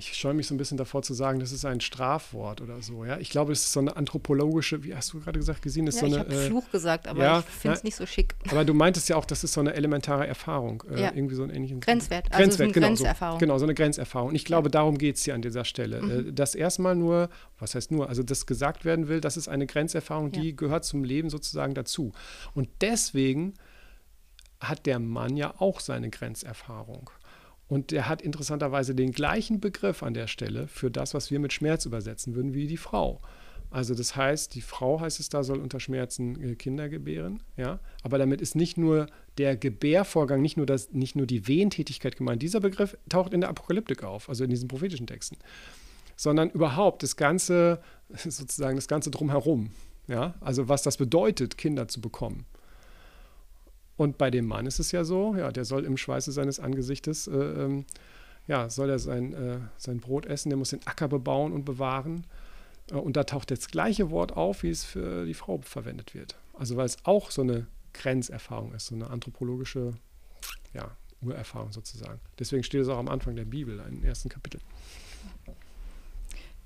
ich 0.00 0.16
scheue 0.16 0.32
mich 0.32 0.46
so 0.46 0.54
ein 0.54 0.58
bisschen 0.58 0.78
davor 0.78 1.02
zu 1.02 1.12
sagen, 1.12 1.40
das 1.40 1.52
ist 1.52 1.66
ein 1.66 1.82
Strafwort 1.82 2.62
oder 2.62 2.80
so. 2.80 3.04
Ja, 3.04 3.18
ich 3.18 3.28
glaube, 3.28 3.52
es 3.52 3.60
ist 3.66 3.72
so 3.72 3.80
eine 3.80 3.96
anthropologische, 3.96 4.82
wie 4.82 4.94
hast 4.94 5.12
du 5.12 5.20
gerade 5.20 5.38
gesagt, 5.38 5.60
gesehen, 5.60 5.86
ist 5.86 5.96
ja, 5.96 6.00
so 6.00 6.06
ich 6.06 6.14
eine. 6.14 6.22
Ich 6.22 6.34
habe 6.34 6.42
äh, 6.42 6.46
Fluch 6.46 6.70
gesagt, 6.70 7.06
aber 7.06 7.22
ja, 7.22 7.38
ich 7.40 7.44
finde 7.44 7.76
es 7.76 7.84
nicht 7.84 7.96
so 7.96 8.06
schick. 8.06 8.34
Aber 8.48 8.64
du 8.64 8.72
meintest 8.72 9.10
ja 9.10 9.16
auch, 9.16 9.26
das 9.26 9.44
ist 9.44 9.52
so 9.52 9.60
eine 9.60 9.74
elementare 9.74 10.26
Erfahrung, 10.26 10.82
äh, 10.90 11.02
ja. 11.02 11.12
irgendwie 11.14 11.34
so 11.34 11.42
ein 11.42 11.50
ähnlichen 11.50 11.80
Grenzwert, 11.80 12.32
also 12.32 12.38
Grenzwert, 12.38 12.64
eine 12.64 12.72
genau, 12.72 12.86
Grenzerfahrung. 12.86 13.38
So, 13.38 13.40
genau, 13.40 13.58
so 13.58 13.64
eine 13.66 13.74
Grenzerfahrung. 13.74 14.28
Und 14.30 14.34
ich 14.34 14.46
glaube, 14.46 14.70
darum 14.70 14.96
geht 14.96 15.16
es 15.16 15.24
hier 15.24 15.34
an 15.34 15.42
dieser 15.42 15.66
Stelle. 15.66 16.00
Mhm. 16.00 16.28
Äh, 16.28 16.32
dass 16.32 16.54
erstmal 16.54 16.96
nur, 16.96 17.28
was 17.58 17.74
heißt 17.74 17.90
nur, 17.90 18.08
also 18.08 18.22
das 18.22 18.46
gesagt 18.46 18.86
werden 18.86 19.08
will, 19.08 19.20
das 19.20 19.36
ist 19.36 19.48
eine 19.48 19.66
Grenzerfahrung, 19.66 20.32
die 20.32 20.56
gehört 20.56 20.86
zum 20.86 21.04
Leben 21.04 21.28
sozusagen 21.28 21.74
dazu. 21.74 22.12
Und 22.54 22.70
deswegen 22.80 23.54
hat 24.60 24.86
der 24.86 24.98
Mann 24.98 25.36
ja 25.36 25.54
auch 25.58 25.80
seine 25.80 26.10
Grenzerfahrung. 26.10 27.10
Und 27.70 27.92
der 27.92 28.08
hat 28.08 28.20
interessanterweise 28.20 28.96
den 28.96 29.12
gleichen 29.12 29.60
Begriff 29.60 30.02
an 30.02 30.12
der 30.12 30.26
Stelle 30.26 30.66
für 30.66 30.90
das, 30.90 31.14
was 31.14 31.30
wir 31.30 31.38
mit 31.38 31.52
Schmerz 31.52 31.86
übersetzen 31.86 32.34
würden, 32.34 32.52
wie 32.52 32.66
die 32.66 32.76
Frau. 32.76 33.20
Also 33.70 33.94
das 33.94 34.16
heißt, 34.16 34.56
die 34.56 34.60
Frau 34.60 35.00
heißt 35.00 35.20
es 35.20 35.28
da, 35.28 35.44
soll 35.44 35.60
unter 35.60 35.78
Schmerzen 35.78 36.42
äh, 36.42 36.56
Kinder 36.56 36.88
gebären, 36.88 37.44
ja. 37.56 37.78
Aber 38.02 38.18
damit 38.18 38.40
ist 38.40 38.56
nicht 38.56 38.76
nur 38.76 39.06
der 39.38 39.56
Gebärvorgang, 39.56 40.42
nicht 40.42 40.56
nur, 40.56 40.66
das, 40.66 40.90
nicht 40.90 41.14
nur 41.14 41.26
die 41.26 41.46
Wehentätigkeit 41.46 42.16
gemeint. 42.16 42.42
Dieser 42.42 42.58
Begriff 42.58 42.98
taucht 43.08 43.32
in 43.32 43.40
der 43.40 43.50
Apokalyptik 43.50 44.02
auf, 44.02 44.28
also 44.28 44.42
in 44.42 44.50
diesen 44.50 44.66
prophetischen 44.66 45.06
Texten. 45.06 45.36
Sondern 46.16 46.50
überhaupt 46.50 47.04
das 47.04 47.14
ganze, 47.14 47.80
sozusagen 48.08 48.74
das 48.74 48.88
ganze 48.88 49.12
drumherum. 49.12 49.70
Ja, 50.08 50.34
also 50.40 50.68
was 50.68 50.82
das 50.82 50.96
bedeutet, 50.96 51.56
Kinder 51.56 51.86
zu 51.86 52.00
bekommen. 52.00 52.46
Und 54.00 54.16
bei 54.16 54.30
dem 54.30 54.46
Mann 54.46 54.64
ist 54.64 54.80
es 54.80 54.92
ja 54.92 55.04
so, 55.04 55.36
ja, 55.36 55.52
der 55.52 55.66
soll 55.66 55.84
im 55.84 55.98
Schweiße 55.98 56.32
seines 56.32 56.58
Angesichtes, 56.58 57.26
äh, 57.26 57.32
ähm, 57.36 57.84
ja, 58.46 58.70
soll 58.70 58.88
er 58.88 58.98
sein, 58.98 59.34
äh, 59.34 59.58
sein 59.76 60.00
Brot 60.00 60.24
essen, 60.24 60.48
der 60.48 60.56
muss 60.56 60.70
den 60.70 60.80
Acker 60.86 61.06
bebauen 61.06 61.52
und 61.52 61.66
bewahren. 61.66 62.26
Äh, 62.90 62.94
und 62.94 63.18
da 63.18 63.24
taucht 63.24 63.50
das 63.50 63.68
gleiche 63.68 64.10
Wort 64.10 64.34
auf, 64.34 64.62
wie 64.62 64.70
es 64.70 64.84
für 64.84 65.26
die 65.26 65.34
Frau 65.34 65.60
verwendet 65.60 66.14
wird. 66.14 66.38
Also 66.54 66.78
weil 66.78 66.86
es 66.86 66.96
auch 67.04 67.30
so 67.30 67.42
eine 67.42 67.66
Grenzerfahrung 67.92 68.72
ist, 68.72 68.86
so 68.86 68.94
eine 68.94 69.10
anthropologische 69.10 69.92
ja, 70.72 70.96
Urerfahrung 71.20 71.70
sozusagen. 71.70 72.20
Deswegen 72.38 72.62
steht 72.62 72.80
es 72.80 72.88
auch 72.88 72.96
am 72.96 73.08
Anfang 73.08 73.36
der 73.36 73.44
Bibel, 73.44 73.84
im 73.86 74.02
ersten 74.02 74.30
Kapitel. 74.30 74.62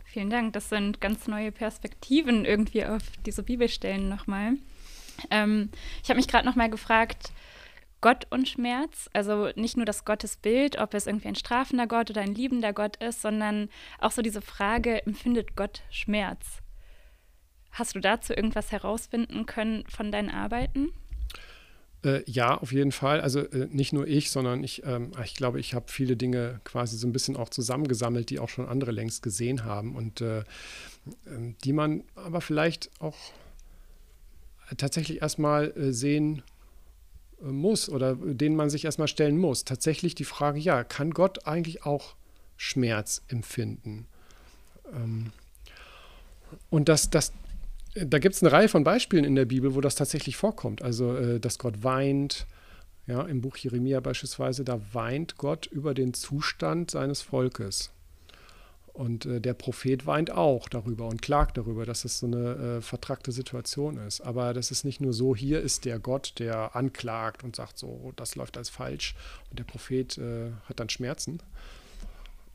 Vielen 0.04 0.30
Dank. 0.30 0.52
Das 0.52 0.68
sind 0.68 1.00
ganz 1.00 1.26
neue 1.26 1.50
Perspektiven 1.50 2.44
irgendwie 2.44 2.84
auf 2.84 3.02
diese 3.26 3.42
Bibelstellen 3.42 4.08
nochmal. 4.08 4.52
Ähm, 5.30 5.70
ich 6.02 6.10
habe 6.10 6.18
mich 6.18 6.28
gerade 6.28 6.46
noch 6.46 6.56
mal 6.56 6.70
gefragt, 6.70 7.32
Gott 8.00 8.26
und 8.30 8.48
Schmerz, 8.48 9.08
also 9.14 9.48
nicht 9.54 9.78
nur 9.78 9.86
das 9.86 10.04
Gottesbild, 10.04 10.78
ob 10.78 10.92
es 10.92 11.06
irgendwie 11.06 11.28
ein 11.28 11.36
strafender 11.36 11.86
Gott 11.86 12.10
oder 12.10 12.20
ein 12.20 12.34
liebender 12.34 12.74
Gott 12.74 12.96
ist, 13.02 13.22
sondern 13.22 13.70
auch 13.98 14.10
so 14.10 14.20
diese 14.20 14.42
Frage, 14.42 15.06
empfindet 15.06 15.56
Gott 15.56 15.80
Schmerz? 15.90 16.58
Hast 17.70 17.94
du 17.94 18.00
dazu 18.00 18.34
irgendwas 18.34 18.72
herausfinden 18.72 19.46
können 19.46 19.84
von 19.88 20.12
deinen 20.12 20.28
Arbeiten? 20.28 20.92
Äh, 22.04 22.22
ja, 22.30 22.58
auf 22.58 22.72
jeden 22.72 22.92
Fall. 22.92 23.20
Also 23.20 23.40
äh, 23.40 23.68
nicht 23.70 23.92
nur 23.92 24.06
ich, 24.06 24.30
sondern 24.30 24.62
ich, 24.62 24.84
ähm, 24.84 25.12
ich 25.24 25.34
glaube, 25.34 25.58
ich 25.58 25.74
habe 25.74 25.86
viele 25.88 26.16
Dinge 26.16 26.60
quasi 26.64 26.98
so 26.98 27.06
ein 27.06 27.12
bisschen 27.12 27.36
auch 27.36 27.48
zusammengesammelt, 27.48 28.28
die 28.30 28.38
auch 28.38 28.50
schon 28.50 28.68
andere 28.68 28.92
längst 28.92 29.22
gesehen 29.22 29.64
haben 29.64 29.96
und 29.96 30.20
äh, 30.20 30.44
ähm, 31.26 31.56
die 31.64 31.72
man 31.72 32.04
aber 32.14 32.40
vielleicht 32.40 32.90
auch 33.00 33.16
tatsächlich 34.76 35.22
erstmal 35.22 35.76
äh, 35.76 35.92
sehen 35.92 36.42
äh, 37.42 37.46
muss 37.46 37.88
oder 37.88 38.16
denen 38.16 38.56
man 38.56 38.70
sich 38.70 38.84
erstmal 38.84 39.08
stellen 39.08 39.38
muss. 39.38 39.64
Tatsächlich 39.64 40.14
die 40.14 40.24
Frage, 40.24 40.58
ja, 40.58 40.84
kann 40.84 41.10
Gott 41.10 41.46
eigentlich 41.46 41.84
auch 41.84 42.16
Schmerz 42.56 43.22
empfinden? 43.28 44.06
Ähm, 44.92 45.32
und 46.70 46.88
das, 46.88 47.10
das, 47.10 47.32
da 47.94 48.18
gibt 48.18 48.34
es 48.34 48.42
eine 48.42 48.52
Reihe 48.52 48.68
von 48.68 48.84
Beispielen 48.84 49.24
in 49.24 49.34
der 49.34 49.44
Bibel, 49.44 49.74
wo 49.74 49.80
das 49.80 49.94
tatsächlich 49.94 50.36
vorkommt. 50.36 50.82
Also, 50.82 51.16
äh, 51.16 51.40
dass 51.40 51.58
Gott 51.58 51.82
weint. 51.82 52.46
Ja, 53.06 53.20
im 53.22 53.42
Buch 53.42 53.58
Jeremia 53.58 54.00
beispielsweise, 54.00 54.64
da 54.64 54.80
weint 54.94 55.36
Gott 55.36 55.66
über 55.66 55.92
den 55.92 56.14
Zustand 56.14 56.90
seines 56.90 57.20
Volkes. 57.20 57.92
Und 58.94 59.26
äh, 59.26 59.40
der 59.40 59.54
Prophet 59.54 60.06
weint 60.06 60.30
auch 60.30 60.68
darüber 60.68 61.08
und 61.08 61.20
klagt 61.20 61.58
darüber, 61.58 61.84
dass 61.84 62.04
es 62.04 62.20
so 62.20 62.26
eine 62.26 62.76
äh, 62.76 62.80
vertrackte 62.80 63.32
Situation 63.32 63.98
ist. 63.98 64.20
Aber 64.20 64.54
das 64.54 64.70
ist 64.70 64.84
nicht 64.84 65.00
nur 65.00 65.12
so, 65.12 65.34
hier 65.34 65.60
ist 65.60 65.84
der 65.84 65.98
Gott, 65.98 66.34
der 66.38 66.76
anklagt 66.76 67.42
und 67.42 67.56
sagt 67.56 67.76
so, 67.76 68.12
das 68.14 68.36
läuft 68.36 68.56
alles 68.56 68.70
falsch 68.70 69.16
und 69.50 69.58
der 69.58 69.64
Prophet 69.64 70.16
äh, 70.16 70.52
hat 70.68 70.78
dann 70.78 70.88
Schmerzen, 70.90 71.40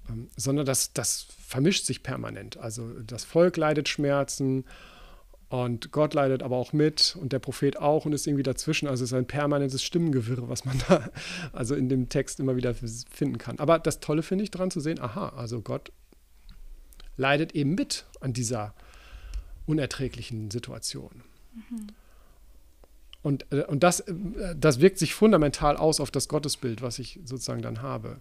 ähm, 0.07 0.29
sondern 0.37 0.65
das, 0.65 0.93
das 0.93 1.27
vermischt 1.45 1.85
sich 1.85 2.03
permanent. 2.03 2.55
Also 2.55 2.87
das 3.01 3.25
Volk 3.25 3.57
leidet 3.57 3.89
Schmerzen 3.89 4.63
und 5.49 5.91
Gott 5.91 6.13
leidet 6.13 6.41
aber 6.41 6.55
auch 6.55 6.71
mit 6.71 7.17
und 7.19 7.33
der 7.33 7.39
Prophet 7.39 7.75
auch 7.75 8.05
und 8.05 8.13
ist 8.13 8.27
irgendwie 8.27 8.43
dazwischen. 8.43 8.87
Also 8.87 9.03
es 9.03 9.11
ist 9.11 9.17
ein 9.17 9.25
permanentes 9.27 9.83
Stimmengewirr, 9.83 10.47
was 10.47 10.63
man 10.63 10.81
da 10.87 11.09
also 11.51 11.75
in 11.75 11.89
dem 11.89 12.07
Text 12.07 12.39
immer 12.39 12.55
wieder 12.55 12.73
finden 12.73 13.39
kann. 13.39 13.59
Aber 13.59 13.77
das 13.77 13.99
Tolle 13.99 14.23
finde 14.23 14.45
ich 14.45 14.51
daran 14.51 14.71
zu 14.71 14.79
sehen, 14.79 15.01
aha, 15.01 15.33
also 15.35 15.59
Gott 15.59 15.91
leidet 17.19 17.53
eben 17.53 17.75
mit 17.75 18.05
an 18.19 18.33
dieser 18.33 18.73
unerträglichen 19.67 20.49
Situation. 20.49 21.21
Mhm. 21.53 21.87
Und, 23.21 23.45
äh, 23.51 23.65
und 23.65 23.83
das, 23.83 23.99
äh, 24.01 24.13
das 24.57 24.79
wirkt 24.79 24.97
sich 24.97 25.13
fundamental 25.13 25.77
aus 25.77 25.99
auf 25.99 26.09
das 26.09 26.27
Gottesbild, 26.27 26.81
was 26.81 26.97
ich 26.99 27.19
sozusagen 27.25 27.61
dann 27.61 27.81
habe. 27.81 28.19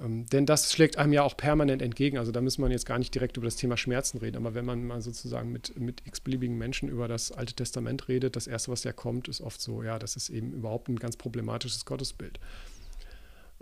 Ähm, 0.00 0.26
denn 0.26 0.46
das 0.46 0.72
schlägt 0.72 0.98
einem 0.98 1.12
ja 1.12 1.22
auch 1.22 1.36
permanent 1.36 1.82
entgegen. 1.82 2.18
Also 2.18 2.32
da 2.32 2.40
muss 2.40 2.58
man 2.58 2.70
jetzt 2.70 2.86
gar 2.86 2.98
nicht 2.98 3.14
direkt 3.14 3.36
über 3.36 3.46
das 3.46 3.56
Thema 3.56 3.76
Schmerzen 3.76 4.18
reden, 4.18 4.36
aber 4.36 4.54
wenn 4.54 4.64
man 4.64 4.84
mal 4.84 5.00
sozusagen 5.00 5.50
mit, 5.52 5.78
mit 5.78 6.02
x-beliebigen 6.04 6.58
Menschen 6.58 6.88
über 6.88 7.08
das 7.08 7.32
Alte 7.32 7.54
Testament 7.54 8.08
redet, 8.08 8.36
das 8.36 8.46
Erste, 8.46 8.70
was 8.72 8.84
ja 8.84 8.92
kommt, 8.92 9.28
ist 9.28 9.40
oft 9.40 9.60
so, 9.60 9.82
ja, 9.82 9.98
das 9.98 10.16
ist 10.16 10.28
eben 10.28 10.52
überhaupt 10.52 10.88
ein 10.88 10.96
ganz 10.96 11.16
problematisches 11.16 11.84
Gottesbild. 11.84 12.40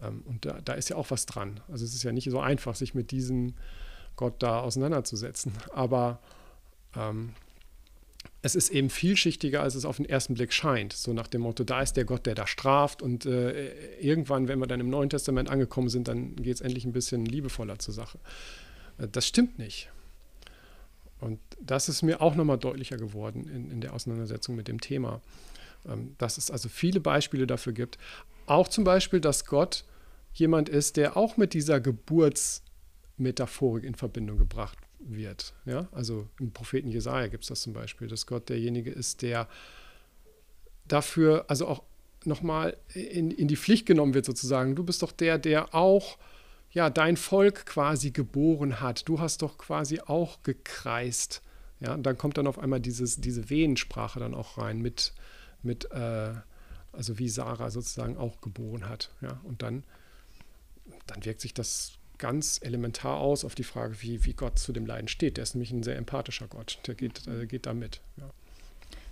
Ähm, 0.00 0.22
und 0.26 0.44
da, 0.44 0.60
da 0.64 0.72
ist 0.74 0.88
ja 0.88 0.96
auch 0.96 1.10
was 1.10 1.26
dran. 1.26 1.60
Also 1.68 1.84
es 1.84 1.94
ist 1.94 2.02
ja 2.02 2.12
nicht 2.12 2.30
so 2.30 2.40
einfach, 2.40 2.74
sich 2.74 2.94
mit 2.94 3.10
diesem 3.10 3.54
Gott 4.16 4.42
da 4.42 4.60
auseinanderzusetzen. 4.60 5.52
Aber 5.72 6.20
ähm, 6.96 7.34
es 8.42 8.54
ist 8.54 8.70
eben 8.70 8.90
vielschichtiger, 8.90 9.62
als 9.62 9.74
es 9.74 9.84
auf 9.84 9.96
den 9.96 10.06
ersten 10.06 10.34
Blick 10.34 10.52
scheint. 10.52 10.92
So 10.92 11.12
nach 11.12 11.26
dem 11.26 11.42
Motto, 11.42 11.64
da 11.64 11.82
ist 11.82 11.94
der 11.94 12.04
Gott, 12.04 12.26
der 12.26 12.34
da 12.34 12.46
straft. 12.46 13.02
Und 13.02 13.26
äh, 13.26 13.98
irgendwann, 13.98 14.48
wenn 14.48 14.58
wir 14.58 14.66
dann 14.66 14.80
im 14.80 14.88
Neuen 14.88 15.10
Testament 15.10 15.50
angekommen 15.50 15.88
sind, 15.88 16.08
dann 16.08 16.36
geht 16.36 16.54
es 16.54 16.60
endlich 16.60 16.84
ein 16.84 16.92
bisschen 16.92 17.26
liebevoller 17.26 17.78
zur 17.78 17.94
Sache. 17.94 18.18
Äh, 18.98 19.08
das 19.08 19.26
stimmt 19.26 19.58
nicht. 19.58 19.90
Und 21.20 21.40
das 21.60 21.88
ist 21.88 22.02
mir 22.02 22.20
auch 22.20 22.34
nochmal 22.34 22.58
deutlicher 22.58 22.96
geworden 22.98 23.48
in, 23.48 23.70
in, 23.70 23.80
der 23.80 23.94
Auseinandersetzung 23.94 24.54
mit 24.54 24.68
dem 24.68 24.80
Thema. 24.80 25.20
Ähm, 25.88 26.14
dass 26.18 26.38
es 26.38 26.50
also 26.50 26.68
viele 26.68 27.00
Beispiele 27.00 27.46
dafür 27.46 27.72
gibt. 27.72 27.98
Auch 28.46 28.68
zum 28.68 28.84
Beispiel, 28.84 29.20
dass 29.20 29.44
Gott 29.44 29.84
jemand 30.34 30.68
ist, 30.68 30.96
der 30.96 31.16
auch 31.16 31.36
mit 31.36 31.54
dieser 31.54 31.80
Geburtsmetaphorik 33.16 33.84
in 33.84 33.94
Verbindung 33.94 34.38
gebracht 34.38 34.78
wird. 34.98 35.54
Ja? 35.64 35.88
Also 35.92 36.28
im 36.38 36.52
Propheten 36.52 36.88
Jesaja 36.88 37.28
gibt 37.28 37.44
es 37.44 37.48
das 37.48 37.62
zum 37.62 37.72
Beispiel, 37.72 38.08
dass 38.08 38.26
Gott 38.26 38.48
derjenige 38.48 38.90
ist, 38.90 39.22
der 39.22 39.48
dafür, 40.86 41.46
also 41.48 41.66
auch 41.66 41.82
nochmal 42.24 42.76
in, 42.94 43.30
in 43.30 43.48
die 43.48 43.56
Pflicht 43.56 43.86
genommen 43.86 44.14
wird, 44.14 44.24
sozusagen. 44.24 44.74
Du 44.74 44.84
bist 44.84 45.02
doch 45.02 45.12
der, 45.12 45.38
der 45.38 45.74
auch 45.74 46.18
ja, 46.70 46.90
dein 46.90 47.16
Volk 47.16 47.66
quasi 47.66 48.10
geboren 48.10 48.80
hat. 48.80 49.08
Du 49.08 49.20
hast 49.20 49.42
doch 49.42 49.58
quasi 49.58 50.00
auch 50.00 50.42
gekreist. 50.42 51.42
Ja, 51.80 51.94
und 51.94 52.04
dann 52.04 52.18
kommt 52.18 52.38
dann 52.38 52.46
auf 52.46 52.58
einmal 52.58 52.80
dieses, 52.80 53.20
diese 53.20 53.48
Wehensprache 53.50 54.18
dann 54.18 54.34
auch 54.34 54.58
rein 54.58 54.80
mit, 54.80 55.12
mit 55.62 55.90
äh, 55.92 56.34
also 56.92 57.18
wie 57.18 57.28
Sarah 57.28 57.70
sozusagen 57.70 58.16
auch 58.16 58.40
geboren 58.40 58.88
hat. 58.88 59.10
Ja, 59.20 59.40
und 59.44 59.62
dann, 59.62 59.84
dann 61.06 61.24
wirkt 61.24 61.42
sich 61.42 61.54
das 61.54 61.98
ganz 62.18 62.60
elementar 62.62 63.18
aus 63.18 63.44
auf 63.44 63.54
die 63.54 63.64
Frage, 63.64 64.02
wie, 64.02 64.24
wie 64.24 64.32
Gott 64.32 64.58
zu 64.58 64.72
dem 64.72 64.86
Leiden 64.86 65.08
steht. 65.08 65.36
Der 65.36 65.42
ist 65.42 65.54
nämlich 65.54 65.70
ein 65.70 65.82
sehr 65.82 65.96
empathischer 65.96 66.48
Gott. 66.48 66.78
Der 66.86 66.94
geht, 66.94 67.26
äh, 67.26 67.46
geht 67.46 67.66
da 67.66 67.74
mit. 67.74 68.00
Ja. 68.16 68.30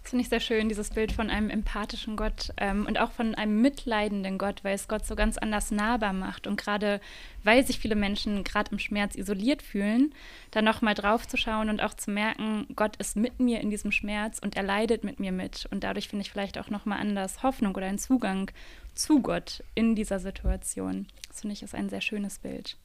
Das 0.04 0.10
finde 0.10 0.22
ich 0.24 0.28
sehr 0.28 0.40
schön, 0.40 0.68
dieses 0.68 0.90
Bild 0.90 1.12
von 1.12 1.30
einem 1.30 1.48
empathischen 1.48 2.14
Gott 2.14 2.52
ähm, 2.58 2.84
und 2.84 3.00
auch 3.00 3.10
von 3.10 3.34
einem 3.34 3.62
mitleidenden 3.62 4.36
Gott, 4.36 4.62
weil 4.62 4.74
es 4.74 4.86
Gott 4.86 5.06
so 5.06 5.16
ganz 5.16 5.38
anders 5.38 5.70
nahbar 5.70 6.12
macht. 6.12 6.46
Und 6.46 6.60
gerade 6.60 7.00
weil 7.42 7.66
sich 7.66 7.78
viele 7.78 7.94
Menschen 7.94 8.44
gerade 8.44 8.70
im 8.70 8.78
Schmerz 8.78 9.14
isoliert 9.14 9.62
fühlen, 9.62 10.14
da 10.50 10.60
nochmal 10.60 10.92
drauf 10.92 11.26
zu 11.26 11.38
schauen 11.38 11.70
und 11.70 11.80
auch 11.82 11.94
zu 11.94 12.10
merken, 12.10 12.66
Gott 12.76 12.96
ist 12.96 13.16
mit 13.16 13.40
mir 13.40 13.62
in 13.62 13.70
diesem 13.70 13.92
Schmerz 13.92 14.38
und 14.40 14.58
er 14.58 14.62
leidet 14.62 15.04
mit 15.04 15.20
mir 15.20 15.32
mit. 15.32 15.66
Und 15.70 15.84
dadurch 15.84 16.08
finde 16.08 16.20
ich 16.20 16.30
vielleicht 16.30 16.58
auch 16.58 16.68
nochmal 16.68 17.00
anders 17.00 17.42
Hoffnung 17.42 17.74
oder 17.74 17.86
einen 17.86 17.98
Zugang 17.98 18.50
zu 18.94 19.22
Gott 19.22 19.64
in 19.74 19.94
dieser 19.94 20.18
Situation. 20.18 21.06
Das 21.28 21.40
finde 21.40 21.54
ich 21.54 21.62
ist 21.62 21.74
ein 21.74 21.88
sehr 21.88 22.02
schönes 22.02 22.38
Bild. 22.38 22.76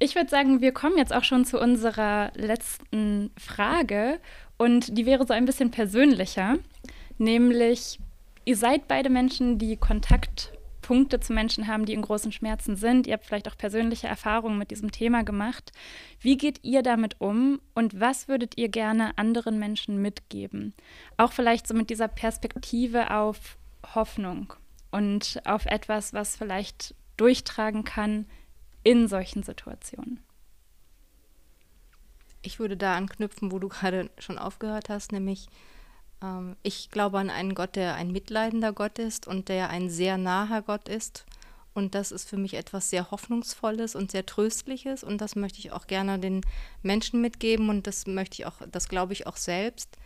Ich 0.00 0.14
würde 0.14 0.30
sagen, 0.30 0.60
wir 0.60 0.72
kommen 0.72 0.96
jetzt 0.96 1.12
auch 1.12 1.24
schon 1.24 1.44
zu 1.44 1.60
unserer 1.60 2.30
letzten 2.36 3.32
Frage 3.36 4.20
und 4.56 4.96
die 4.96 5.06
wäre 5.06 5.26
so 5.26 5.34
ein 5.34 5.44
bisschen 5.44 5.72
persönlicher, 5.72 6.58
nämlich 7.18 7.98
ihr 8.44 8.56
seid 8.56 8.86
beide 8.86 9.10
Menschen, 9.10 9.58
die 9.58 9.76
Kontaktpunkte 9.76 11.18
zu 11.18 11.32
Menschen 11.32 11.66
haben, 11.66 11.84
die 11.84 11.94
in 11.94 12.02
großen 12.02 12.30
Schmerzen 12.30 12.76
sind. 12.76 13.08
Ihr 13.08 13.14
habt 13.14 13.26
vielleicht 13.26 13.48
auch 13.48 13.58
persönliche 13.58 14.06
Erfahrungen 14.06 14.56
mit 14.56 14.70
diesem 14.70 14.92
Thema 14.92 15.24
gemacht. 15.24 15.72
Wie 16.20 16.36
geht 16.36 16.60
ihr 16.62 16.82
damit 16.82 17.20
um 17.20 17.60
und 17.74 17.98
was 17.98 18.28
würdet 18.28 18.56
ihr 18.56 18.68
gerne 18.68 19.18
anderen 19.18 19.58
Menschen 19.58 20.00
mitgeben? 20.00 20.74
Auch 21.16 21.32
vielleicht 21.32 21.66
so 21.66 21.74
mit 21.74 21.90
dieser 21.90 22.08
Perspektive 22.08 23.10
auf 23.10 23.58
Hoffnung 23.96 24.52
und 24.92 25.40
auf 25.44 25.66
etwas, 25.66 26.12
was 26.12 26.36
vielleicht 26.36 26.94
durchtragen 27.16 27.82
kann 27.82 28.26
in 28.82 29.08
solchen 29.08 29.42
Situationen. 29.42 30.20
Ich 32.42 32.58
würde 32.58 32.76
da 32.76 32.96
anknüpfen, 32.96 33.52
wo 33.52 33.58
du 33.58 33.68
gerade 33.68 34.10
schon 34.18 34.38
aufgehört 34.38 34.88
hast, 34.88 35.12
nämlich 35.12 35.48
ähm, 36.22 36.56
ich 36.62 36.90
glaube 36.90 37.18
an 37.18 37.30
einen 37.30 37.54
Gott, 37.54 37.76
der 37.76 37.94
ein 37.94 38.10
mitleidender 38.10 38.72
Gott 38.72 38.98
ist 38.98 39.26
und 39.26 39.48
der 39.48 39.70
ein 39.70 39.90
sehr 39.90 40.18
naher 40.18 40.62
Gott 40.62 40.88
ist. 40.88 41.24
Und 41.74 41.94
das 41.94 42.10
ist 42.10 42.28
für 42.28 42.36
mich 42.36 42.54
etwas 42.54 42.90
sehr 42.90 43.12
Hoffnungsvolles 43.12 43.94
und 43.94 44.10
sehr 44.10 44.26
Tröstliches. 44.26 45.04
Und 45.04 45.20
das 45.20 45.36
möchte 45.36 45.60
ich 45.60 45.70
auch 45.70 45.86
gerne 45.86 46.18
den 46.18 46.40
Menschen 46.82 47.20
mitgeben. 47.20 47.68
Und 47.68 47.86
das 47.86 48.06
möchte 48.06 48.34
ich 48.42 48.46
auch, 48.46 48.56
das 48.68 48.88
glaube 48.88 49.12
ich 49.12 49.28
auch 49.28 49.36
selbst, 49.36 49.96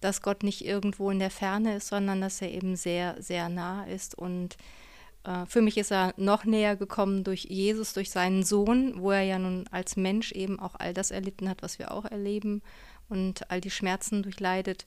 dass 0.00 0.20
Gott 0.20 0.42
nicht 0.42 0.64
irgendwo 0.64 1.10
in 1.10 1.20
der 1.20 1.30
Ferne 1.30 1.76
ist, 1.76 1.88
sondern 1.88 2.20
dass 2.20 2.42
er 2.42 2.50
eben 2.50 2.74
sehr, 2.74 3.22
sehr 3.22 3.48
nah 3.48 3.84
ist 3.84 4.16
und 4.16 4.56
für 5.46 5.62
mich 5.62 5.78
ist 5.78 5.92
er 5.92 6.14
noch 6.16 6.44
näher 6.44 6.74
gekommen 6.74 7.22
durch 7.22 7.44
Jesus, 7.44 7.92
durch 7.92 8.10
seinen 8.10 8.42
Sohn, 8.42 9.00
wo 9.00 9.12
er 9.12 9.22
ja 9.22 9.38
nun 9.38 9.68
als 9.70 9.96
Mensch 9.96 10.32
eben 10.32 10.58
auch 10.58 10.74
all 10.74 10.94
das 10.94 11.12
erlitten 11.12 11.48
hat, 11.48 11.62
was 11.62 11.78
wir 11.78 11.92
auch 11.92 12.04
erleben 12.04 12.60
und 13.08 13.50
all 13.50 13.60
die 13.60 13.70
Schmerzen 13.70 14.22
durchleidet. 14.22 14.84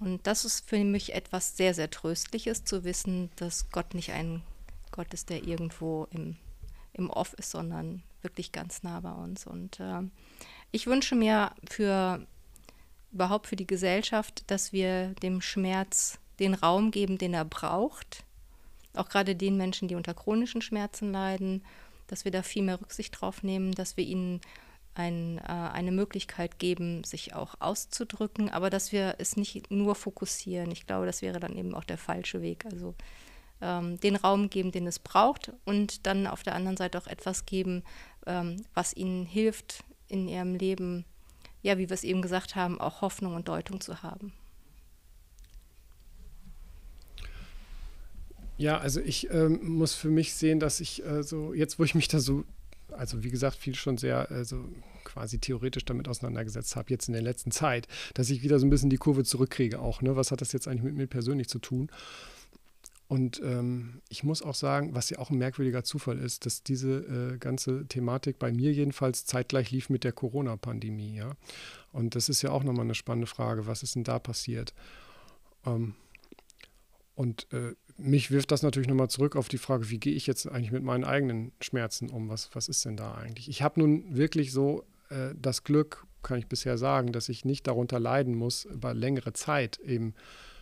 Und 0.00 0.26
das 0.26 0.44
ist 0.44 0.68
für 0.68 0.82
mich 0.82 1.14
etwas 1.14 1.56
sehr, 1.56 1.74
sehr 1.74 1.90
Tröstliches, 1.90 2.64
zu 2.64 2.82
wissen, 2.82 3.30
dass 3.36 3.70
Gott 3.70 3.94
nicht 3.94 4.10
ein 4.10 4.42
Gott 4.90 5.14
ist, 5.14 5.30
der 5.30 5.44
irgendwo 5.44 6.06
im, 6.10 6.36
im 6.92 7.08
Off 7.08 7.32
ist, 7.34 7.50
sondern 7.50 8.02
wirklich 8.20 8.52
ganz 8.52 8.82
nah 8.82 9.00
bei 9.00 9.12
uns. 9.12 9.46
Und 9.46 9.80
äh, 9.80 10.02
ich 10.70 10.86
wünsche 10.86 11.14
mir 11.14 11.52
für 11.68 12.26
überhaupt 13.12 13.46
für 13.46 13.56
die 13.56 13.66
Gesellschaft, 13.66 14.44
dass 14.50 14.72
wir 14.72 15.08
dem 15.22 15.40
Schmerz 15.40 16.18
den 16.38 16.54
Raum 16.54 16.90
geben, 16.90 17.18
den 17.18 17.34
er 17.34 17.44
braucht, 17.44 18.24
auch 18.94 19.08
gerade 19.08 19.34
den 19.34 19.56
Menschen, 19.56 19.88
die 19.88 19.94
unter 19.94 20.14
chronischen 20.14 20.62
Schmerzen 20.62 21.12
leiden, 21.12 21.64
dass 22.06 22.24
wir 22.24 22.32
da 22.32 22.42
viel 22.42 22.62
mehr 22.62 22.80
Rücksicht 22.80 23.20
drauf 23.20 23.42
nehmen, 23.42 23.72
dass 23.72 23.96
wir 23.96 24.04
ihnen 24.04 24.40
ein, 24.94 25.38
äh, 25.38 25.42
eine 25.42 25.92
Möglichkeit 25.92 26.58
geben, 26.58 27.04
sich 27.04 27.34
auch 27.34 27.54
auszudrücken, 27.60 28.50
aber 28.50 28.68
dass 28.68 28.92
wir 28.92 29.16
es 29.18 29.36
nicht 29.36 29.70
nur 29.70 29.94
fokussieren. 29.94 30.70
Ich 30.70 30.86
glaube, 30.86 31.06
das 31.06 31.22
wäre 31.22 31.40
dann 31.40 31.56
eben 31.56 31.74
auch 31.74 31.84
der 31.84 31.98
falsche 31.98 32.42
Weg. 32.42 32.66
Also 32.66 32.94
ähm, 33.62 33.98
den 34.00 34.16
Raum 34.16 34.50
geben, 34.50 34.72
den 34.72 34.86
es 34.86 34.98
braucht 34.98 35.52
und 35.64 36.06
dann 36.06 36.26
auf 36.26 36.42
der 36.42 36.54
anderen 36.54 36.76
Seite 36.76 36.98
auch 36.98 37.06
etwas 37.06 37.46
geben, 37.46 37.84
ähm, 38.26 38.64
was 38.74 38.94
ihnen 38.94 39.24
hilft, 39.24 39.84
in 40.08 40.28
ihrem 40.28 40.54
Leben, 40.54 41.06
ja, 41.62 41.78
wie 41.78 41.88
wir 41.88 41.94
es 41.94 42.04
eben 42.04 42.20
gesagt 42.20 42.54
haben, 42.54 42.80
auch 42.80 43.00
Hoffnung 43.00 43.34
und 43.34 43.48
Deutung 43.48 43.80
zu 43.80 44.02
haben. 44.02 44.34
Ja, 48.62 48.78
also 48.78 49.00
ich 49.00 49.28
ähm, 49.32 49.58
muss 49.64 49.96
für 49.96 50.08
mich 50.08 50.34
sehen, 50.34 50.60
dass 50.60 50.78
ich 50.78 51.04
äh, 51.04 51.24
so, 51.24 51.52
jetzt 51.52 51.80
wo 51.80 51.84
ich 51.84 51.96
mich 51.96 52.06
da 52.06 52.20
so, 52.20 52.44
also 52.92 53.24
wie 53.24 53.30
gesagt, 53.30 53.56
viel 53.56 53.74
schon 53.74 53.98
sehr 53.98 54.30
äh, 54.30 54.44
so 54.44 54.68
quasi 55.02 55.40
theoretisch 55.40 55.84
damit 55.84 56.06
auseinandergesetzt 56.06 56.76
habe, 56.76 56.90
jetzt 56.90 57.08
in 57.08 57.14
der 57.14 57.22
letzten 57.22 57.50
Zeit, 57.50 57.88
dass 58.14 58.30
ich 58.30 58.44
wieder 58.44 58.60
so 58.60 58.66
ein 58.66 58.70
bisschen 58.70 58.88
die 58.88 58.98
Kurve 58.98 59.24
zurückkriege 59.24 59.80
auch. 59.80 60.00
Ne? 60.00 60.14
Was 60.14 60.30
hat 60.30 60.42
das 60.42 60.52
jetzt 60.52 60.68
eigentlich 60.68 60.84
mit 60.84 60.94
mir 60.94 61.08
persönlich 61.08 61.48
zu 61.48 61.58
tun? 61.58 61.90
Und 63.08 63.42
ähm, 63.42 64.00
ich 64.08 64.22
muss 64.22 64.42
auch 64.42 64.54
sagen, 64.54 64.94
was 64.94 65.10
ja 65.10 65.18
auch 65.18 65.30
ein 65.30 65.38
merkwürdiger 65.38 65.82
Zufall 65.82 66.18
ist, 66.20 66.46
dass 66.46 66.62
diese 66.62 67.32
äh, 67.32 67.38
ganze 67.38 67.88
Thematik 67.88 68.38
bei 68.38 68.52
mir 68.52 68.72
jedenfalls 68.72 69.24
zeitgleich 69.24 69.72
lief 69.72 69.90
mit 69.90 70.04
der 70.04 70.12
Corona-Pandemie. 70.12 71.16
Ja? 71.16 71.32
Und 71.90 72.14
das 72.14 72.28
ist 72.28 72.42
ja 72.42 72.52
auch 72.52 72.62
nochmal 72.62 72.84
eine 72.84 72.94
spannende 72.94 73.26
Frage, 73.26 73.66
was 73.66 73.82
ist 73.82 73.96
denn 73.96 74.04
da 74.04 74.20
passiert? 74.20 74.72
Ähm, 75.66 75.96
und 77.14 77.52
äh, 77.52 77.74
mich 77.96 78.30
wirft 78.30 78.50
das 78.50 78.62
natürlich 78.62 78.88
nochmal 78.88 79.10
zurück 79.10 79.36
auf 79.36 79.48
die 79.48 79.58
Frage, 79.58 79.90
wie 79.90 79.98
gehe 79.98 80.14
ich 80.14 80.26
jetzt 80.26 80.46
eigentlich 80.46 80.72
mit 80.72 80.82
meinen 80.82 81.04
eigenen 81.04 81.52
Schmerzen 81.60 82.10
um? 82.10 82.28
Was, 82.28 82.50
was 82.54 82.68
ist 82.68 82.84
denn 82.84 82.96
da 82.96 83.14
eigentlich? 83.14 83.48
Ich 83.48 83.62
habe 83.62 83.80
nun 83.80 84.16
wirklich 84.16 84.52
so 84.52 84.84
äh, 85.10 85.34
das 85.40 85.64
Glück, 85.64 86.06
kann 86.22 86.38
ich 86.38 86.46
bisher 86.46 86.78
sagen, 86.78 87.12
dass 87.12 87.28
ich 87.28 87.44
nicht 87.44 87.66
darunter 87.66 87.98
leiden 87.98 88.34
muss, 88.34 88.64
über 88.64 88.94
längere 88.94 89.32
Zeit 89.32 89.78
eben 89.78 90.14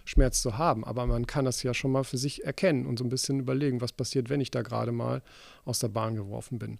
Schmerz 0.04 0.42
zu 0.42 0.58
haben. 0.58 0.84
Aber 0.84 1.06
man 1.06 1.26
kann 1.26 1.44
das 1.44 1.62
ja 1.62 1.74
schon 1.74 1.92
mal 1.92 2.04
für 2.04 2.18
sich 2.18 2.44
erkennen 2.44 2.86
und 2.86 2.98
so 2.98 3.04
ein 3.04 3.10
bisschen 3.10 3.40
überlegen, 3.40 3.80
was 3.80 3.92
passiert, 3.92 4.30
wenn 4.30 4.40
ich 4.40 4.50
da 4.50 4.62
gerade 4.62 4.92
mal 4.92 5.22
aus 5.64 5.78
der 5.78 5.88
Bahn 5.88 6.16
geworfen 6.16 6.58
bin. 6.58 6.78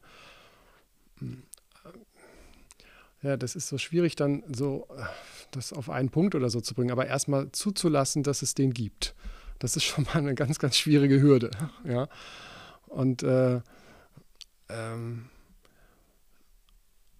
Hm. 1.19 1.43
Ja, 3.23 3.37
das 3.37 3.55
ist 3.55 3.69
so 3.69 3.77
schwierig, 3.77 4.17
dann 4.17 4.43
so 4.51 4.89
das 5.51 5.75
auf 5.75 5.91
einen 5.91 6.09
Punkt 6.09 6.35
oder 6.35 6.49
so 6.49 6.61
zu 6.63 6.75
bringen, 6.75 6.91
aber 6.91 7.07
erstmal 7.07 7.53
zuzulassen, 7.53 8.23
dass 8.23 8.41
es 8.41 8.55
den 8.55 8.73
gibt. 8.73 9.15
Das 9.61 9.77
ist 9.77 9.85
schon 9.85 10.05
mal 10.05 10.17
eine 10.17 10.35
ganz, 10.35 10.59
ganz 10.59 10.77
schwierige 10.77 11.21
Hürde. 11.21 11.51
Ja. 11.85 12.09
Und 12.89 13.23
äh, 13.23 13.61
ähm, 14.69 15.27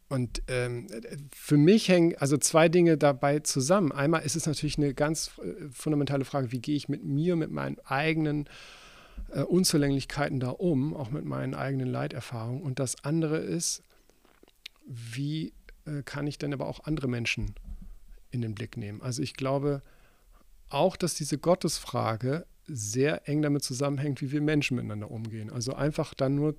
und 0.09 0.43
ähm, 0.49 0.89
für 1.33 1.57
mich 1.57 1.89
hängen 1.89 2.17
also 2.19 2.37
zwei 2.37 2.69
Dinge 2.69 2.99
dabei 2.99 3.39
zusammen. 3.39 3.93
Einmal 3.93 4.23
ist 4.23 4.35
es 4.35 4.45
natürlich 4.45 4.77
eine 4.77 4.93
ganz 4.93 5.31
äh, 5.39 5.69
fundamentale 5.71 6.25
Frage, 6.25 6.51
wie 6.51 6.59
gehe 6.59 6.75
ich 6.75 6.89
mit 6.89 7.05
mir, 7.05 7.37
mit 7.37 7.53
meinen 7.53 7.79
eigenen 7.85 8.49
äh, 9.33 9.43
Unzulänglichkeiten 9.43 10.41
da 10.41 10.51
um, 10.51 10.95
auch 10.97 11.11
mit 11.11 11.25
meinen 11.25 11.55
eigenen 11.55 11.87
Leiterfahrungen. 11.87 12.61
Und 12.61 12.81
das 12.81 13.05
andere 13.05 13.39
ist, 13.39 13.85
wie 14.85 15.53
äh, 15.87 16.03
kann 16.05 16.27
ich 16.27 16.39
denn 16.39 16.53
aber 16.53 16.67
auch 16.67 16.85
andere 16.85 17.07
Menschen 17.07 17.55
in 18.33 18.43
den 18.43 18.57
Blick 18.57 18.77
nehmen? 18.77 19.03
Also 19.03 19.23
ich 19.23 19.35
glaube 19.35 19.81
auch, 20.71 20.97
dass 20.97 21.15
diese 21.15 21.39
Gottesfrage 21.39 22.47
sehr 22.67 23.29
eng 23.29 23.43
damit 23.43 23.65
zusammenhängt, 23.65 24.21
wie 24.23 24.33
wir 24.33 24.41
Menschen 24.41 24.77
miteinander 24.77 25.11
umgehen. 25.11 25.51
Also 25.51 25.75
einfach 25.75 26.15
dann 26.15 26.35
nur 26.35 26.55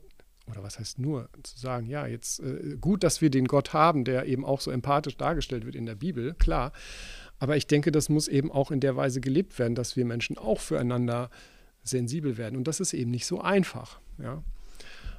oder 0.48 0.64
was 0.64 0.80
heißt 0.80 1.00
nur, 1.00 1.30
zu 1.44 1.58
sagen, 1.58 1.86
ja, 1.86 2.08
jetzt 2.08 2.40
äh, 2.42 2.78
gut, 2.80 3.04
dass 3.04 3.22
wir 3.22 3.30
den 3.30 3.46
Gott 3.46 3.74
haben, 3.74 4.04
der 4.04 4.26
eben 4.26 4.46
auch 4.46 4.60
so 4.60 4.72
empathisch 4.72 5.16
dargestellt 5.18 5.66
wird 5.66 5.76
in 5.76 5.86
der 5.86 5.96
Bibel, 5.96 6.34
klar. 6.34 6.74
Aber 7.40 7.58
ich 7.58 7.68
denke, 7.68 7.92
das 7.92 8.10
muss 8.10 8.28
eben 8.28 8.52
auch 8.52 8.72
in 8.72 8.80
der 8.80 8.96
Weise 8.96 9.22
gelebt 9.22 9.58
werden, 9.60 9.76
dass 9.76 9.96
wir 9.96 10.06
Menschen 10.06 10.38
auch 10.38 10.60
füreinander 10.60 11.30
sensibel 11.84 12.38
werden. 12.38 12.56
Und 12.56 12.68
das 12.68 12.80
ist 12.80 12.94
eben 12.94 13.12
nicht 13.12 13.26
so 13.26 13.42
einfach. 13.42 14.00
Ja? 14.20 14.44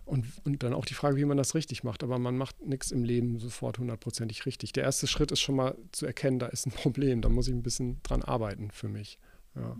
Und, 0.05 0.27
und 0.45 0.63
dann 0.63 0.75
auch 0.75 0.85
die 0.85 0.95
Frage, 0.95 1.17
wie 1.17 1.25
man 1.25 1.37
das 1.37 1.55
richtig 1.55 1.85
macht. 1.85 2.03
Aber 2.03 2.19
man 2.19 2.37
macht 2.37 2.61
nichts 2.67 2.91
im 2.91 3.05
Leben 3.05 3.39
sofort 3.39 3.79
hundertprozentig 3.79 4.47
richtig. 4.47 4.73
Der 4.73 4.85
erste 4.85 5.07
Schritt 5.07 5.31
ist 5.33 5.41
schon 5.41 5.57
mal 5.57 5.77
zu 5.93 6.07
erkennen, 6.07 6.39
da 6.39 6.47
ist 6.47 6.67
ein 6.67 6.73
Problem. 6.73 7.21
Da 7.23 7.29
muss 7.29 7.49
ich 7.49 7.55
ein 7.55 7.63
bisschen 7.63 8.03
dran 8.03 8.23
arbeiten 8.23 8.71
für 8.73 8.89
mich. 8.89 9.19
Ja. 9.55 9.77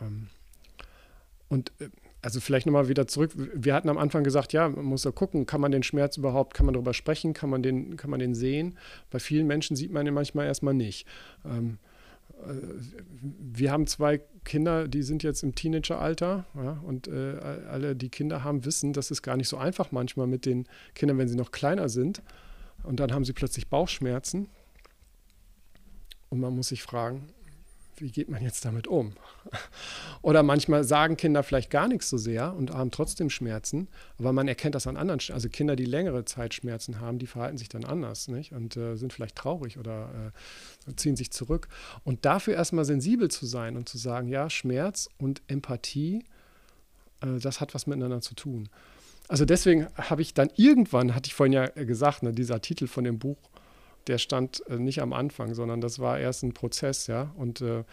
Ähm. 0.00 0.28
Und 1.48 1.72
äh, 1.80 1.88
also 2.20 2.40
vielleicht 2.40 2.66
nochmal 2.66 2.88
wieder 2.88 3.06
zurück. 3.06 3.32
Wir 3.36 3.74
hatten 3.74 3.88
am 3.88 3.98
Anfang 3.98 4.24
gesagt, 4.24 4.52
ja, 4.52 4.68
man 4.68 4.84
muss 4.84 5.04
ja 5.04 5.12
gucken, 5.12 5.46
kann 5.46 5.60
man 5.60 5.70
den 5.70 5.82
Schmerz 5.82 6.16
überhaupt, 6.16 6.54
kann 6.54 6.66
man 6.66 6.72
darüber 6.72 6.94
sprechen, 6.94 7.32
kann 7.32 7.48
man 7.48 7.62
den, 7.62 7.96
kann 7.96 8.10
man 8.10 8.18
den 8.18 8.34
sehen? 8.34 8.76
Bei 9.10 9.20
vielen 9.20 9.46
Menschen 9.46 9.76
sieht 9.76 9.92
man 9.92 10.04
den 10.04 10.14
manchmal 10.14 10.46
erstmal 10.46 10.74
nicht. 10.74 11.06
Ähm, 11.44 11.78
äh, 11.84 11.87
wir 13.20 13.72
haben 13.72 13.86
zwei 13.86 14.20
Kinder, 14.44 14.88
die 14.88 15.02
sind 15.02 15.22
jetzt 15.22 15.42
im 15.42 15.54
Teenageralter 15.54 16.46
ja, 16.54 16.80
und 16.84 17.08
äh, 17.08 17.36
alle, 17.68 17.96
die 17.96 18.08
Kinder 18.08 18.44
haben, 18.44 18.64
wissen, 18.64 18.92
das 18.92 19.10
ist 19.10 19.22
gar 19.22 19.36
nicht 19.36 19.48
so 19.48 19.56
einfach 19.56 19.92
manchmal 19.92 20.26
mit 20.26 20.46
den 20.46 20.66
Kindern, 20.94 21.18
wenn 21.18 21.28
sie 21.28 21.36
noch 21.36 21.50
kleiner 21.50 21.88
sind. 21.88 22.22
Und 22.84 23.00
dann 23.00 23.12
haben 23.12 23.24
sie 23.24 23.32
plötzlich 23.32 23.68
Bauchschmerzen. 23.68 24.48
Und 26.30 26.40
man 26.40 26.54
muss 26.54 26.68
sich 26.68 26.82
fragen, 26.82 27.26
wie 28.00 28.10
geht 28.10 28.28
man 28.28 28.42
jetzt 28.42 28.64
damit 28.64 28.86
um? 28.86 29.12
Oder 30.22 30.42
manchmal 30.42 30.84
sagen 30.84 31.16
Kinder 31.16 31.42
vielleicht 31.42 31.70
gar 31.70 31.88
nichts 31.88 32.10
so 32.10 32.18
sehr 32.18 32.54
und 32.54 32.72
haben 32.72 32.90
trotzdem 32.90 33.30
Schmerzen, 33.30 33.88
aber 34.18 34.32
man 34.32 34.48
erkennt 34.48 34.74
das 34.74 34.86
an 34.86 34.96
anderen. 34.96 35.20
Also 35.32 35.48
Kinder, 35.48 35.76
die 35.76 35.84
längere 35.84 36.24
Zeit 36.24 36.54
Schmerzen 36.54 37.00
haben, 37.00 37.18
die 37.18 37.26
verhalten 37.26 37.56
sich 37.56 37.68
dann 37.68 37.84
anders 37.84 38.28
nicht? 38.28 38.52
und 38.58 38.76
äh, 38.76 38.96
sind 38.96 39.12
vielleicht 39.12 39.36
traurig 39.36 39.78
oder 39.78 40.32
äh, 40.88 40.94
ziehen 40.96 41.16
sich 41.16 41.30
zurück. 41.30 41.68
Und 42.04 42.24
dafür 42.24 42.54
erstmal 42.54 42.84
sensibel 42.84 43.30
zu 43.30 43.46
sein 43.46 43.76
und 43.76 43.88
zu 43.88 43.98
sagen, 43.98 44.28
ja, 44.28 44.50
Schmerz 44.50 45.08
und 45.18 45.42
Empathie, 45.46 46.24
äh, 47.22 47.38
das 47.40 47.60
hat 47.60 47.74
was 47.74 47.86
miteinander 47.86 48.20
zu 48.20 48.34
tun. 48.34 48.68
Also 49.28 49.44
deswegen 49.44 49.88
habe 49.96 50.22
ich 50.22 50.34
dann 50.34 50.50
irgendwann, 50.56 51.14
hatte 51.14 51.28
ich 51.28 51.34
vorhin 51.34 51.52
ja 51.52 51.66
gesagt, 51.66 52.22
ne, 52.22 52.32
dieser 52.32 52.60
Titel 52.60 52.86
von 52.86 53.04
dem 53.04 53.18
Buch, 53.18 53.38
der 54.08 54.18
stand 54.18 54.66
äh, 54.68 54.78
nicht 54.78 55.00
am 55.00 55.12
Anfang, 55.12 55.54
sondern 55.54 55.80
das 55.80 55.98
war 55.98 56.18
erst 56.18 56.42
ein 56.42 56.54
Prozess, 56.54 57.06
ja. 57.06 57.32
Und 57.36 57.60
äh, 57.60 57.84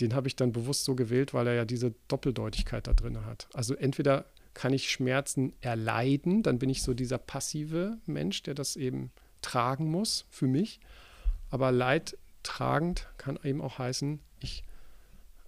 den 0.00 0.14
habe 0.14 0.28
ich 0.28 0.36
dann 0.36 0.52
bewusst 0.52 0.84
so 0.84 0.94
gewählt, 0.94 1.34
weil 1.34 1.46
er 1.46 1.54
ja 1.54 1.64
diese 1.64 1.94
Doppeldeutigkeit 2.08 2.86
da 2.86 2.92
drin 2.92 3.24
hat. 3.24 3.48
Also 3.54 3.74
entweder 3.74 4.26
kann 4.54 4.72
ich 4.72 4.90
Schmerzen 4.90 5.52
erleiden, 5.60 6.42
dann 6.42 6.58
bin 6.58 6.70
ich 6.70 6.82
so 6.82 6.94
dieser 6.94 7.18
passive 7.18 7.98
Mensch, 8.06 8.42
der 8.42 8.54
das 8.54 8.76
eben 8.76 9.10
tragen 9.42 9.90
muss 9.90 10.26
für 10.30 10.46
mich. 10.46 10.80
Aber 11.50 11.72
leidtragend 11.72 13.08
kann 13.16 13.38
eben 13.42 13.60
auch 13.60 13.78
heißen, 13.78 14.20
ich 14.40 14.64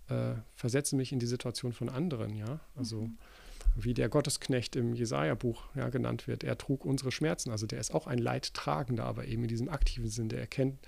äh, 0.08 0.34
versetze 0.54 0.96
mich 0.96 1.12
in 1.12 1.18
die 1.18 1.26
Situation 1.26 1.72
von 1.72 1.88
anderen, 1.88 2.34
ja. 2.34 2.60
Also 2.74 3.02
mhm 3.02 3.18
wie 3.84 3.94
der 3.94 4.08
Gottesknecht 4.08 4.76
im 4.76 4.94
Jesaja-Buch 4.94 5.64
ja, 5.74 5.88
genannt 5.88 6.26
wird. 6.26 6.44
Er 6.44 6.58
trug 6.58 6.84
unsere 6.84 7.12
Schmerzen. 7.12 7.50
Also 7.50 7.66
der 7.66 7.80
ist 7.80 7.94
auch 7.94 8.06
ein 8.06 8.18
Leidtragender, 8.18 9.04
aber 9.04 9.26
eben 9.26 9.42
in 9.42 9.48
diesem 9.48 9.68
aktiven 9.68 10.08
Sinn. 10.08 10.28
Der 10.28 10.40
erkennt 10.40 10.78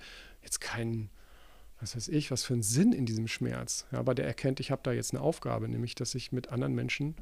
jetzt 0.41 0.61
keinen, 0.61 1.09
was 1.79 1.95
weiß 1.95 2.07
ich, 2.09 2.31
was 2.31 2.43
für 2.43 2.53
einen 2.53 2.63
Sinn 2.63 2.93
in 2.93 3.05
diesem 3.05 3.27
Schmerz. 3.27 3.85
Ja, 3.91 3.99
aber 3.99 4.15
der 4.15 4.25
erkennt, 4.25 4.59
ich 4.59 4.71
habe 4.71 4.81
da 4.83 4.91
jetzt 4.91 5.13
eine 5.13 5.21
Aufgabe, 5.21 5.67
nämlich, 5.69 5.95
dass 5.95 6.15
ich 6.15 6.31
mit 6.31 6.49
anderen 6.49 6.75
Menschen 6.75 7.15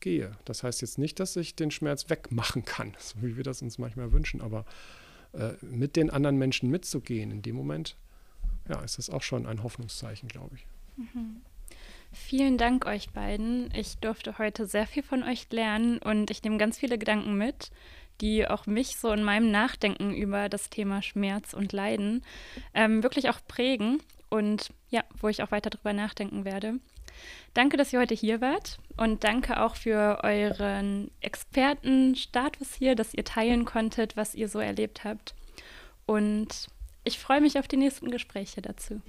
gehe. 0.00 0.36
Das 0.44 0.62
heißt 0.62 0.82
jetzt 0.82 0.98
nicht, 0.98 1.20
dass 1.20 1.36
ich 1.36 1.54
den 1.54 1.70
Schmerz 1.70 2.10
wegmachen 2.10 2.64
kann, 2.64 2.94
so 2.98 3.22
wie 3.22 3.36
wir 3.36 3.44
das 3.44 3.62
uns 3.62 3.78
manchmal 3.78 4.12
wünschen, 4.12 4.40
aber 4.40 4.64
äh, 5.32 5.52
mit 5.62 5.96
den 5.96 6.10
anderen 6.10 6.36
Menschen 6.36 6.70
mitzugehen 6.70 7.30
in 7.30 7.42
dem 7.42 7.56
Moment, 7.56 7.96
ja, 8.68 8.80
ist 8.82 8.98
das 8.98 9.08
auch 9.08 9.22
schon 9.22 9.46
ein 9.46 9.62
Hoffnungszeichen, 9.62 10.28
glaube 10.28 10.56
ich. 10.56 10.66
Mhm. 10.96 11.42
Vielen 12.12 12.58
Dank 12.58 12.86
euch 12.86 13.10
beiden. 13.10 13.72
Ich 13.74 13.96
durfte 13.98 14.38
heute 14.38 14.66
sehr 14.66 14.86
viel 14.86 15.02
von 15.02 15.22
euch 15.22 15.46
lernen 15.50 15.98
und 15.98 16.30
ich 16.30 16.42
nehme 16.42 16.58
ganz 16.58 16.78
viele 16.78 16.98
Gedanken 16.98 17.34
mit, 17.36 17.70
die 18.20 18.46
auch 18.46 18.66
mich 18.66 18.98
so 18.98 19.12
in 19.12 19.22
meinem 19.22 19.50
Nachdenken 19.50 20.14
über 20.14 20.48
das 20.48 20.68
Thema 20.68 21.02
Schmerz 21.02 21.54
und 21.54 21.72
Leiden 21.72 22.22
ähm, 22.74 23.02
wirklich 23.02 23.30
auch 23.30 23.40
prägen 23.48 24.02
und 24.28 24.70
ja, 24.90 25.02
wo 25.20 25.28
ich 25.28 25.42
auch 25.42 25.50
weiter 25.50 25.70
drüber 25.70 25.92
nachdenken 25.92 26.44
werde. 26.44 26.78
Danke, 27.54 27.76
dass 27.76 27.92
ihr 27.92 28.00
heute 28.00 28.14
hier 28.14 28.40
wart 28.40 28.78
und 28.96 29.24
danke 29.24 29.60
auch 29.62 29.76
für 29.76 30.20
euren 30.22 31.10
Expertenstatus 31.20 32.74
hier, 32.74 32.94
dass 32.94 33.14
ihr 33.14 33.24
teilen 33.24 33.64
konntet, 33.64 34.16
was 34.16 34.34
ihr 34.34 34.48
so 34.48 34.58
erlebt 34.58 35.04
habt. 35.04 35.34
Und 36.06 36.68
ich 37.04 37.18
freue 37.18 37.40
mich 37.40 37.58
auf 37.58 37.68
die 37.68 37.76
nächsten 37.76 38.10
Gespräche 38.10 38.62
dazu. 38.62 39.00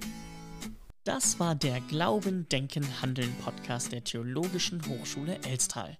Das 1.04 1.38
war 1.38 1.54
der 1.54 1.82
Glauben, 1.82 2.48
Denken, 2.48 3.02
Handeln 3.02 3.34
Podcast 3.44 3.92
der 3.92 4.02
Theologischen 4.04 4.80
Hochschule 4.88 5.38
Elstal. 5.46 5.98